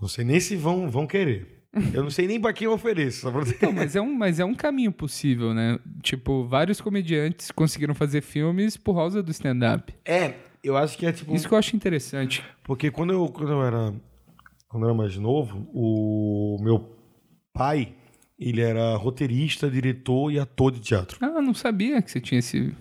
[0.00, 1.62] Não sei nem se vão, vão querer.
[1.92, 3.30] Eu não sei nem pra quem eu ofereço.
[3.62, 5.78] Não, mas é, um, mas é um caminho possível, né?
[6.02, 9.92] Tipo, vários comediantes conseguiram fazer filmes por causa do stand-up.
[10.04, 11.34] É, eu acho que é tipo.
[11.34, 12.44] Isso que eu acho interessante.
[12.62, 13.94] Porque quando eu, quando eu era.
[14.68, 16.78] Quando eu era mais novo, o meu
[17.54, 17.94] pai,
[18.38, 21.16] ele era roteirista, diretor e ator de teatro.
[21.20, 22.74] Ah, não sabia que você tinha esse,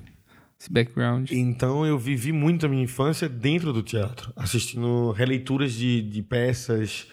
[0.60, 1.32] esse background.
[1.32, 7.08] Então eu vivi muito a minha infância dentro do teatro, assistindo releituras de, de peças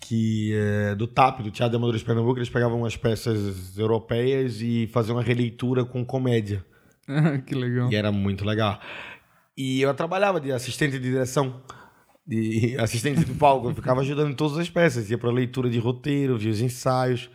[0.00, 4.60] que é, do TAP, do Teatro de Amadores de Pernambuco, eles pegavam umas peças europeias
[4.60, 6.64] e faziam uma releitura com comédia.
[7.04, 7.90] Ah, que legal.
[7.90, 8.80] E era muito legal.
[9.56, 11.60] E eu trabalhava de assistente de direção,
[12.26, 15.78] de assistente de palco, eu ficava ajudando em todas as peças, ia para leitura de
[15.78, 17.28] roteiro, via os ensaios,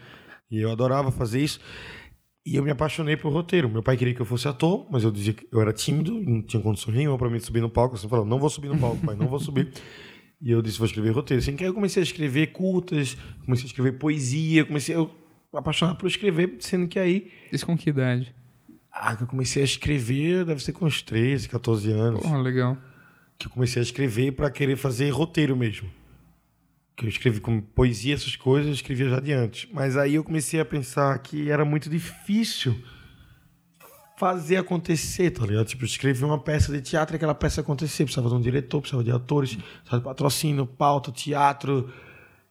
[0.50, 1.60] e eu adorava fazer isso.
[2.46, 3.70] E eu me apaixonei por roteiro.
[3.70, 6.42] Meu pai queria que eu fosse ator, mas eu dizia que eu era tímido, não
[6.42, 7.96] tinha condições nenhuma para mim subir no palco.
[7.96, 9.72] Eu sempre falava, não vou subir no palco, pai, não vou subir.
[10.40, 11.42] E eu disse, vou escrever roteiro.
[11.42, 15.08] Assim que aí eu comecei a escrever curtas, comecei a escrever poesia, comecei a
[15.58, 17.32] apaixonar por escrever, sendo que aí.
[17.52, 18.36] Isso com que idade?
[18.92, 22.22] Ah, que eu comecei a escrever, deve ser com uns 13, 14 anos.
[22.22, 22.78] Porra, legal.
[23.38, 25.90] Que eu comecei a escrever para querer fazer roteiro mesmo.
[26.96, 29.70] Que eu escrevi com poesia, essas coisas, eu escrevia já de antes.
[29.72, 32.76] Mas aí eu comecei a pensar que era muito difícil
[34.18, 35.68] fazer acontecer, tá ligado?
[35.68, 38.04] Tipo, escrever uma peça de teatro e aquela peça acontecer.
[38.04, 41.94] Precisava de um diretor, precisava de atores, precisava de patrocínio, pauta, teatro.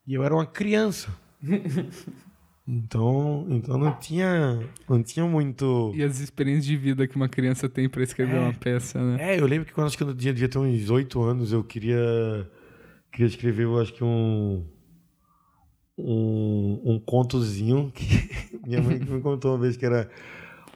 [0.06, 1.08] E eu era uma criança.
[2.68, 4.58] Então, então não tinha,
[4.88, 5.92] não tinha muito.
[5.94, 8.40] E as experiências de vida que uma criança tem pra escrever É.
[8.40, 9.34] uma peça, né?
[9.36, 11.62] É, eu lembro que quando acho que eu devia, devia ter uns oito anos, eu
[11.62, 12.50] queria,
[13.12, 14.64] queria escrever, eu acho que um
[15.98, 18.04] um, um contozinho que
[18.66, 20.10] minha mãe me contou uma vez que era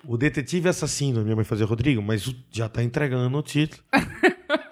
[0.07, 1.23] o detetive assassino.
[1.23, 3.83] Minha mãe fazia Rodrigo, mas já tá entregando o título.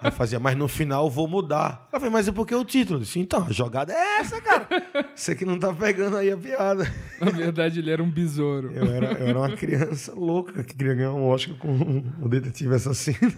[0.01, 1.87] Aí fazia, mas no final vou mudar.
[1.91, 2.99] Ela falei, mas é porque o título?
[2.99, 4.67] Eu disse, então, a jogada é essa, cara.
[5.13, 6.89] Você que não tá pegando aí a piada.
[7.19, 8.71] Na verdade, ele era um besouro.
[8.73, 12.75] Eu era, eu era uma criança louca que queria ganhar um Oscar com o detetive
[12.75, 13.17] assassino.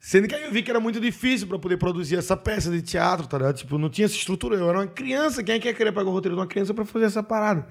[0.00, 2.80] Sendo que aí eu vi que era muito difícil pra poder produzir essa peça de
[2.80, 3.56] teatro, tá ligado?
[3.56, 4.56] Tipo, não tinha essa estrutura.
[4.56, 5.42] Eu era uma criança.
[5.42, 7.66] Quem é que ia querer pegar o roteiro de uma criança pra fazer essa parada?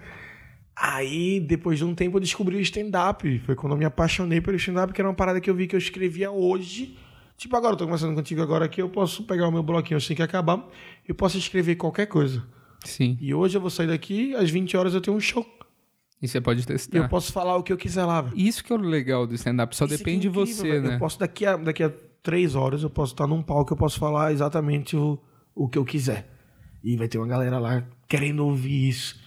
[0.82, 3.40] Aí, depois de um tempo, eu descobri o stand-up.
[3.40, 5.76] Foi quando eu me apaixonei pelo stand-up, que era uma parada que eu vi que
[5.76, 6.98] eu escrevia hoje.
[7.38, 10.14] Tipo, agora eu tô conversando contigo agora aqui, eu posso pegar o meu bloquinho assim
[10.16, 10.66] que acabar,
[11.08, 12.44] eu posso escrever qualquer coisa.
[12.86, 13.18] Sim.
[13.20, 15.46] E hoje eu vou sair daqui, às 20 horas eu tenho um show.
[16.22, 16.98] E você pode E testar.
[16.98, 18.38] eu posso falar o que eu quiser lá, velho.
[18.38, 20.70] Isso que é o legal do stand-up, só Isso depende que é de incrível, você,
[20.70, 20.82] velho.
[20.84, 20.96] né?
[20.96, 23.98] Eu posso, daqui a, daqui a três horas, eu posso estar num palco, eu posso
[24.00, 25.18] falar exatamente o,
[25.56, 26.30] o que eu quiser.
[26.84, 29.18] E vai ter uma galera lá querendo ouvir isso.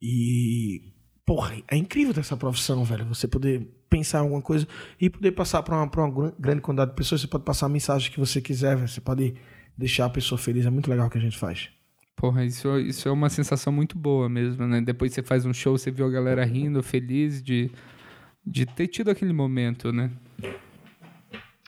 [0.00, 0.92] E,
[1.24, 3.04] porra, é incrível ter essa profissão, velho.
[3.06, 4.66] Você poder pensar em alguma coisa
[5.00, 7.20] e poder passar para uma, pra uma gran- grande quantidade de pessoas.
[7.20, 8.88] Você pode passar a mensagem que você quiser, velho.
[8.88, 9.34] Você pode
[9.76, 10.66] deixar a pessoa feliz.
[10.66, 11.68] É muito legal o que a gente faz.
[12.14, 14.80] Porra, isso, isso é uma sensação muito boa mesmo, né?
[14.80, 17.70] Depois você faz um show, você viu a galera rindo, feliz de,
[18.44, 20.10] de ter tido aquele momento, né?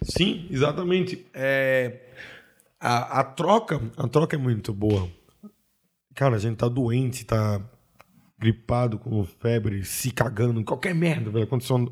[0.03, 1.27] Sim, exatamente.
[1.35, 2.01] É,
[2.81, 5.11] a, a troca, a troca é muito boa.
[6.15, 7.61] Cara, a gente tá doente, tá
[8.39, 11.45] gripado, com febre, se cagando, qualquer merda, velho.
[11.45, 11.91] Aconteceu uma,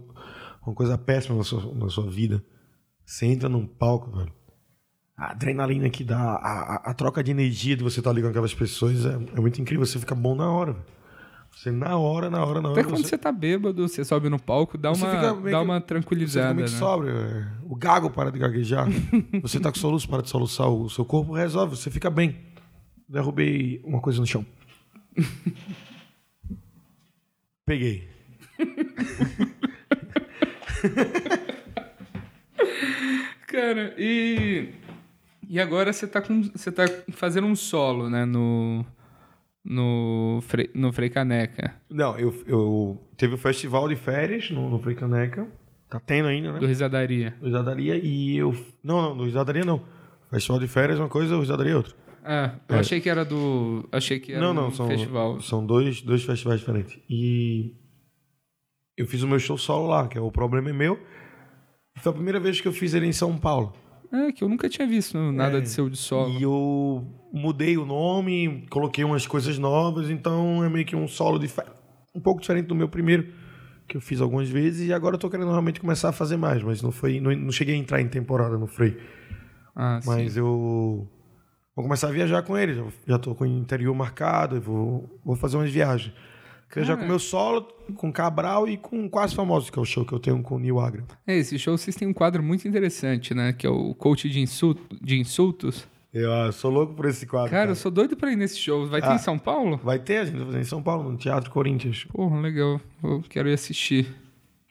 [0.66, 2.42] uma coisa péssima na sua, na sua vida.
[3.04, 4.32] Você entra num palco, velho.
[5.16, 8.28] A adrenalina que dá, a, a, a troca de energia de você estar ali com
[8.28, 9.84] aquelas pessoas é, é muito incrível.
[9.86, 10.84] Você fica bom na hora, velho.
[11.56, 12.80] Você na hora, na hora, na hora.
[12.80, 15.64] Até quando você tá bêbado, você sobe no palco, dá Você uma, meio dá que-
[15.64, 16.78] uma Você fica tranquilizada, muito né?
[16.78, 17.16] sóbrio.
[17.16, 17.50] é.
[17.62, 18.86] O gago para de gaguejar.
[19.40, 20.68] você tá com soluço, para de soluçar.
[20.68, 22.36] O seu corpo resolve, você fica bem.
[23.08, 24.44] Derrubei uma coisa no chão.
[27.66, 28.08] Peguei.
[33.48, 34.68] Cara, e.
[35.48, 38.24] E agora você tá, com, você tá fazendo um solo, né?
[38.24, 38.86] No.
[39.64, 41.74] No, Frei, no Frei Caneca.
[41.90, 45.48] Não, eu, eu teve o festival de férias no, no Frei Caneca.
[45.90, 46.60] Tá tendo ainda, né?
[46.60, 47.34] Do Risadaria.
[47.40, 48.54] Do Risadaria e eu.
[48.82, 49.82] Não, não, do Risadaria não.
[50.30, 51.94] Festival de férias é uma coisa, o Risadaria é outra.
[52.28, 52.78] Ah, eu É.
[52.80, 53.88] achei que era do.
[53.92, 55.40] Achei que era não, não, um são, festival.
[55.40, 56.98] são dois, dois festivais diferentes.
[57.08, 57.72] E
[58.96, 60.98] eu fiz o meu show solo lá, que é O Problema é Meu.
[61.98, 63.72] Foi a primeira vez que eu fiz ele em São Paulo.
[64.12, 66.30] É, que eu nunca tinha visto nada É, de seu de solo.
[66.38, 71.38] E eu mudei o nome, coloquei umas coisas novas, então é meio que um solo
[71.38, 71.48] de
[72.14, 73.32] um pouco diferente do meu primeiro,
[73.88, 76.62] que eu fiz algumas vezes, e agora eu tô querendo realmente começar a fazer mais,
[76.62, 77.20] mas não foi.
[77.20, 78.96] Não, não cheguei a entrar em temporada no Frei.
[79.74, 80.08] Ah, sim.
[80.08, 81.08] Mas eu
[81.76, 82.82] vou começar a viajar com ele.
[83.06, 86.12] Já, tô com o interior marcado, eu vou, vou fazer umas viagens.
[86.68, 87.62] Quero já com o meu solo,
[87.94, 90.58] com Cabral e com Quase Famosos, que é o show que eu tenho com o
[90.58, 91.04] Neil Agra.
[91.24, 93.52] É, esse show vocês têm um quadro muito interessante, né?
[93.52, 95.86] Que é o coach de, insul- de insultos.
[96.12, 97.50] Eu ah, sou louco por esse quadro.
[97.50, 98.84] Cara, eu sou doido pra ir nesse show.
[98.88, 99.14] Vai ter Ah.
[99.14, 99.76] em São Paulo?
[99.84, 102.04] Vai ter, a gente vai fazer em São Paulo, no Teatro Corinthians.
[102.04, 102.80] Porra, legal.
[103.02, 104.12] Eu quero ir assistir.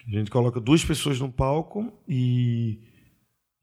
[0.05, 2.77] A gente coloca duas pessoas no palco e,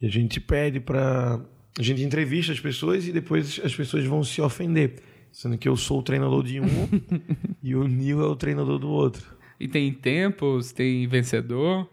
[0.01, 1.39] e a gente pede pra.
[1.79, 4.97] A gente entrevista as pessoas e depois as pessoas vão se ofender.
[5.31, 6.67] Sendo que eu sou o treinador de um
[7.63, 9.25] e o Neil é o treinador do outro.
[9.59, 11.89] E tem tempos, tem vencedor.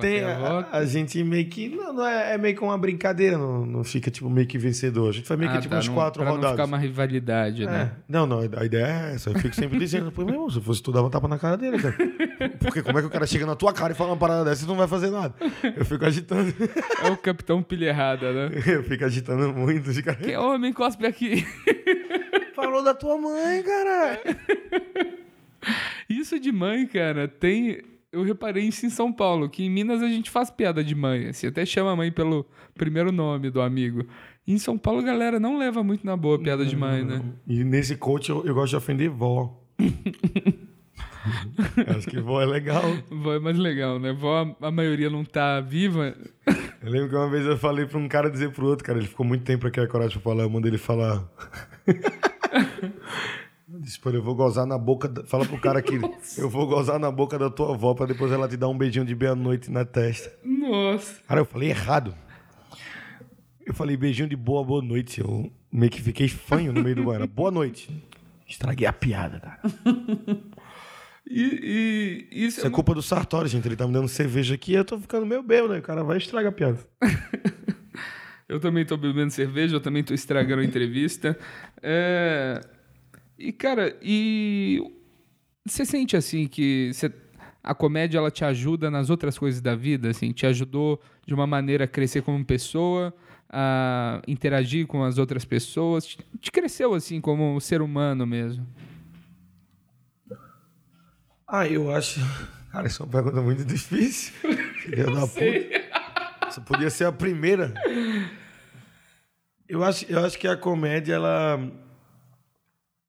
[0.00, 1.68] Tem, a, a gente meio que.
[1.68, 5.08] Não, não é, é meio que uma brincadeira, não, não fica tipo meio que vencedor.
[5.08, 6.50] A gente faz meio que Ah, tipo tá, uns não- quatro pra rodadas.
[6.50, 7.66] não ficar uma rivalidade, É.
[7.66, 7.92] né?
[8.08, 9.30] Não, não, a ideia é essa.
[9.30, 11.76] Eu fico sempre dizendo, pô, meu se eu fosse tu, dava tapa na cara dele,
[11.82, 11.96] cara.
[12.60, 14.62] Porque como é que o cara chega na tua cara e fala uma parada dessa
[14.62, 15.34] e tu não vai fazer nada?
[15.76, 16.54] Eu fico agitando.
[17.04, 18.50] É o Capitão Pilha Errada, né?
[18.66, 19.92] Eu fico agitando muito.
[19.92, 20.18] De cara.
[20.18, 21.44] Que homem cospe aqui.
[22.54, 24.20] Falou da tua mãe, cara.
[26.08, 27.80] Isso de mãe, cara, tem.
[28.12, 31.28] Eu reparei isso em São Paulo, que em Minas a gente faz piada de mãe,
[31.28, 32.44] assim, até chama a mãe pelo
[32.74, 34.04] primeiro nome do amigo.
[34.46, 37.22] E em São Paulo a galera não leva muito na boa piada de mãe, né?
[37.46, 39.62] E nesse coach eu, eu gosto de ofender vó.
[41.86, 42.82] Acho que vó é legal.
[43.10, 44.12] Vó é mais legal, né?
[44.12, 46.16] Vó, a maioria não tá viva.
[46.82, 49.06] Eu lembro que uma vez eu falei pra um cara dizer pro outro, cara, ele
[49.06, 51.28] ficou muito tempo aqui a coragem pra falar, eu mandei ele falar.
[53.80, 55.08] Disse, pô, eu vou gozar na boca.
[55.08, 55.24] Da...
[55.24, 55.98] Fala pro cara que
[56.36, 59.06] eu vou gozar na boca da tua avó pra depois ela te dar um beijinho
[59.06, 60.30] de meia-noite na testa.
[60.44, 61.22] Nossa.
[61.26, 62.14] Cara, eu falei errado.
[63.64, 65.20] Eu falei beijinho de boa, boa noite.
[65.20, 67.26] Eu meio que fiquei fanho no meio do banho.
[67.26, 67.88] Boa noite.
[68.46, 69.60] Estraguei a piada, cara.
[71.32, 73.68] E, e isso Isso é culpa do Sartori, gente.
[73.68, 75.78] Ele tá me dando cerveja aqui e eu tô ficando meio bêbado, né?
[75.78, 76.78] O cara vai estragar a piada.
[78.50, 81.38] Eu também tô bebendo cerveja, eu também tô estragando a entrevista.
[81.80, 82.60] É...
[83.40, 84.82] E, cara, e
[85.66, 87.10] você sente assim que você-
[87.62, 91.46] a comédia ela te ajuda nas outras coisas da vida, assim, te ajudou de uma
[91.46, 93.14] maneira a crescer como pessoa,
[93.48, 98.66] a interagir com as outras pessoas, te, te cresceu assim como um ser humano mesmo.
[101.48, 102.20] Ah, eu acho.
[102.70, 104.32] Cara, isso é uma pergunta muito difícil.
[104.82, 106.48] Filha da puta.
[106.48, 107.74] Isso podia ser a primeira.
[109.68, 111.58] Eu acho, eu acho que a comédia, ela.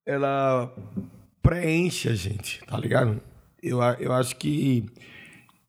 [0.05, 0.73] Ela
[1.41, 3.21] preenche a gente, tá ligado?
[3.61, 4.85] Eu, eu acho que,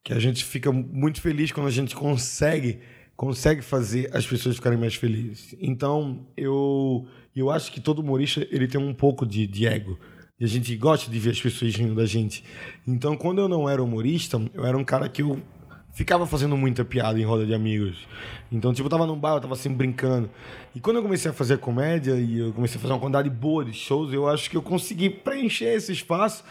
[0.03, 2.81] que a gente fica muito feliz quando a gente consegue
[3.17, 5.55] consegue fazer as pessoas ficarem mais felizes.
[5.61, 7.07] Então, eu,
[7.37, 9.97] eu acho que todo humorista ele tem um pouco de, de ego.
[10.41, 12.43] E a gente gosta de ver as pessoas rindo da gente.
[12.85, 15.41] Então, quando eu não era humorista, eu era um cara que eu
[15.93, 18.07] ficava fazendo muita piada em roda de amigos.
[18.51, 20.29] Então, tipo, eu tava num bar, eu tava sempre brincando.
[20.75, 23.65] E quando eu comecei a fazer comédia e eu comecei a fazer uma quantidade boa
[23.65, 26.43] de shows, eu acho que eu consegui preencher esse espaço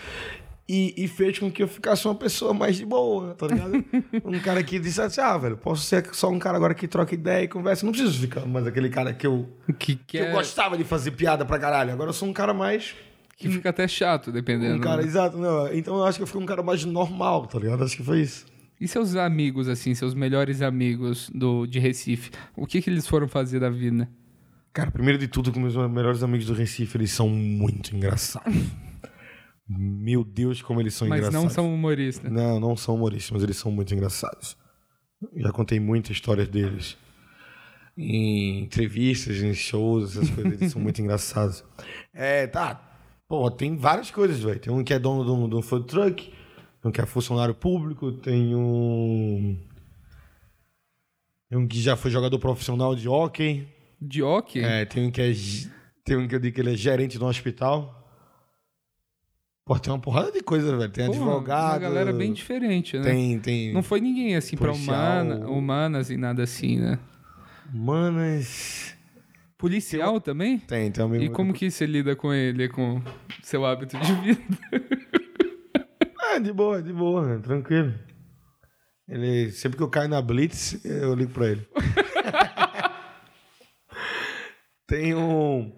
[0.69, 3.83] e, e fez com que eu ficasse uma pessoa mais de boa, tá ligado?
[4.23, 7.13] um cara que disse assim, ah, velho, posso ser só um cara agora que troca
[7.13, 7.85] ideia e conversa.
[7.85, 10.83] Não preciso ficar mais aquele cara que eu, Que, que, que é- eu gostava de
[10.83, 11.91] fazer piada pra caralho.
[11.91, 12.95] Agora eu sou um cara mais...
[13.37, 14.77] que fica até chato, dependendo.
[14.77, 15.07] Um cara, né?
[15.07, 15.67] exato, não.
[15.73, 17.83] Então eu acho que eu fiquei um cara mais normal, tá ligado?
[17.83, 18.50] Acho que foi isso.
[18.82, 23.27] E seus amigos, assim, seus melhores amigos do, de Recife, o que, que eles foram
[23.27, 24.09] fazer da vida?
[24.73, 28.55] Cara, primeiro de tudo, que meus melhores amigos do Recife, eles são muito engraçados.
[29.69, 31.43] Meu Deus, como eles são Mas engraçados.
[31.43, 32.32] não são humoristas.
[32.32, 34.57] Não, não são humoristas, mas eles são muito engraçados.
[35.36, 36.97] Já contei muitas histórias deles.
[37.95, 41.63] Em entrevistas, em shows, essas coisas, eles são muito engraçados.
[42.11, 42.82] É, tá.
[43.27, 44.59] Pô, tem várias coisas, velho.
[44.59, 46.34] Tem um que é dono de um, food truck,
[46.89, 49.57] um que é funcionário público, tem um.
[51.49, 53.67] Tem um que já foi jogador profissional de hockey.
[54.01, 54.63] De hockey?
[54.63, 55.32] É, tem um que é.
[56.03, 57.97] Tem um que eu digo que ele é gerente de um hospital.
[59.63, 60.91] Pô, tem uma porrada de coisa, velho.
[60.91, 61.73] Tem Pô, advogado.
[61.73, 63.03] Uma galera bem diferente, né?
[63.03, 63.71] Tem, tem.
[63.71, 64.95] Não foi ninguém assim pra Policial.
[64.95, 66.97] humana, humanas e nada assim, né?
[67.71, 68.95] Manas.
[69.57, 70.57] Policial também?
[70.57, 71.23] Tem, tem um amigo.
[71.23, 72.99] E como que você lida com ele, com
[73.43, 75.00] seu hábito de vida?
[76.34, 77.41] Ah, de boa, de boa, né?
[77.43, 77.93] tranquilo.
[79.05, 81.67] Ele, sempre que eu caio na Blitz, eu ligo pra ele.
[84.88, 85.73] tem um.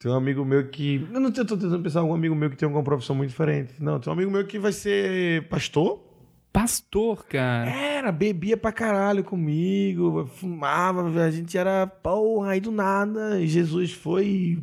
[0.00, 1.06] Tem um amigo meu que.
[1.12, 3.80] Eu não tô tentando pensar algum amigo meu que tem alguma profissão muito diferente.
[3.80, 6.04] Não, tem um amigo meu que vai ser pastor.
[6.52, 7.70] Pastor, cara.
[7.70, 14.58] Era, bebia pra caralho comigo, fumava, a gente era porra, aí do nada, Jesus foi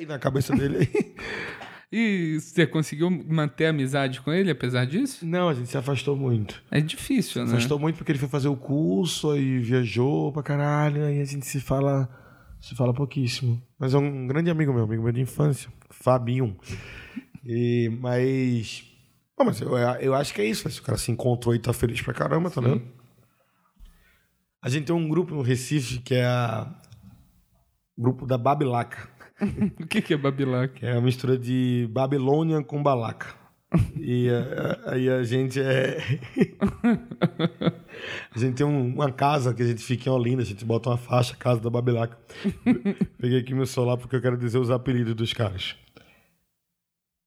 [0.00, 0.86] e na cabeça dele.
[1.92, 5.26] E você conseguiu manter amizade com ele apesar disso?
[5.26, 6.62] Não, a gente se afastou muito.
[6.70, 7.50] É difícil, né?
[7.50, 11.44] Afastou muito porque ele foi fazer o curso, aí viajou pra caralho, aí a gente
[11.44, 12.08] se fala,
[12.62, 13.62] se fala pouquíssimo.
[13.78, 16.56] Mas é um grande amigo meu, amigo meu de infância, Fabinho.
[17.44, 18.84] E, mas.
[19.36, 21.74] Bom, mas eu, eu acho que é isso, se o cara se encontrou e tá
[21.74, 22.82] feliz pra caramba, tá vendo?
[24.62, 26.72] A gente tem um grupo no Recife que é a.
[27.98, 29.10] o Grupo da Babilaca.
[29.80, 30.84] O que, que é Babilac?
[30.84, 33.34] É a mistura de Babilônia com Balaca.
[33.98, 35.98] E a- a- aí a gente é.
[38.34, 40.90] a gente tem um- uma casa que a gente fica em Olinda, a gente bota
[40.90, 42.18] uma faixa, Casa da Babilaca.
[43.18, 45.74] Peguei aqui meu celular porque eu quero dizer os apelidos dos caras.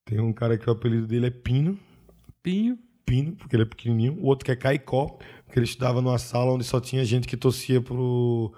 [0.05, 1.77] Tem um cara que o apelido dele é Pino,
[2.43, 2.77] Pinho.
[3.05, 4.13] Pino, porque ele é pequenininho.
[4.19, 7.37] O outro que é Caicó, porque ele estudava numa sala onde só tinha gente que
[7.37, 8.51] torcia pro,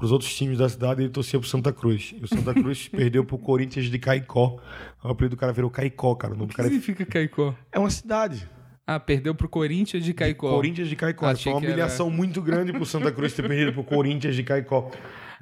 [0.00, 2.12] pros outros times da cidade ele torcia pro Santa Cruz.
[2.18, 4.56] E o Santa Cruz perdeu pro Corinthians de Caicó.
[5.04, 6.34] O apelido do cara virou Caicó, cara.
[6.34, 7.54] O nome O que cara é, significa Caicó?
[7.70, 8.48] é uma cidade.
[8.86, 10.50] Ah, perdeu pro Corinthians de Caicó.
[10.50, 11.26] Corinthians de Caicó.
[11.26, 14.34] Achei Foi uma que era- humilhação muito grande pro Santa Cruz ter perdido pro Corinthians
[14.34, 14.90] de Caicó.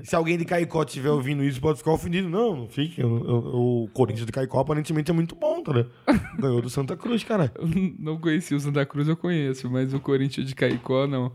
[0.03, 2.29] Se alguém de Caicó estiver ouvindo isso, pode ficar ofendido.
[2.29, 3.03] Não, não fique.
[3.03, 5.91] O, Corinthians de Caicó aparentemente é muito bom, tá ligado?
[6.39, 7.51] Ganhou do Santa Cruz, cara.
[7.57, 7.67] Eu
[7.99, 11.33] não conheci o Santa Cruz, eu conheço, mas o Corinthians de Caicó, não.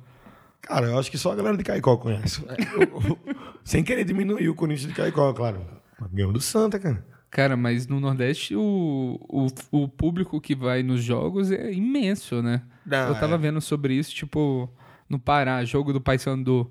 [0.64, 2.44] Cara, eu acho que só a galera de Caicó conhece.
[2.48, 3.20] Eu- eu-
[3.64, 5.66] sem querer diminuir o Corinthians de Caicó, claro.
[6.12, 7.06] Ganhou do Santa, cara.
[7.30, 12.62] Cara, mas no Nordeste o, o, o público que vai nos jogos é imenso, né?
[12.86, 13.38] Não, eu tava é.
[13.38, 14.70] vendo sobre isso, tipo,
[15.10, 16.70] no Pará, jogo do Paysandu.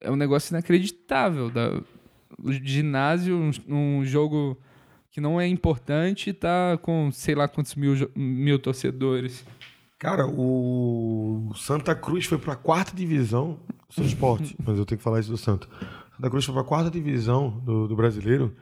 [0.00, 1.48] É um negócio inacreditável.
[1.48, 1.80] Da,
[2.38, 4.58] o ginásio, um, um jogo
[5.10, 9.44] que não é importante, tá com sei lá quantos mil, mil torcedores.
[10.00, 13.60] Cara, o Santa Cruz foi pra quarta divisão.
[13.90, 15.68] Sou esporte, mas eu tenho que falar isso do Santa.
[16.16, 18.56] Santa Cruz foi pra quarta divisão do, do brasileiro.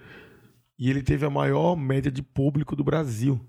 [0.79, 3.41] E ele teve a maior média de público do Brasil.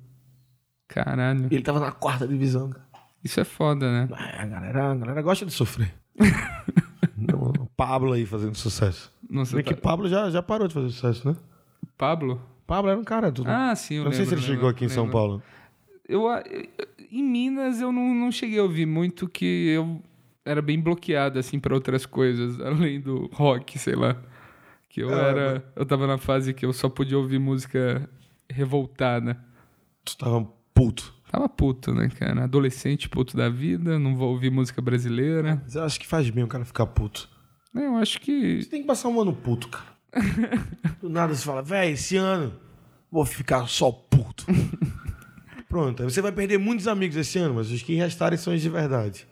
[0.88, 1.48] Caralho.
[1.52, 2.88] Ele tava na quarta divisão, cara.
[3.24, 4.08] Isso é foda, né?
[4.14, 5.94] Ah, A galera, a galera gosta de sofrer.
[7.18, 9.12] Não, o Pablo aí fazendo sucesso.
[9.30, 11.36] Nossa, Bem que tá- Pablo já, já parou de fazer sucesso, né?
[11.98, 12.42] Pablo?
[12.66, 13.32] Pablo era um cara.
[13.32, 13.50] Tudo.
[13.50, 15.18] Ah, sim, eu não sei se lembro, ele chegou lembro, aqui em São lembro.
[15.18, 15.44] Paulo.
[16.08, 16.44] Eu, a-
[17.12, 20.02] em Minas eu não, não cheguei a ouvir muito que eu
[20.46, 24.18] era bem bloqueado assim para outras coisas, além do rock, sei lá.
[24.88, 28.10] Que eu É, era, eu tava na fase que eu só podia ouvir música
[28.50, 29.40] revoltada.
[30.04, 30.44] Tu tava
[30.74, 31.14] puto.
[31.32, 32.46] Tava puto, né, cara?
[32.46, 35.62] Adolescente puto da vida, não vou ouvir música brasileira.
[35.64, 37.30] Mas eu acho que faz bem o cara ficar puto.
[37.76, 39.90] Eu acho que Você tem que passar um ano puto, cara.
[41.00, 42.52] Do nada você fala, véi, esse ano
[43.12, 44.46] vou ficar só puto.
[45.70, 48.62] Pronto, aí você vai perder muitos amigos esse ano, mas os que restarem são os
[48.62, 49.28] de verdade.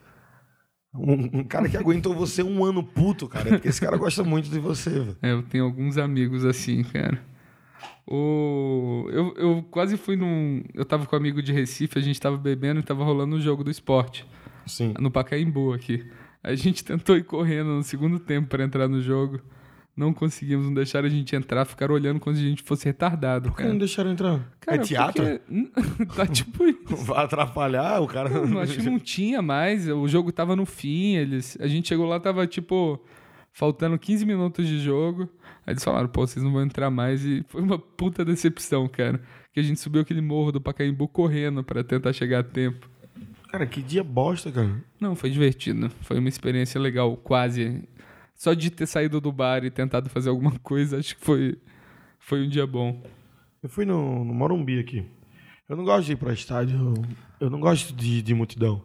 [0.94, 4.22] Um, um cara que aguentou você um ano puto, cara, é porque esse cara gosta
[4.22, 5.16] muito de você, velho.
[5.20, 7.20] É, eu tenho alguns amigos assim, cara.
[8.06, 9.06] O...
[9.10, 10.62] Eu, eu quase fui num.
[10.72, 13.40] Eu tava com um amigo de Recife, a gente tava bebendo e tava rolando o
[13.40, 14.24] jogo do esporte.
[14.64, 14.94] Sim.
[14.98, 16.08] No Pacaembu aqui.
[16.42, 19.40] A gente tentou ir correndo no segundo tempo pra entrar no jogo.
[19.98, 23.48] Não conseguimos, não deixaram a gente entrar, ficaram olhando como se a gente fosse retardado.
[23.48, 23.70] Por que Cara.
[23.72, 24.40] não deixaram entrar?
[24.60, 25.24] Cara, é teatro?
[25.24, 26.96] porque- tá tipo isso.
[27.04, 28.30] Vai atrapalhar o cara.
[28.46, 29.88] Não, acho que não tinha mais.
[29.88, 31.16] O jogo tava no fim.
[31.16, 33.02] Eles, a gente chegou lá, tava tipo.
[33.52, 35.28] Faltando 15 minutos de jogo.
[35.66, 37.24] Aí eles falaram, pô, vocês não vão entrar mais.
[37.24, 39.20] E foi uma puta decepção, cara.
[39.52, 42.88] Que a gente subiu aquele morro do Pacaembu correndo pra tentar chegar a tempo.
[43.50, 44.70] Cara, que dia bosta, cara.
[45.00, 45.90] Não, foi divertido.
[46.02, 47.82] Foi uma experiência legal, quase.
[48.38, 51.58] Só de ter saído do bar e tentado fazer alguma coisa, acho que foi,
[52.20, 53.02] foi um dia bom.
[53.60, 55.04] Eu fui no, no Morumbi aqui.
[55.68, 56.94] Eu não gosto de ir pra estádio.
[57.40, 58.80] Eu não gosto de, de multidão.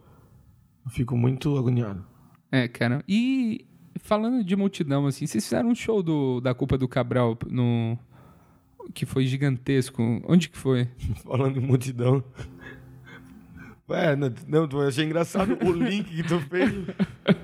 [0.83, 2.03] Eu fico muito agoniado.
[2.51, 3.03] É, cara.
[3.07, 3.67] E
[3.99, 7.95] falando de multidão, assim, vocês fizeram um show do, da culpa do Cabral no.
[8.91, 10.01] Que foi gigantesco.
[10.27, 10.89] Onde que foi?
[11.23, 12.23] Falando em multidão.
[13.87, 16.71] Ué, não, não, eu achei engraçado o link que tu fez.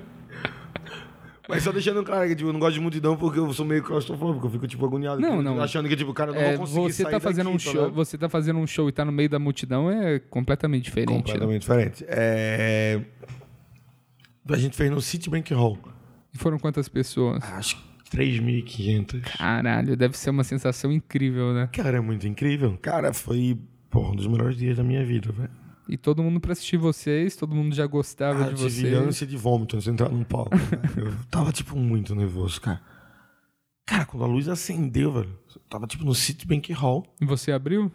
[1.50, 3.82] Mas só deixando claro que tipo, eu não gosto de multidão porque eu sou meio
[3.84, 5.20] claustrofóbico, eu fico tipo agoniado.
[5.20, 5.60] Não, não.
[5.62, 7.58] Achando que tipo, cara, eu não É, vou conseguir você sair tá fazendo daqui, um
[7.58, 7.94] tá show, ligado?
[7.94, 11.10] você tá fazendo um show e tá no meio da multidão é completamente diferente.
[11.12, 11.18] né?
[11.18, 12.06] Completamente diferente.
[12.08, 13.02] É...
[14.48, 15.78] A gente fez no Citibank Hall.
[16.34, 17.44] E foram quantas pessoas?
[17.44, 19.22] Acho que 3.500.
[19.38, 21.70] Caralho, deve ser uma sensação incrível, né?
[21.74, 22.78] Cara, é muito incrível.
[22.82, 23.58] Cara, foi
[23.90, 25.50] pô, um dos melhores dias da minha vida, velho.
[25.90, 28.94] E todo mundo pra assistir vocês, todo mundo já gostava Ah, de eu tive vocês.
[29.08, 30.52] ânsia de vômito antes de entrar no palco.
[30.52, 30.92] cara.
[30.96, 32.80] eu tava, tipo, muito nervoso, cara.
[33.88, 37.04] Cara, quando a luz acendeu, velho, eu tava, tipo, no Citibank Hall.
[37.20, 37.92] E você abriu?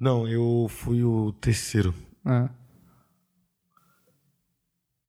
[0.00, 1.94] Não, eu fui o terceiro.
[2.24, 2.48] Ah.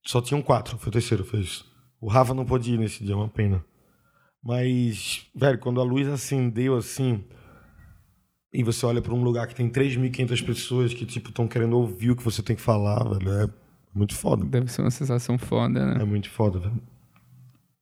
[0.05, 1.65] Só tinham quatro, foi o terceiro, fez.
[2.01, 3.63] O Rafa não pôde ir nesse dia, é uma pena.
[4.43, 7.23] Mas, velho, quando a luz acendeu assim,
[8.53, 12.11] e você olha pra um lugar que tem 3.500 pessoas que, tipo, estão querendo ouvir
[12.11, 13.49] o que você tem que falar, velho, é
[13.94, 14.45] muito foda.
[14.45, 16.02] Deve ser uma sensação foda, né?
[16.02, 16.82] É muito foda, velho.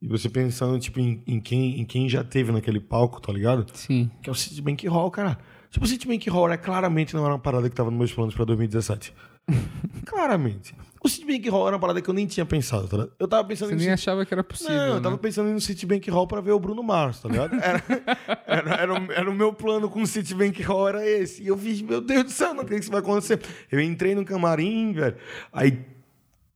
[0.02, 3.66] E você pensando, tipo, em, em quem, em quem já teve naquele palco, tá ligado?
[3.74, 4.10] Sim.
[4.22, 5.38] Que é o Citibank Hall, cara.
[5.70, 8.36] Tipo, o Citibank Hall é claramente não era uma parada que tava nos meus planos
[8.36, 9.14] pra 2017.
[10.06, 10.76] claramente.
[11.06, 13.14] O Citibank Hall era uma parada que eu nem tinha pensado, tá ligado?
[13.20, 14.76] Eu tava pensando Você em nem achava que era possível.
[14.76, 15.22] Não, eu tava né?
[15.22, 17.54] pensando no Citibank Hall pra ver o Bruno Mars, tá ligado?
[17.56, 17.84] Era,
[18.48, 21.44] era, era, o- era o meu plano com o Citibank Hall, era esse.
[21.44, 23.40] E eu fiz, meu Deus do céu, não acredito que isso vai acontecer.
[23.72, 25.16] Eu entrei no camarim, velho,
[25.54, 25.80] aí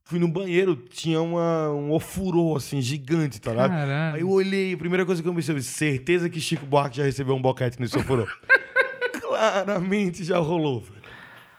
[0.02, 3.70] fui no banheiro, tinha uma, um ofurô, assim, gigante, tá ligado?
[3.70, 4.14] Caralho.
[4.16, 7.36] Aí eu olhei, a primeira coisa que eu pensei, certeza que Chico Buarque já recebeu
[7.36, 8.26] um boquete nesse ofurô.
[9.20, 11.00] Claramente já rolou, velho.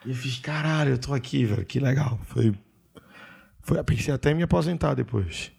[0.06, 2.20] E eu fiz, caralho, eu tô aqui, velho, que legal.
[2.26, 2.54] Foi,
[3.72, 5.50] foi, eu pensei até em me aposentar depois.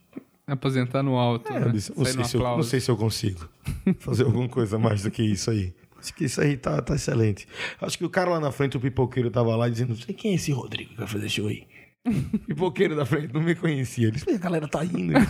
[0.47, 1.67] Aposentar no alto, É, né?
[1.67, 3.49] eu disse, não, sei se eu, não sei se eu consigo
[4.01, 5.73] fazer alguma coisa mais do que isso aí.
[5.99, 7.49] Acho que isso aí tá, tá excelente.
[7.81, 10.35] Acho que o cara lá na frente, o pipoqueiro, tava lá dizendo: sei quem é
[10.35, 11.67] esse Rodrigo que vai fazer show aí?
[12.47, 14.09] pipoqueiro da frente não me conhecia.
[14.09, 15.15] Ele disse: a galera tá indo.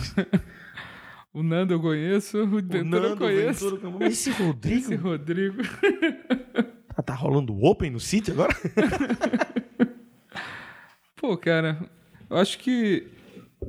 [1.35, 3.71] O Nando eu conheço, o Ventura eu Nando, conheço.
[3.71, 4.77] Ventura, mas esse Rodrigo.
[4.77, 5.63] Esse Rodrigo.
[6.95, 8.53] Tá, tá rolando o Open no City agora?
[11.15, 11.89] Pô, cara, eu
[12.35, 13.07] acho que.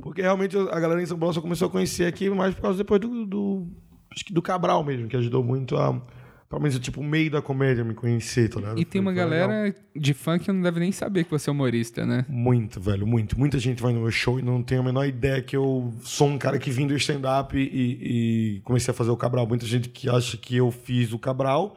[0.01, 2.77] Porque realmente a galera em São Paulo só começou a conhecer aqui mais por causa
[2.77, 3.67] depois do, do,
[4.11, 6.01] acho que do Cabral mesmo, que ajudou muito a.
[6.47, 8.79] Pelo menos, tipo, o meio da comédia me conhecer, tá ligado?
[8.79, 9.47] E tem uma foi legal.
[9.47, 12.23] galera de funk que não deve nem saber que você é humorista, né?
[12.29, 13.37] Muito, velho, muito.
[13.37, 16.27] Muita gente vai no meu show e não tem a menor ideia que eu sou
[16.27, 19.47] um cara que vim do stand-up e, e comecei a fazer o Cabral.
[19.47, 21.75] Muita gente que acha que eu fiz o Cabral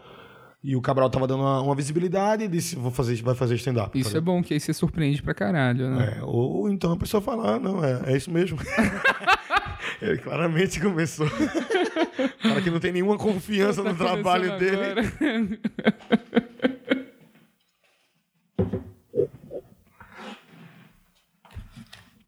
[0.62, 3.98] e o Cabral tava dando uma, uma visibilidade e disse, vou fazer, vai fazer stand-up.
[3.98, 6.16] Isso é bom, que aí você surpreende pra caralho, né?
[6.18, 8.58] É, ou então a pessoa fala, ah, não, é, é isso mesmo.
[10.02, 11.26] Ele claramente começou.
[12.42, 15.00] Cara que não tem nenhuma confiança Tá no trabalho dele.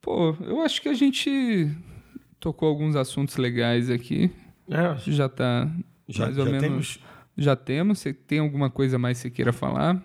[0.00, 1.70] Pô, eu acho que a gente
[2.38, 4.30] tocou alguns assuntos legais aqui.
[4.68, 5.70] É, Já tá
[6.08, 6.62] Já- mais ou já menos.
[6.68, 7.00] temos?
[7.42, 7.98] Já temos.
[7.98, 10.00] Você tem alguma coisa mais que você queira falar?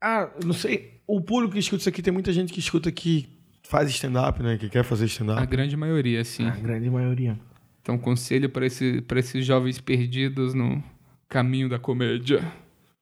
[0.00, 1.00] Ah, não sei.
[1.06, 3.28] O público que escuta isso aqui, tem muita gente que escuta que
[3.64, 4.56] faz stand-up, né?
[4.58, 5.46] Que quer fazer A stand-up.
[5.46, 6.46] grande maioria, sim.
[6.46, 7.38] A grande maioria.
[7.80, 10.82] Então, conselho para esse, pra esses jovens perdidos no
[11.28, 12.40] caminho da comédia.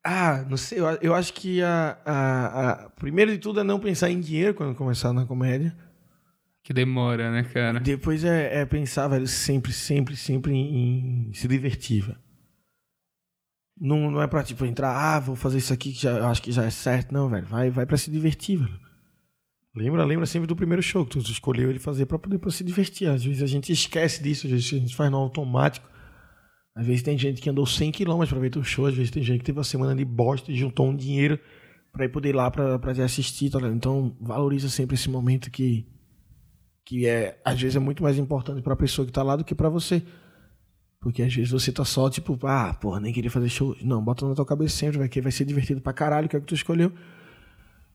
[0.04, 0.78] Ah, não sei.
[0.80, 4.54] Eu, eu acho que a, a, a- Primeiro de tudo é não pensar em dinheiro
[4.54, 5.76] quando começar na comédia.
[6.62, 7.80] Que demora, né, cara?
[7.80, 12.18] Depois é, é pensar, velho, sempre, sempre, sempre em, em se divertir, velho.
[13.80, 16.42] Não, não é pra, tipo, entrar, ah, vou fazer isso aqui que já, eu acho
[16.42, 17.12] que já é certo.
[17.12, 17.46] Não, velho.
[17.46, 18.80] Vai, vai pra se divertir, velho.
[19.74, 22.62] Lembra, lembra sempre do primeiro show que tu escolheu ele fazer pra poder pra se
[22.62, 23.08] divertir.
[23.08, 25.88] Às vezes a gente esquece disso, às vezes a gente faz no automático.
[26.74, 29.22] Às vezes tem gente que andou 100 km pra ver teu show, às vezes tem
[29.22, 31.38] gente que teve uma semana de bosta e juntou um dinheiro
[31.98, 33.74] ir poder ir lá pra te assistir, tá ligado?
[33.74, 35.86] Então valoriza sempre esse momento que,
[36.84, 39.54] que é, às vezes é muito mais importante pra pessoa que tá lá do que
[39.54, 40.02] pra você.
[41.00, 43.74] Porque às vezes você tá só, tipo, ah, porra, nem queria fazer show.
[43.82, 46.38] Não, bota na tua cabeça sempre, vai, que vai ser divertido pra caralho, que é
[46.38, 46.92] o que tu escolheu.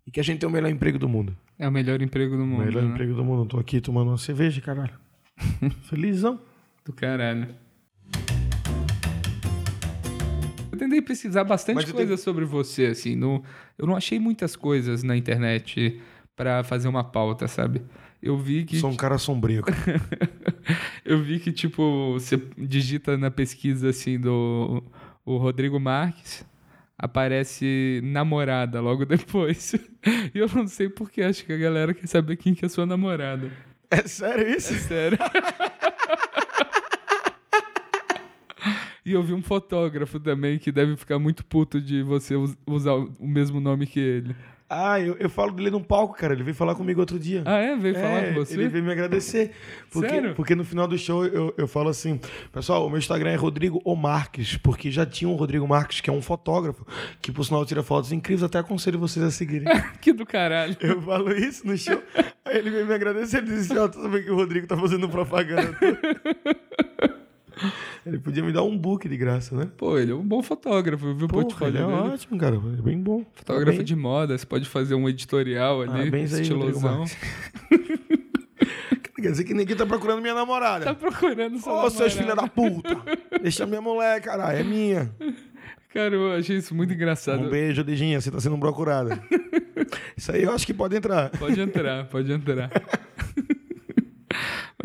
[0.08, 1.36] E que a gente tem o melhor emprego do mundo.
[1.60, 2.66] É o melhor emprego do O mundo.
[2.66, 2.90] melhor né?
[2.90, 3.46] emprego do mundo.
[3.48, 4.94] Tô aqui tomando uma cerveja, caralho.
[5.90, 6.40] Felizão.
[6.84, 7.48] Do caralho.
[10.72, 13.16] Eu tentei pesquisar bastante eu coisa tenho- sobre você, assim.
[13.16, 13.44] No,
[13.78, 16.02] eu não achei muitas coisas na internet
[16.36, 17.82] pra fazer uma pauta, sabe?
[18.22, 18.78] Eu vi que.
[18.80, 19.64] Sou um cara sombrio.
[21.06, 24.84] Eu vi que, tipo, você digita na pesquisa assim do
[25.24, 26.44] o Rodrigo Marques,
[26.98, 29.74] aparece namorada logo depois.
[30.34, 32.86] E eu não sei porque acho que a galera quer saber quem que é sua
[32.88, 33.52] namorada.
[33.92, 34.74] É sério isso?
[34.76, 35.18] Sério.
[39.06, 42.94] E eu vi um fotógrafo também que deve ficar muito puto de você us- usar
[42.96, 44.36] o mesmo nome que ele.
[44.68, 46.34] Ah, eu, eu falo dele num palco, cara.
[46.34, 47.44] Ele veio falar comigo outro dia.
[47.46, 47.76] Ah, é?
[47.76, 48.56] Veio falar É, com você?
[48.56, 49.52] Ele veio me agradecer.
[49.92, 50.34] Porque, Sério?
[50.34, 52.20] porque no final do show eu, eu falo assim:
[52.52, 56.10] Pessoal, o meu Instagram é Rodrigo O Marques, porque já tinha um Rodrigo Marques, que
[56.10, 56.84] é um fotógrafo,
[57.22, 59.68] que por sinal tira fotos incríveis, até aconselho vocês a seguirem.
[60.02, 60.76] que do caralho.
[60.82, 62.02] eu falo isso no show.
[62.44, 63.38] Aí ele veio me agradecer.
[63.38, 65.78] Ele disse: Ó, tudo bem que o Rodrigo tá fazendo propaganda.
[68.06, 69.68] ele podia me dar um book de graça, né?
[69.78, 71.84] Pô, ele é um bom fotógrafo, viu Pô, ele é dele?
[71.84, 72.56] ótimo, cara.
[72.56, 73.26] É bem bom.
[73.34, 73.86] Fotógrafo Parabéns.
[73.88, 77.00] de moda, você pode fazer um editorial ali, Parabéns aí, estilosão.
[77.00, 77.18] Marques.
[79.16, 80.86] Quer dizer que ninguém tá procurando minha namorada.
[80.86, 82.42] Tá procurando sua Ô, seus filhos namorada.
[82.42, 83.40] da puta!
[83.42, 85.10] Deixa minha mulher, caralho, é minha.
[85.92, 87.42] Cara, eu achei isso muito engraçado.
[87.42, 89.20] Um beijo, Dijinha, você tá sendo procurada.
[90.18, 91.30] Isso aí eu acho que pode entrar.
[91.32, 92.70] Pode entrar, pode entrar.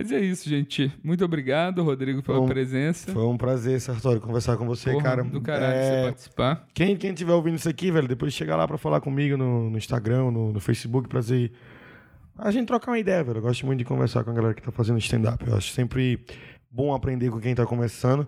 [0.01, 0.91] Mas é isso, gente.
[1.05, 3.13] Muito obrigado, Rodrigo, pela Bom, presença.
[3.13, 5.25] Foi um prazer, Sartori, conversar com você, Porra, cara.
[5.25, 6.67] do caralho É, você participar.
[6.73, 9.77] quem, quem tiver ouvindo isso aqui, velho, depois chega lá pra falar comigo no, no
[9.77, 11.53] Instagram, no, no Facebook, pra dizer.
[12.39, 13.39] A gente trocar uma ideia, velho.
[13.39, 15.47] Eu gosto muito de conversar com a galera que tá fazendo stand-up.
[15.47, 16.19] Eu acho sempre
[16.71, 18.27] bom aprender com quem tá começando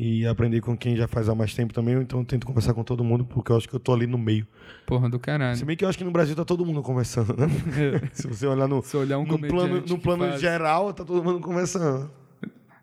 [0.00, 1.94] e aprender com quem já faz há mais tempo também.
[1.96, 4.16] Então eu tento conversar com todo mundo, porque eu acho que eu tô ali no
[4.16, 4.46] meio.
[4.86, 5.66] Porra do Se caralho.
[5.66, 7.46] bem que eu acho que no Brasil tá todo mundo conversando, né?
[8.14, 11.22] Se você olhar no, Se olhar um no plano, no plano faz- geral, tá todo
[11.24, 12.08] mundo conversando.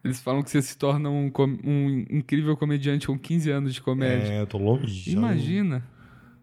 [0.04, 1.32] Eles falam que você se torna um,
[1.64, 4.34] um incrível comediante com 15 anos de comédia.
[4.34, 5.10] É, eu tô longe.
[5.12, 5.84] Imagina.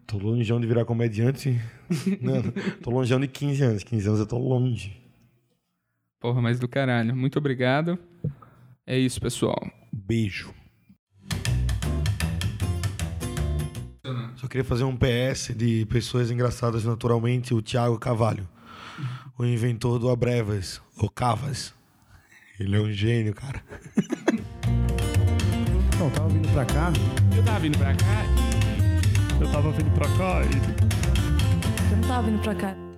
[0.05, 1.57] Tô longeão de virar comediante.
[2.19, 2.41] Não,
[2.81, 3.83] tô longeão de 15 anos.
[3.83, 4.99] 15 anos eu tô longe.
[6.19, 7.15] Porra, mas do caralho.
[7.15, 7.97] Muito obrigado.
[8.85, 9.55] É isso, pessoal.
[9.93, 10.53] Beijo.
[14.53, 17.55] Queria fazer um PS de pessoas engraçadas naturalmente.
[17.55, 18.47] O Thiago Cavalho,
[19.35, 21.73] o inventor do Abrevas, o Cavas.
[22.59, 23.63] Ele é um gênio, cara.
[25.97, 26.93] Não, tava vindo pra cá.
[27.35, 28.25] Eu tava vindo pra cá.
[29.41, 30.49] Eu tava vindo pra cá e
[31.91, 32.92] Eu não tava vindo pra cá.